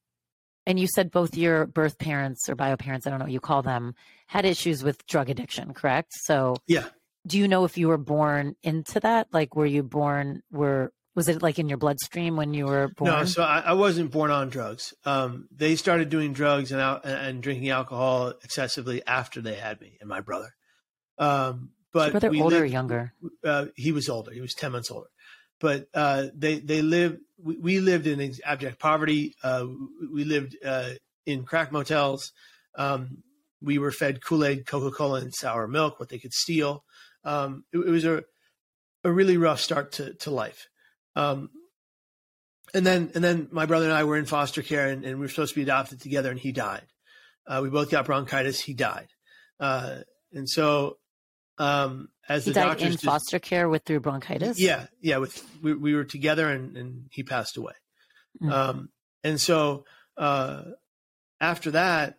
and 0.66 0.78
you 0.78 0.86
said 0.86 1.10
both 1.10 1.36
your 1.36 1.66
birth 1.66 1.98
parents 1.98 2.48
or 2.48 2.54
bio 2.54 2.76
parents, 2.76 3.06
I 3.06 3.10
don't 3.10 3.20
know 3.20 3.24
what 3.24 3.32
you 3.32 3.40
call 3.40 3.62
them, 3.62 3.94
had 4.26 4.44
issues 4.44 4.84
with 4.84 5.06
drug 5.06 5.30
addiction, 5.30 5.72
correct? 5.72 6.12
So 6.24 6.56
yeah. 6.66 6.88
Do 7.26 7.38
you 7.38 7.48
know 7.48 7.64
if 7.64 7.76
you 7.76 7.88
were 7.88 7.98
born 7.98 8.54
into 8.62 9.00
that? 9.00 9.28
Like, 9.32 9.54
were 9.54 9.66
you 9.66 9.82
born? 9.82 10.42
Were 10.50 10.92
was 11.14 11.28
it 11.28 11.42
like 11.42 11.58
in 11.58 11.68
your 11.68 11.78
bloodstream 11.78 12.36
when 12.36 12.54
you 12.54 12.64
were 12.64 12.88
born? 12.96 13.10
No, 13.10 13.24
so 13.24 13.42
I, 13.42 13.58
I 13.58 13.72
wasn't 13.72 14.12
born 14.12 14.30
on 14.30 14.50
drugs. 14.50 14.94
Um, 15.04 15.48
they 15.50 15.74
started 15.74 16.10
doing 16.10 16.32
drugs 16.32 16.70
and, 16.70 16.80
out, 16.80 17.04
and 17.04 17.42
drinking 17.42 17.70
alcohol 17.70 18.34
excessively 18.44 19.04
after 19.04 19.40
they 19.40 19.56
had 19.56 19.80
me 19.80 19.98
and 20.00 20.08
my 20.08 20.20
brother. 20.20 20.54
Um, 21.18 21.70
but 21.92 22.12
brother 22.12 22.28
older 22.28 22.56
lived, 22.56 22.62
or 22.62 22.66
younger? 22.66 23.12
Uh, 23.44 23.66
he 23.74 23.92
was 23.92 24.08
older. 24.08 24.32
He 24.32 24.40
was 24.40 24.54
ten 24.54 24.72
months 24.72 24.90
older. 24.90 25.08
But 25.60 25.88
uh, 25.94 26.26
they 26.34 26.58
they 26.58 26.82
lived. 26.82 27.18
We, 27.42 27.56
we, 27.56 27.80
lived 27.80 28.06
in 28.06 28.34
abject 28.44 28.78
poverty. 28.78 29.34
Uh, 29.42 29.66
we 30.12 30.24
lived 30.24 30.56
uh, 30.64 30.90
in 31.26 31.44
crack 31.44 31.72
motels. 31.72 32.32
Um, 32.76 33.22
we 33.60 33.78
were 33.78 33.90
fed 33.90 34.22
Kool 34.22 34.44
Aid, 34.44 34.66
Coca 34.66 34.94
Cola, 34.94 35.20
and 35.20 35.34
sour 35.34 35.66
milk, 35.66 35.98
what 35.98 36.08
they 36.08 36.18
could 36.18 36.32
steal. 36.32 36.84
Um, 37.24 37.64
it, 37.72 37.78
it, 37.78 37.90
was 37.90 38.04
a 38.04 38.24
a 39.04 39.10
really 39.10 39.36
rough 39.36 39.60
start 39.60 39.92
to 39.92 40.14
to 40.14 40.30
life. 40.30 40.68
Um, 41.16 41.50
and 42.74 42.84
then 42.86 43.10
and 43.14 43.24
then 43.24 43.48
my 43.50 43.66
brother 43.66 43.86
and 43.86 43.94
I 43.94 44.04
were 44.04 44.16
in 44.16 44.26
foster 44.26 44.62
care, 44.62 44.88
and, 44.88 45.04
and 45.04 45.16
we 45.16 45.24
were 45.24 45.28
supposed 45.28 45.54
to 45.54 45.60
be 45.60 45.62
adopted 45.62 46.00
together, 46.00 46.30
and 46.30 46.38
he 46.38 46.52
died. 46.52 46.86
Uh, 47.46 47.60
we 47.62 47.70
both 47.70 47.90
got 47.90 48.06
bronchitis. 48.06 48.60
He 48.60 48.74
died, 48.74 49.08
uh, 49.58 49.98
and 50.32 50.48
so 50.48 50.98
um, 51.58 52.08
as 52.28 52.44
he 52.44 52.52
the 52.52 52.60
died 52.60 52.80
in 52.80 52.96
foster 52.96 53.38
care 53.38 53.68
with 53.68 53.84
through 53.84 54.00
bronchitis. 54.00 54.60
Yeah, 54.60 54.86
yeah. 55.00 55.18
With 55.18 55.44
we, 55.62 55.74
we 55.74 55.94
were 55.94 56.04
together, 56.04 56.48
and, 56.48 56.76
and 56.76 57.06
he 57.10 57.22
passed 57.22 57.56
away. 57.56 57.74
Mm-hmm. 58.40 58.52
Um, 58.52 58.88
and 59.24 59.40
so 59.40 59.84
uh, 60.16 60.62
after 61.40 61.72
that, 61.72 62.18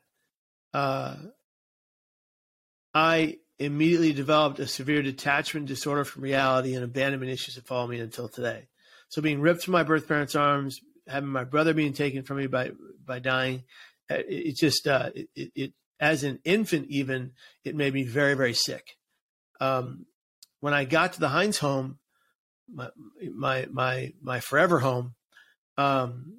uh, 0.73 1.15
I 2.93 3.37
immediately 3.57 4.13
developed 4.13 4.59
a 4.59 4.67
severe 4.67 5.01
detachment 5.01 5.67
disorder 5.67 6.05
from 6.05 6.23
reality 6.23 6.75
and 6.75 6.83
abandonment 6.83 7.31
issues 7.31 7.55
that 7.55 7.67
follow 7.67 7.87
me 7.87 7.99
until 7.99 8.29
today. 8.29 8.67
So 9.09 9.21
being 9.21 9.41
ripped 9.41 9.63
from 9.63 9.73
my 9.73 9.83
birth 9.83 10.07
parents' 10.07 10.35
arms, 10.35 10.79
having 11.07 11.29
my 11.29 11.43
brother 11.43 11.73
being 11.73 11.93
taken 11.93 12.23
from 12.23 12.37
me 12.37 12.47
by 12.47 12.71
by 13.05 13.19
dying, 13.19 13.63
uh, 14.09 14.15
it, 14.15 14.25
it 14.47 14.55
just 14.55 14.87
uh, 14.87 15.09
it, 15.15 15.51
it, 15.55 15.73
as 15.99 16.23
an 16.23 16.39
infant 16.45 16.87
even 16.89 17.31
it 17.63 17.75
made 17.75 17.93
me 17.93 18.03
very 18.03 18.33
very 18.33 18.53
sick. 18.53 18.95
Um, 19.59 20.05
when 20.59 20.73
I 20.73 20.85
got 20.85 21.13
to 21.13 21.19
the 21.19 21.29
Hines 21.29 21.57
home, 21.57 21.99
my 22.71 22.89
my 23.33 23.67
my 23.71 24.13
my 24.21 24.39
forever 24.39 24.79
home, 24.79 25.15
um, 25.77 26.33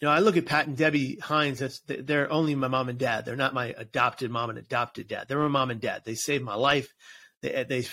you 0.00 0.06
know, 0.06 0.12
I 0.12 0.20
look 0.20 0.36
at 0.36 0.46
Pat 0.46 0.66
and 0.66 0.76
Debbie 0.76 1.16
Hines. 1.16 1.58
That's 1.58 1.80
they're 1.86 2.30
only 2.30 2.54
my 2.54 2.68
mom 2.68 2.88
and 2.88 2.98
dad. 2.98 3.24
They're 3.24 3.36
not 3.36 3.54
my 3.54 3.74
adopted 3.76 4.30
mom 4.30 4.50
and 4.50 4.58
adopted 4.58 5.08
dad. 5.08 5.26
They're 5.28 5.40
my 5.40 5.48
mom 5.48 5.70
and 5.70 5.80
dad. 5.80 6.02
They 6.04 6.14
saved 6.14 6.44
my 6.44 6.54
life. 6.54 6.94
They 7.42 7.64
they 7.68 7.84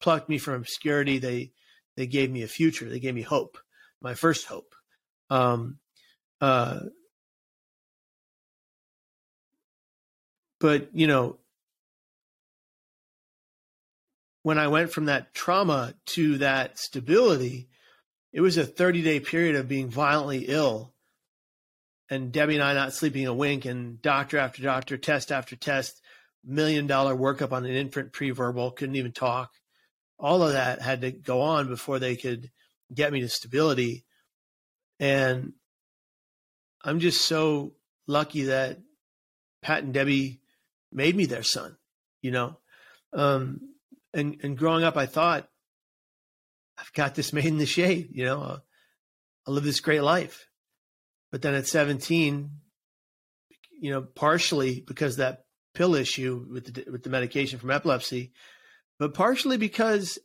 plucked 0.00 0.28
me 0.28 0.38
from 0.38 0.54
obscurity. 0.54 1.18
They 1.18 1.52
they 1.96 2.06
gave 2.06 2.30
me 2.30 2.42
a 2.42 2.48
future. 2.48 2.88
They 2.88 3.00
gave 3.00 3.14
me 3.14 3.22
hope. 3.22 3.58
My 4.00 4.14
first 4.14 4.46
hope. 4.46 4.74
Um, 5.28 5.78
uh, 6.40 6.80
but 10.58 10.88
you 10.94 11.06
know, 11.06 11.39
when 14.42 14.58
I 14.58 14.68
went 14.68 14.92
from 14.92 15.06
that 15.06 15.34
trauma 15.34 15.94
to 16.06 16.38
that 16.38 16.78
stability, 16.78 17.68
it 18.32 18.40
was 18.40 18.56
a 18.56 18.64
30 18.64 19.02
day 19.02 19.20
period 19.20 19.56
of 19.56 19.68
being 19.68 19.88
violently 19.88 20.46
ill 20.48 20.94
and 22.10 22.32
Debbie 22.32 22.56
and 22.56 22.64
I 22.64 22.74
not 22.74 22.92
sleeping 22.92 23.26
a 23.26 23.32
wink, 23.32 23.64
and 23.64 24.02
doctor 24.02 24.36
after 24.36 24.62
doctor, 24.62 24.96
test 24.98 25.30
after 25.30 25.54
test, 25.54 26.02
million 26.44 26.88
dollar 26.88 27.14
workup 27.14 27.52
on 27.52 27.64
an 27.64 27.70
infant 27.70 28.12
preverbal, 28.12 28.74
couldn't 28.74 28.96
even 28.96 29.12
talk. 29.12 29.52
All 30.18 30.42
of 30.42 30.52
that 30.52 30.82
had 30.82 31.02
to 31.02 31.12
go 31.12 31.40
on 31.40 31.68
before 31.68 31.98
they 31.98 32.16
could 32.16 32.50
get 32.92 33.12
me 33.12 33.20
to 33.20 33.28
stability. 33.28 34.04
And 34.98 35.52
I'm 36.84 36.98
just 36.98 37.22
so 37.24 37.74
lucky 38.08 38.44
that 38.44 38.80
Pat 39.62 39.84
and 39.84 39.94
Debbie 39.94 40.40
made 40.92 41.14
me 41.14 41.26
their 41.26 41.44
son, 41.44 41.76
you 42.20 42.32
know. 42.32 42.58
Um, 43.12 43.60
and 44.14 44.36
and 44.42 44.56
growing 44.56 44.84
up, 44.84 44.96
I 44.96 45.06
thought 45.06 45.48
I've 46.78 46.92
got 46.92 47.14
this 47.14 47.32
made 47.32 47.46
in 47.46 47.58
the 47.58 47.66
shade, 47.66 48.08
you 48.12 48.24
know. 48.24 48.60
I'll 49.46 49.54
live 49.54 49.64
this 49.64 49.80
great 49.80 50.02
life 50.02 50.50
but 51.30 51.42
then 51.42 51.54
at 51.54 51.66
17, 51.66 52.50
you 53.80 53.90
know, 53.90 54.02
partially 54.02 54.84
because 54.86 55.16
that 55.16 55.44
pill 55.74 55.94
issue 55.94 56.46
with 56.50 56.74
the, 56.74 56.90
with 56.90 57.02
the 57.02 57.10
medication 57.10 57.58
from 57.58 57.70
epilepsy, 57.70 58.32
but 58.98 59.14
partially 59.14 59.56
because 59.56 60.18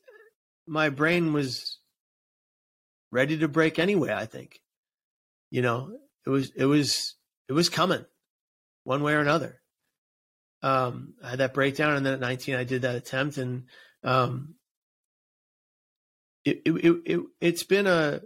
my 0.68 0.90
brain 0.90 1.32
was 1.32 1.80
ready 3.12 3.38
to 3.38 3.48
break 3.48 3.78
anyway. 3.78 4.12
I 4.12 4.26
think, 4.26 4.60
you 5.52 5.62
know, 5.62 5.96
it 6.26 6.30
was 6.30 6.52
it 6.56 6.66
was 6.66 7.16
it 7.48 7.54
was 7.54 7.70
coming, 7.70 8.04
one 8.84 9.04
way 9.04 9.14
or 9.14 9.20
another. 9.20 9.62
Um, 10.66 11.14
I 11.24 11.30
had 11.30 11.40
that 11.40 11.54
breakdown, 11.54 11.96
and 11.96 12.04
then 12.04 12.14
at 12.16 12.20
19, 12.20 12.56
I 12.56 12.64
did 12.64 12.82
that 12.82 12.96
attempt, 12.96 13.38
and 13.38 13.66
um, 14.04 14.56
it, 16.44 16.64
it, 16.66 16.72
it, 16.72 17.02
it 17.06 17.20
it's 17.40 17.64
been 17.64 17.86
a 17.86 18.22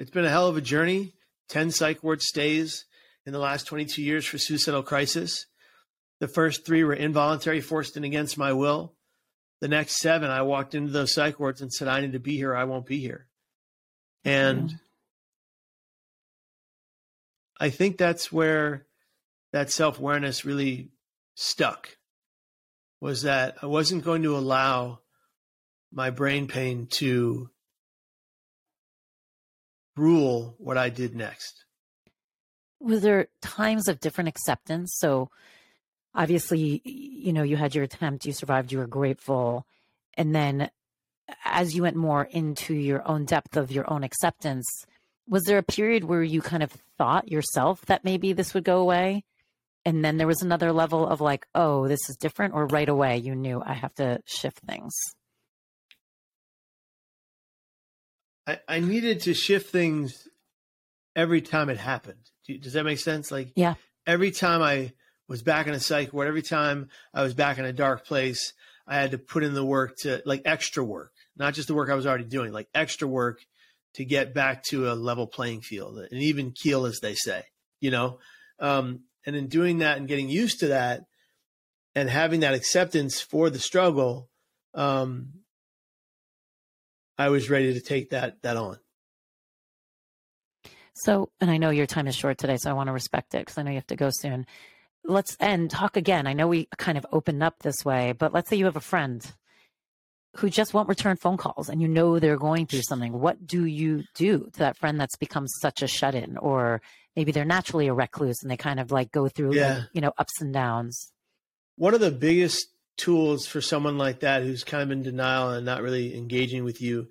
it's 0.00 0.10
been 0.10 0.24
a 0.24 0.30
hell 0.30 0.48
of 0.48 0.56
a 0.56 0.62
journey. 0.62 1.12
10 1.50 1.72
psych 1.72 2.02
ward 2.02 2.22
stays 2.22 2.86
in 3.26 3.34
the 3.34 3.38
last 3.38 3.66
22 3.66 4.02
years 4.02 4.24
for 4.24 4.38
suicidal 4.38 4.82
crisis. 4.82 5.44
The 6.20 6.28
first 6.28 6.64
three 6.64 6.84
were 6.84 6.94
involuntary, 6.94 7.60
forced 7.60 7.98
in 7.98 8.04
against 8.04 8.38
my 8.38 8.54
will. 8.54 8.94
The 9.60 9.68
next 9.68 9.98
seven, 9.98 10.30
I 10.30 10.40
walked 10.40 10.74
into 10.74 10.90
those 10.90 11.12
psych 11.12 11.38
wards 11.38 11.60
and 11.60 11.70
said, 11.70 11.86
I 11.86 12.00
need 12.00 12.12
to 12.12 12.18
be 12.18 12.36
here. 12.36 12.56
I 12.56 12.64
won't 12.64 12.86
be 12.86 12.98
here. 12.98 13.26
And 14.24 14.70
mm-hmm. 14.70 14.76
I 17.60 17.68
think 17.68 17.98
that's 17.98 18.32
where 18.32 18.86
that 19.52 19.70
self 19.70 19.98
awareness 19.98 20.44
really 20.44 20.90
stuck 21.34 21.96
was 23.00 23.22
that 23.22 23.56
I 23.62 23.66
wasn't 23.66 24.04
going 24.04 24.22
to 24.22 24.36
allow 24.36 25.00
my 25.92 26.10
brain 26.10 26.46
pain 26.46 26.86
to 26.92 27.50
rule 29.96 30.54
what 30.58 30.78
I 30.78 30.88
did 30.88 31.14
next. 31.14 31.64
Were 32.80 33.00
there 33.00 33.28
times 33.40 33.88
of 33.88 34.00
different 34.00 34.28
acceptance? 34.28 34.94
So 34.98 35.30
obviously, 36.14 36.80
you 36.84 37.32
know, 37.32 37.42
you 37.42 37.56
had 37.56 37.74
your 37.74 37.84
attempt, 37.84 38.24
you 38.24 38.32
survived, 38.32 38.72
you 38.72 38.78
were 38.78 38.86
grateful. 38.86 39.66
And 40.14 40.34
then 40.34 40.70
as 41.44 41.74
you 41.74 41.82
went 41.82 41.96
more 41.96 42.24
into 42.24 42.74
your 42.74 43.06
own 43.06 43.24
depth 43.24 43.56
of 43.56 43.70
your 43.70 43.90
own 43.90 44.02
acceptance, 44.02 44.66
was 45.28 45.44
there 45.44 45.58
a 45.58 45.62
period 45.62 46.04
where 46.04 46.22
you 46.22 46.42
kind 46.42 46.62
of 46.62 46.72
thought 46.98 47.30
yourself 47.30 47.82
that 47.86 48.04
maybe 48.04 48.32
this 48.32 48.54
would 48.54 48.64
go 48.64 48.78
away? 48.78 49.24
And 49.84 50.04
then 50.04 50.16
there 50.16 50.26
was 50.26 50.42
another 50.42 50.72
level 50.72 51.06
of 51.06 51.20
like, 51.20 51.46
oh, 51.54 51.88
this 51.88 52.08
is 52.08 52.16
different, 52.16 52.54
or 52.54 52.66
right 52.66 52.88
away 52.88 53.18
you 53.18 53.34
knew 53.34 53.62
I 53.64 53.74
have 53.74 53.94
to 53.94 54.20
shift 54.26 54.60
things? 54.60 54.94
I, 58.46 58.58
I 58.68 58.80
needed 58.80 59.20
to 59.22 59.34
shift 59.34 59.70
things 59.70 60.28
every 61.14 61.40
time 61.40 61.68
it 61.68 61.78
happened. 61.78 62.30
Does 62.60 62.72
that 62.72 62.84
make 62.84 62.98
sense? 62.98 63.30
Like, 63.30 63.52
yeah, 63.54 63.74
every 64.06 64.30
time 64.30 64.62
I 64.62 64.92
was 65.28 65.42
back 65.42 65.66
in 65.66 65.74
a 65.74 65.80
psych 65.80 66.12
ward, 66.12 66.28
every 66.28 66.42
time 66.42 66.88
I 67.14 67.22
was 67.22 67.34
back 67.34 67.58
in 67.58 67.64
a 67.64 67.72
dark 67.72 68.06
place, 68.06 68.52
I 68.86 68.96
had 68.96 69.12
to 69.12 69.18
put 69.18 69.44
in 69.44 69.54
the 69.54 69.64
work 69.64 69.96
to 69.98 70.22
like 70.26 70.42
extra 70.44 70.84
work, 70.84 71.12
not 71.36 71.54
just 71.54 71.68
the 71.68 71.74
work 71.74 71.88
I 71.88 71.94
was 71.94 72.06
already 72.06 72.24
doing, 72.24 72.52
like 72.52 72.68
extra 72.74 73.06
work 73.06 73.40
to 73.94 74.04
get 74.04 74.34
back 74.34 74.64
to 74.64 74.90
a 74.90 74.94
level 74.94 75.26
playing 75.26 75.60
field, 75.60 75.98
an 75.98 76.18
even 76.18 76.50
keel, 76.52 76.86
as 76.86 77.00
they 77.00 77.14
say, 77.14 77.44
you 77.80 77.90
know? 77.90 78.18
Um, 78.58 79.00
and 79.26 79.36
in 79.36 79.48
doing 79.48 79.78
that 79.78 79.98
and 79.98 80.08
getting 80.08 80.28
used 80.28 80.60
to 80.60 80.68
that 80.68 81.04
and 81.94 82.08
having 82.08 82.40
that 82.40 82.54
acceptance 82.54 83.20
for 83.20 83.50
the 83.50 83.58
struggle, 83.58 84.28
um, 84.74 85.32
I 87.18 87.28
was 87.28 87.50
ready 87.50 87.74
to 87.74 87.80
take 87.80 88.10
that 88.10 88.42
that 88.42 88.56
on. 88.56 88.78
So, 90.94 91.30
and 91.40 91.50
I 91.50 91.56
know 91.56 91.70
your 91.70 91.86
time 91.86 92.06
is 92.06 92.14
short 92.14 92.38
today, 92.38 92.56
so 92.58 92.70
I 92.70 92.74
want 92.74 92.88
to 92.88 92.92
respect 92.92 93.34
it 93.34 93.40
because 93.40 93.58
I 93.58 93.62
know 93.62 93.70
you 93.70 93.76
have 93.76 93.86
to 93.88 93.96
go 93.96 94.10
soon. 94.10 94.46
Let's 95.04 95.36
end 95.40 95.70
talk 95.70 95.96
again. 95.96 96.26
I 96.26 96.32
know 96.32 96.48
we 96.48 96.68
kind 96.78 96.98
of 96.98 97.06
opened 97.12 97.42
up 97.42 97.60
this 97.60 97.84
way, 97.84 98.12
but 98.12 98.32
let's 98.32 98.48
say 98.48 98.56
you 98.56 98.66
have 98.66 98.76
a 98.76 98.80
friend 98.80 99.24
who 100.36 100.48
just 100.48 100.72
won't 100.72 100.88
return 100.88 101.16
phone 101.16 101.36
calls 101.36 101.68
and 101.68 101.82
you 101.82 101.88
know 101.88 102.18
they're 102.18 102.38
going 102.38 102.66
through 102.66 102.82
something. 102.82 103.12
What 103.12 103.46
do 103.46 103.66
you 103.66 104.04
do 104.14 104.48
to 104.52 104.60
that 104.60 104.76
friend 104.76 104.98
that's 104.98 105.16
become 105.16 105.46
such 105.46 105.82
a 105.82 105.86
shut 105.86 106.14
in? 106.14 106.38
Or 106.38 106.80
maybe 107.16 107.32
they're 107.32 107.44
naturally 107.44 107.88
a 107.88 107.94
recluse 107.94 108.42
and 108.42 108.50
they 108.50 108.56
kind 108.56 108.80
of 108.80 108.90
like 108.90 109.12
go 109.12 109.28
through, 109.28 109.54
yeah. 109.54 109.74
like, 109.74 109.84
you 109.92 110.00
know, 110.00 110.12
ups 110.18 110.40
and 110.40 110.52
downs. 110.52 111.12
One 111.76 111.94
of 111.94 112.00
the 112.00 112.10
biggest 112.10 112.66
tools 112.96 113.46
for 113.46 113.60
someone 113.60 113.98
like 113.98 114.20
that 114.20 114.42
who's 114.42 114.64
kind 114.64 114.82
of 114.82 114.90
in 114.90 115.02
denial 115.02 115.50
and 115.50 115.64
not 115.64 115.82
really 115.82 116.16
engaging 116.16 116.64
with 116.64 116.80
you 116.82 117.08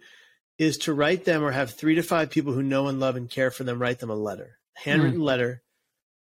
is 0.57 0.77
to 0.77 0.93
write 0.93 1.25
them 1.25 1.43
or 1.43 1.51
have 1.51 1.71
three 1.71 1.95
to 1.95 2.03
five 2.03 2.29
people 2.29 2.53
who 2.53 2.61
know 2.61 2.87
and 2.87 2.99
love 2.99 3.15
and 3.15 3.29
care 3.29 3.49
for 3.49 3.63
them 3.63 3.81
write 3.81 3.99
them 3.99 4.09
a 4.09 4.15
letter 4.15 4.59
handwritten 4.75 5.19
mm. 5.19 5.23
letter 5.23 5.63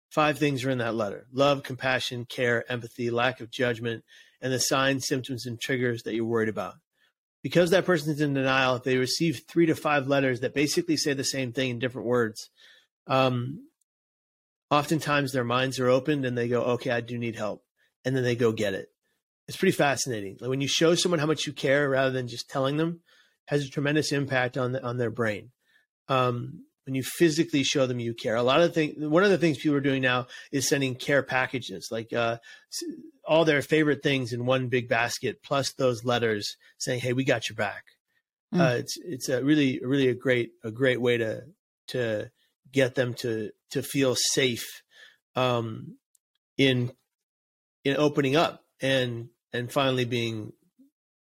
five 0.09 0.37
things 0.37 0.63
are 0.65 0.69
in 0.69 0.79
that 0.79 0.93
letter 0.93 1.25
love 1.31 1.63
compassion 1.63 2.25
care 2.25 2.69
empathy 2.69 3.09
lack 3.09 3.39
of 3.39 3.49
judgment 3.49 4.03
and 4.41 4.51
the 4.51 4.59
signs 4.59 5.07
symptoms 5.07 5.45
and 5.45 5.59
triggers 5.59 6.03
that 6.03 6.13
you're 6.13 6.25
worried 6.25 6.49
about 6.49 6.73
because 7.41 7.69
that 7.69 7.85
person's 7.85 8.19
in 8.19 8.33
denial 8.33 8.75
if 8.75 8.83
they 8.83 8.97
receive 8.97 9.43
three 9.47 9.65
to 9.65 9.75
five 9.75 10.07
letters 10.07 10.41
that 10.41 10.53
basically 10.53 10.97
say 10.97 11.13
the 11.13 11.23
same 11.23 11.53
thing 11.53 11.69
in 11.69 11.79
different 11.79 12.07
words 12.07 12.49
um, 13.07 13.67
oftentimes 14.71 15.31
their 15.31 15.43
minds 15.43 15.79
are 15.79 15.89
opened 15.89 16.25
and 16.25 16.37
they 16.37 16.47
go 16.47 16.61
okay 16.61 16.91
i 16.91 17.01
do 17.01 17.17
need 17.17 17.35
help 17.35 17.63
and 18.03 18.15
then 18.15 18.23
they 18.23 18.35
go 18.35 18.51
get 18.51 18.73
it 18.73 18.89
it's 19.47 19.57
pretty 19.57 19.73
fascinating. 19.73 20.37
Like 20.39 20.49
when 20.49 20.61
you 20.61 20.67
show 20.67 20.95
someone 20.95 21.19
how 21.19 21.27
much 21.27 21.45
you 21.45 21.53
care 21.53 21.89
rather 21.89 22.11
than 22.11 22.27
just 22.27 22.49
telling 22.49 22.77
them, 22.77 23.01
has 23.47 23.63
a 23.63 23.69
tremendous 23.69 24.11
impact 24.11 24.57
on 24.57 24.71
the, 24.71 24.83
on 24.83 24.97
their 24.97 25.11
brain. 25.11 25.51
Um, 26.07 26.65
when 26.85 26.95
you 26.95 27.03
physically 27.03 27.63
show 27.63 27.87
them 27.87 27.99
you 27.99 28.13
care, 28.13 28.35
a 28.35 28.43
lot 28.43 28.61
of 28.61 28.73
things. 28.73 28.93
One 28.97 29.23
of 29.23 29.31
the 29.31 29.39
things 29.39 29.57
people 29.57 29.75
are 29.75 29.81
doing 29.81 30.03
now 30.03 30.27
is 30.51 30.67
sending 30.67 30.93
care 30.93 31.23
packages, 31.23 31.89
like 31.91 32.13
uh, 32.13 32.37
all 33.27 33.43
their 33.43 33.63
favorite 33.63 34.03
things 34.03 34.33
in 34.33 34.45
one 34.45 34.67
big 34.67 34.87
basket, 34.87 35.41
plus 35.43 35.73
those 35.73 36.05
letters 36.05 36.57
saying, 36.77 36.99
"Hey, 36.99 37.13
we 37.13 37.23
got 37.23 37.49
your 37.49 37.55
back." 37.55 37.85
Mm. 38.53 38.61
Uh, 38.61 38.75
it's 38.77 38.97
it's 39.03 39.29
a 39.29 39.43
really 39.43 39.81
really 39.83 40.09
a 40.09 40.13
great 40.13 40.51
a 40.63 40.69
great 40.69 41.01
way 41.01 41.17
to 41.17 41.41
to 41.87 42.29
get 42.75 42.93
them 42.93 43.15
to 43.15 43.51
to 43.71 43.81
feel 43.81 44.15
safe 44.15 44.83
um, 45.35 45.97
in 46.57 46.91
in 47.83 47.95
opening 47.97 48.35
up 48.35 48.63
and 48.81 49.29
and 49.53 49.71
finally 49.71 50.05
being 50.05 50.53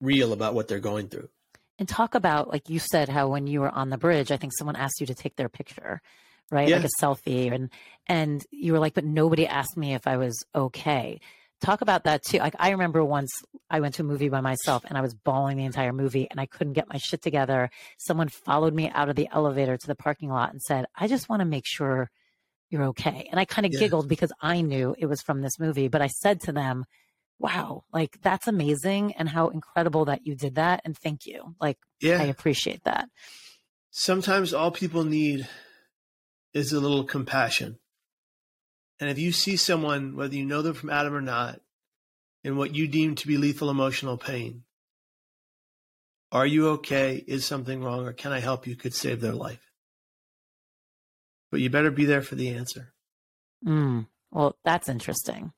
real 0.01 0.33
about 0.33 0.55
what 0.55 0.67
they're 0.67 0.79
going 0.79 1.09
through. 1.09 1.29
And 1.77 1.89
talk 1.89 2.15
about, 2.15 2.47
like 2.47 2.69
you 2.69 2.79
said, 2.79 3.09
how 3.09 3.27
when 3.27 3.47
you 3.47 3.59
were 3.59 3.69
on 3.69 3.89
the 3.89 3.97
bridge, 3.97 4.31
I 4.31 4.37
think 4.37 4.53
someone 4.57 4.77
asked 4.77 5.01
you 5.01 5.07
to 5.07 5.15
take 5.15 5.35
their 5.35 5.49
picture, 5.49 6.01
right? 6.49 6.69
Yeah. 6.69 6.77
Like 6.77 6.85
a 6.85 7.03
selfie. 7.03 7.53
And 7.53 7.69
and 8.07 8.41
you 8.49 8.71
were 8.71 8.79
like, 8.79 8.93
but 8.93 9.05
nobody 9.05 9.45
asked 9.45 9.75
me 9.75 9.93
if 9.93 10.07
I 10.07 10.17
was 10.17 10.41
okay. 10.55 11.19
Talk 11.65 11.81
about 11.81 12.03
that 12.03 12.23
too. 12.23 12.37
Like 12.37 12.55
I 12.59 12.69
remember 12.71 13.03
once 13.03 13.31
I 13.69 13.79
went 13.79 13.95
to 13.95 14.03
a 14.03 14.05
movie 14.05 14.29
by 14.29 14.41
myself 14.41 14.83
and 14.85 14.97
I 14.97 15.01
was 15.01 15.13
bawling 15.13 15.57
the 15.57 15.65
entire 15.65 15.93
movie 15.93 16.27
and 16.29 16.39
I 16.39 16.45
couldn't 16.45 16.73
get 16.73 16.89
my 16.89 16.97
shit 16.97 17.21
together. 17.21 17.69
Someone 17.97 18.29
followed 18.29 18.73
me 18.73 18.89
out 18.89 19.09
of 19.09 19.15
the 19.15 19.27
elevator 19.31 19.77
to 19.77 19.87
the 19.87 19.95
parking 19.95 20.29
lot 20.29 20.51
and 20.51 20.61
said, 20.61 20.85
"I 20.95 21.07
just 21.07 21.27
want 21.27 21.41
to 21.41 21.45
make 21.45 21.65
sure 21.65 22.09
you're 22.69 22.85
okay." 22.85 23.27
And 23.31 23.39
I 23.39 23.45
kind 23.45 23.65
of 23.65 23.73
yeah. 23.73 23.79
giggled 23.79 24.07
because 24.07 24.31
I 24.41 24.61
knew 24.61 24.95
it 24.97 25.07
was 25.07 25.21
from 25.21 25.41
this 25.41 25.59
movie, 25.59 25.87
but 25.87 26.01
I 26.01 26.07
said 26.07 26.41
to 26.41 26.51
them, 26.51 26.85
"Wow, 27.39 27.83
like 27.91 28.21
that's 28.21 28.47
amazing 28.47 29.13
and 29.13 29.27
how 29.27 29.49
incredible 29.49 30.05
that 30.05 30.25
you 30.25 30.35
did 30.35 30.55
that 30.55 30.81
and 30.85 30.95
thank 30.97 31.25
you." 31.25 31.55
Like 31.59 31.77
yeah. 31.99 32.21
I 32.21 32.25
appreciate 32.25 32.83
that. 32.83 33.09
Sometimes 33.91 34.53
all 34.53 34.71
people 34.71 35.03
need 35.03 35.47
is 36.53 36.71
a 36.71 36.79
little 36.79 37.03
compassion 37.05 37.79
and 38.99 39.09
if 39.09 39.19
you 39.19 39.31
see 39.31 39.57
someone, 39.57 40.15
whether 40.15 40.35
you 40.35 40.45
know 40.45 40.61
them 40.61 40.73
from 40.73 40.89
Adam 40.89 41.13
or 41.13 41.21
not, 41.21 41.59
in 42.43 42.57
what 42.57 42.75
you 42.75 42.87
deem 42.87 43.15
to 43.15 43.27
be 43.27 43.37
lethal 43.37 43.69
emotional 43.69 44.17
pain, 44.17 44.63
are 46.31 46.45
you 46.45 46.69
okay? 46.69 47.23
Is 47.27 47.45
something 47.45 47.83
wrong? 47.83 48.05
Or 48.05 48.13
can 48.13 48.31
I 48.31 48.39
help 48.39 48.67
you? 48.67 48.75
Could 48.75 48.93
save 48.93 49.21
their 49.21 49.33
life. 49.33 49.71
But 51.51 51.59
you 51.59 51.69
better 51.69 51.91
be 51.91 52.05
there 52.05 52.21
for 52.21 52.35
the 52.35 52.49
answer. 52.49 52.93
Mm, 53.65 54.07
well, 54.31 54.55
that's 54.63 54.89
interesting. 54.89 55.51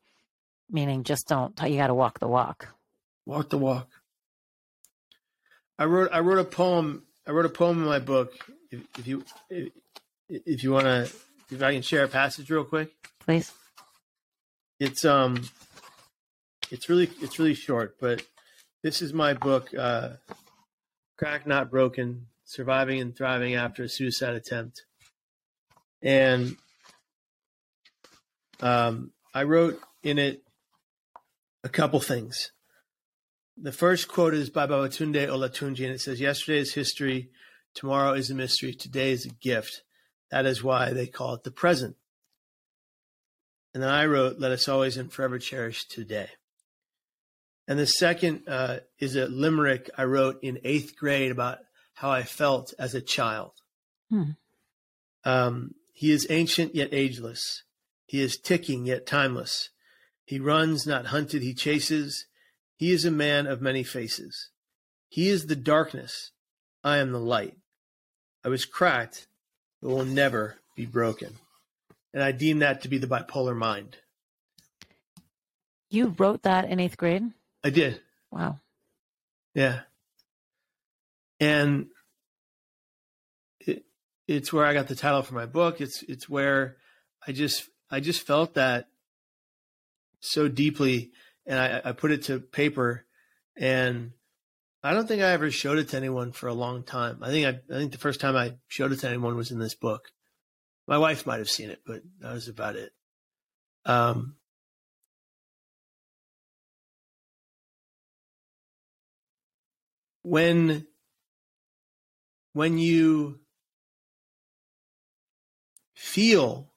Meaning, 0.70 1.04
just 1.04 1.28
don't, 1.28 1.58
you 1.64 1.78
got 1.78 1.88
to 1.88 1.94
walk 1.94 2.20
the 2.20 2.28
walk. 2.28 2.68
Walk 3.26 3.50
the 3.50 3.58
walk. 3.58 3.90
I 5.80 5.86
wrote, 5.86 6.10
I 6.12 6.20
wrote 6.20 6.40
a 6.40 6.44
poem. 6.44 7.04
I 7.26 7.32
wrote 7.32 7.46
a 7.46 7.50
poem 7.50 7.80
in 7.80 7.86
my 7.86 8.00
book. 8.00 8.34
If, 8.72 8.82
if 8.98 9.08
you, 9.08 9.24
if, 9.50 9.72
if 10.28 10.64
you 10.64 10.72
want 10.72 10.86
to, 10.86 11.10
if 11.52 11.62
I 11.62 11.74
can 11.74 11.82
share 11.82 12.04
a 12.04 12.08
passage 12.08 12.50
real 12.50 12.64
quick 12.64 12.92
please? 13.28 13.52
It's 14.80 15.04
um, 15.04 15.44
it's 16.72 16.88
really 16.88 17.10
it's 17.22 17.38
really 17.38 17.54
short, 17.54 17.98
but 18.00 18.24
this 18.84 19.02
is 19.02 19.14
my 19.14 19.34
book, 19.34 19.74
uh, 19.78 20.12
"Cracked 21.18 21.46
Not 21.46 21.70
Broken: 21.70 22.28
Surviving 22.46 23.02
and 23.02 23.16
Thriving 23.16 23.56
After 23.56 23.84
a 23.84 23.90
Suicide 23.90 24.36
Attempt," 24.36 24.84
and 26.02 26.56
um, 28.62 29.12
I 29.34 29.44
wrote 29.44 29.82
in 30.04 30.20
it 30.20 30.44
a 31.64 31.70
couple 31.70 32.00
things. 32.00 32.52
The 33.58 33.74
first 33.74 34.08
quote 34.08 34.36
is 34.36 34.50
by 34.50 34.68
Babatunde 34.68 35.28
Olatunji, 35.28 35.84
and 35.84 35.94
it 35.94 36.00
says, 36.00 36.22
"Yesterday 36.22 36.60
is 36.60 36.76
history, 36.76 37.30
tomorrow 37.74 38.14
is 38.14 38.30
a 38.30 38.36
mystery, 38.36 38.74
today 38.74 39.12
is 39.12 39.26
a 39.26 39.30
gift. 39.30 39.82
That 40.32 40.46
is 40.46 40.64
why 40.64 40.94
they 40.94 41.08
call 41.08 41.34
it 41.34 41.44
the 41.44 41.52
present." 41.52 41.98
And 43.78 43.84
then 43.84 43.92
I 43.92 44.08
wrote, 44.08 44.40
Let 44.40 44.52
us 44.52 44.68
always 44.68 44.98
and 44.98 45.14
forever 45.14 45.38
cherish 45.38 45.86
today. 45.86 46.30
And 47.68 47.78
the 47.78 47.86
second 47.86 48.42
uh, 48.48 48.78
is 48.98 49.16
a 49.16 49.28
limerick 49.28 49.88
I 49.96 50.06
wrote 50.06 50.40
in 50.42 50.58
eighth 50.64 50.96
grade 50.96 51.30
about 51.30 51.60
how 51.94 52.10
I 52.10 52.24
felt 52.24 52.74
as 52.80 52.96
a 52.96 53.02
child. 53.02 53.52
Hmm. 54.10 54.32
Um, 55.24 55.76
he 55.94 56.12
is 56.12 56.26
ancient 56.32 56.74
yet 56.74 56.90
ageless. 56.92 57.62
He 58.08 58.20
is 58.20 58.40
ticking 58.40 58.88
yet 58.88 59.06
timeless. 59.06 59.70
He 60.26 60.40
runs, 60.40 60.88
not 60.88 61.06
hunted, 61.06 61.44
he 61.44 61.54
chases. 61.54 62.26
He 62.78 62.92
is 62.92 63.06
a 63.06 63.12
man 63.12 63.46
of 63.46 63.62
many 63.62 63.84
faces. 63.84 64.50
He 65.08 65.30
is 65.30 65.46
the 65.46 65.56
darkness. 65.56 66.32
I 66.84 66.98
am 66.98 67.12
the 67.12 67.20
light. 67.20 67.58
I 68.44 68.50
was 68.50 68.66
cracked, 68.66 69.28
but 69.84 69.90
will 69.90 70.04
never 70.04 70.56
be 70.76 70.88
broken 70.88 71.38
and 72.14 72.24
I 72.24 72.32
deem 72.32 72.60
that 72.60 72.82
to 72.82 72.88
be 72.88 72.98
the 72.98 73.08
bipolar 73.08 73.56
mind. 73.56 73.98
You 75.90 76.16
wrote 76.18 76.44
that 76.44 76.70
in 76.70 76.80
eighth 76.80 76.98
grade? 76.98 77.24
I 77.64 77.70
did. 77.70 78.02
Wow. 78.32 78.60
Yeah. 79.54 79.82
And 81.40 81.88
it, 83.60 83.86
it's 84.28 84.52
where 84.52 84.66
I 84.66 84.74
got 84.74 84.88
the 84.88 84.96
title 84.96 85.22
for 85.22 85.36
my 85.36 85.46
book. 85.46 85.80
It's 85.80 86.04
it's 86.04 86.28
where 86.28 86.78
I 87.26 87.32
just 87.32 87.70
I 87.90 88.00
just 88.00 88.26
felt 88.26 88.56
that 88.56 88.88
so 90.20 90.48
deeply 90.48 91.12
and 91.46 91.60
I, 91.60 91.82
I 91.86 91.92
put 91.94 92.12
it 92.12 92.24
to 92.24 92.40
paper 92.40 93.06
and 93.56 94.12
I 94.84 94.94
don't 94.94 95.08
think 95.08 95.22
I 95.22 95.32
ever 95.32 95.50
showed 95.52 95.80
it 95.80 95.90
to 95.90 95.98
anyone 95.98 96.32
for 96.32 96.48
a 96.48 96.54
long 96.54 96.84
time. 96.84 97.20
I 97.22 97.30
think 97.30 97.46
I, 97.46 97.74
I 97.74 97.78
think 97.78 97.92
the 97.92 97.98
first 97.98 98.20
time 98.20 98.36
I 98.36 98.56
showed 98.68 98.92
it 98.92 99.00
to 99.00 99.08
anyone 99.08 99.36
was 99.36 99.52
in 99.52 99.60
this 99.60 99.76
book. 99.76 100.12
My 100.88 100.98
wife 100.98 101.26
might 101.26 101.40
have 101.40 101.50
seen 101.50 101.70
it, 101.70 101.82
but 101.86 102.02
that 102.22 102.34
was 102.34 102.48
about 102.48 102.78
it. 102.78 102.94
Um, 103.86 104.36
when 110.24 110.88
when 112.54 112.78
you 112.78 113.40
feel 115.94 116.72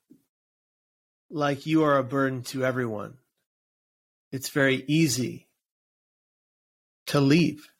like 1.30 1.66
you 1.66 1.84
are 1.84 1.96
a 1.96 2.04
burden 2.04 2.42
to 2.42 2.64
everyone, 2.64 3.14
it's 4.32 4.50
very 4.50 4.84
easy 4.88 5.48
to 7.06 7.20
leave. 7.20 7.70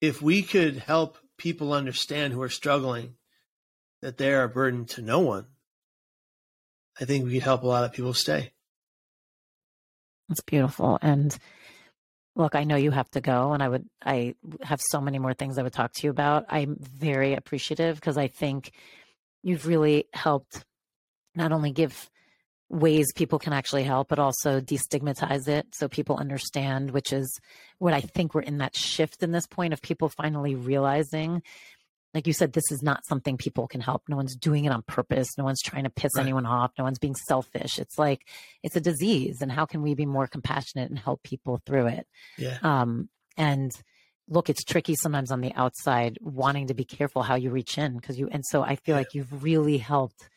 If 0.00 0.22
we 0.22 0.42
could 0.42 0.78
help 0.78 1.18
people 1.36 1.72
understand 1.72 2.32
who 2.32 2.42
are 2.42 2.48
struggling 2.48 3.17
that 4.02 4.18
they 4.18 4.32
are 4.32 4.44
a 4.44 4.48
burden 4.48 4.84
to 4.86 5.02
no 5.02 5.20
one, 5.20 5.46
I 7.00 7.04
think 7.04 7.24
we 7.24 7.34
could 7.34 7.42
help 7.42 7.62
a 7.62 7.66
lot 7.66 7.84
of 7.84 7.92
people 7.92 8.14
stay. 8.14 8.52
That's 10.28 10.42
beautiful. 10.42 10.98
And 11.00 11.36
look, 12.36 12.54
I 12.54 12.64
know 12.64 12.76
you 12.76 12.90
have 12.90 13.10
to 13.10 13.20
go 13.20 13.52
and 13.52 13.62
I 13.62 13.68
would 13.68 13.86
I 14.04 14.34
have 14.62 14.80
so 14.90 15.00
many 15.00 15.18
more 15.18 15.34
things 15.34 15.58
I 15.58 15.62
would 15.62 15.72
talk 15.72 15.92
to 15.94 16.06
you 16.06 16.10
about. 16.10 16.46
I'm 16.48 16.76
very 16.80 17.34
appreciative 17.34 17.96
because 17.96 18.18
I 18.18 18.28
think 18.28 18.72
you've 19.42 19.66
really 19.66 20.06
helped 20.12 20.64
not 21.34 21.52
only 21.52 21.72
give 21.72 22.10
ways 22.70 23.12
people 23.14 23.38
can 23.38 23.52
actually 23.52 23.84
help, 23.84 24.08
but 24.08 24.18
also 24.18 24.60
destigmatize 24.60 25.48
it 25.48 25.66
so 25.72 25.88
people 25.88 26.16
understand, 26.16 26.90
which 26.90 27.12
is 27.12 27.40
what 27.78 27.94
I 27.94 28.02
think 28.02 28.34
we're 28.34 28.42
in 28.42 28.58
that 28.58 28.76
shift 28.76 29.22
in 29.22 29.32
this 29.32 29.46
point 29.46 29.72
of 29.72 29.80
people 29.80 30.10
finally 30.10 30.54
realizing 30.54 31.42
like 32.14 32.26
you 32.26 32.32
said, 32.32 32.52
this 32.52 32.70
is 32.70 32.82
not 32.82 33.04
something 33.06 33.36
people 33.36 33.68
can 33.68 33.80
help. 33.80 34.02
No 34.08 34.16
one's 34.16 34.36
doing 34.36 34.64
it 34.64 34.72
on 34.72 34.82
purpose. 34.82 35.28
No 35.36 35.44
one's 35.44 35.62
trying 35.62 35.84
to 35.84 35.90
piss 35.90 36.12
right. 36.16 36.22
anyone 36.22 36.46
off. 36.46 36.72
No 36.78 36.84
one's 36.84 36.98
being 36.98 37.14
selfish. 37.14 37.78
It's 37.78 37.98
like 37.98 38.26
it's 38.62 38.76
a 38.76 38.80
disease, 38.80 39.38
and 39.42 39.52
how 39.52 39.66
can 39.66 39.82
we 39.82 39.94
be 39.94 40.06
more 40.06 40.26
compassionate 40.26 40.90
and 40.90 40.98
help 40.98 41.22
people 41.22 41.60
through 41.66 41.88
it? 41.88 42.06
Yeah. 42.38 42.58
Um, 42.62 43.08
and 43.36 43.72
look, 44.28 44.48
it's 44.50 44.64
tricky 44.64 44.94
sometimes 44.94 45.30
on 45.30 45.40
the 45.40 45.54
outside, 45.54 46.18
wanting 46.20 46.68
to 46.68 46.74
be 46.74 46.84
careful 46.84 47.22
how 47.22 47.34
you 47.34 47.50
reach 47.50 47.78
in 47.78 47.96
because 47.96 48.18
you. 48.18 48.28
And 48.30 48.44
so 48.44 48.62
I 48.62 48.76
feel 48.76 48.94
yeah. 48.94 49.00
like 49.00 49.14
you've 49.14 49.42
really 49.42 49.78
helped, 49.78 50.28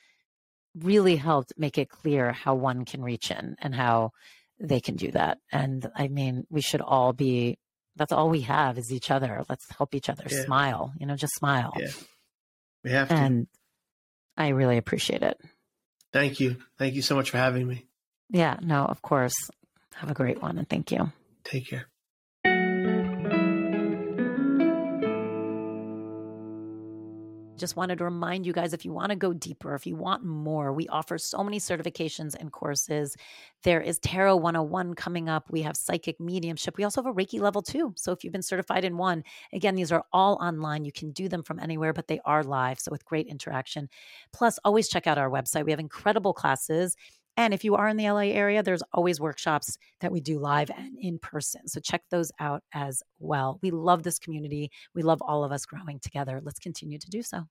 really 0.77 1.15
helped 1.15 1.53
make 1.57 1.77
it 1.77 1.89
clear 1.89 2.31
how 2.31 2.55
one 2.55 2.85
can 2.85 3.01
reach 3.01 3.31
in 3.31 3.55
and 3.59 3.73
how 3.73 4.11
they 4.59 4.79
can 4.79 4.95
do 4.95 5.11
that. 5.11 5.39
And 5.51 5.89
I 5.95 6.07
mean, 6.07 6.45
we 6.49 6.61
should 6.61 6.81
all 6.81 7.13
be 7.13 7.57
that's 7.95 8.11
all 8.11 8.29
we 8.29 8.41
have 8.41 8.77
is 8.77 8.91
each 8.91 9.11
other. 9.11 9.43
Let's 9.49 9.69
help 9.77 9.93
each 9.95 10.09
other 10.09 10.23
yeah. 10.29 10.43
smile, 10.43 10.93
you 10.99 11.05
know, 11.05 11.15
just 11.15 11.35
smile. 11.35 11.73
Yeah. 11.77 11.91
We 12.83 12.91
have 12.91 13.09
to. 13.09 13.15
And 13.15 13.47
I 14.37 14.49
really 14.49 14.77
appreciate 14.77 15.23
it. 15.23 15.39
Thank 16.13 16.39
you. 16.39 16.57
Thank 16.77 16.95
you 16.95 17.01
so 17.01 17.15
much 17.15 17.29
for 17.29 17.37
having 17.37 17.67
me. 17.67 17.85
Yeah, 18.29 18.57
no, 18.61 18.85
of 18.85 19.01
course. 19.01 19.35
Have 19.95 20.09
a 20.09 20.15
great 20.15 20.41
one 20.41 20.57
and 20.57 20.67
thank 20.67 20.91
you. 20.91 21.11
Take 21.43 21.69
care. 21.69 21.87
Just 27.61 27.77
wanted 27.77 27.99
to 27.99 28.03
remind 28.03 28.45
you 28.45 28.51
guys 28.51 28.73
if 28.73 28.83
you 28.83 28.91
want 28.91 29.11
to 29.11 29.15
go 29.15 29.31
deeper, 29.31 29.73
if 29.73 29.87
you 29.87 29.95
want 29.95 30.25
more, 30.25 30.73
we 30.73 30.87
offer 30.89 31.17
so 31.17 31.41
many 31.43 31.59
certifications 31.59 32.35
and 32.37 32.51
courses. 32.51 33.15
There 33.63 33.79
is 33.79 33.99
Tarot 33.99 34.35
101 34.35 34.95
coming 34.95 35.29
up. 35.29 35.49
We 35.49 35.61
have 35.61 35.77
psychic 35.77 36.19
mediumship. 36.19 36.77
We 36.77 36.83
also 36.83 37.01
have 37.01 37.09
a 37.09 37.13
Reiki 37.13 37.39
level 37.39 37.61
two. 37.61 37.93
So 37.95 38.11
if 38.11 38.23
you've 38.23 38.33
been 38.33 38.41
certified 38.41 38.83
in 38.83 38.97
one, 38.97 39.23
again, 39.53 39.75
these 39.75 39.93
are 39.93 40.03
all 40.11 40.37
online. 40.41 40.83
You 40.83 40.91
can 40.91 41.11
do 41.11 41.29
them 41.29 41.43
from 41.43 41.59
anywhere, 41.59 41.93
but 41.93 42.07
they 42.07 42.19
are 42.25 42.43
live. 42.43 42.79
So 42.79 42.91
with 42.91 43.05
great 43.05 43.27
interaction. 43.27 43.87
Plus, 44.33 44.59
always 44.65 44.89
check 44.89 45.07
out 45.07 45.17
our 45.17 45.29
website. 45.29 45.63
We 45.63 45.71
have 45.71 45.79
incredible 45.79 46.33
classes. 46.33 46.97
And 47.37 47.53
if 47.53 47.63
you 47.63 47.75
are 47.75 47.87
in 47.87 47.97
the 47.97 48.09
LA 48.09 48.31
area, 48.31 48.61
there's 48.61 48.83
always 48.93 49.19
workshops 49.19 49.77
that 50.01 50.11
we 50.11 50.19
do 50.21 50.39
live 50.39 50.69
and 50.69 50.97
in 50.99 51.17
person. 51.19 51.67
So 51.67 51.79
check 51.79 52.03
those 52.11 52.31
out 52.39 52.63
as 52.73 53.01
well. 53.19 53.59
We 53.61 53.71
love 53.71 54.03
this 54.03 54.19
community. 54.19 54.69
We 54.93 55.01
love 55.01 55.21
all 55.21 55.43
of 55.43 55.51
us 55.51 55.65
growing 55.65 55.99
together. 55.99 56.41
Let's 56.43 56.59
continue 56.59 56.99
to 56.99 57.09
do 57.09 57.23
so. 57.23 57.45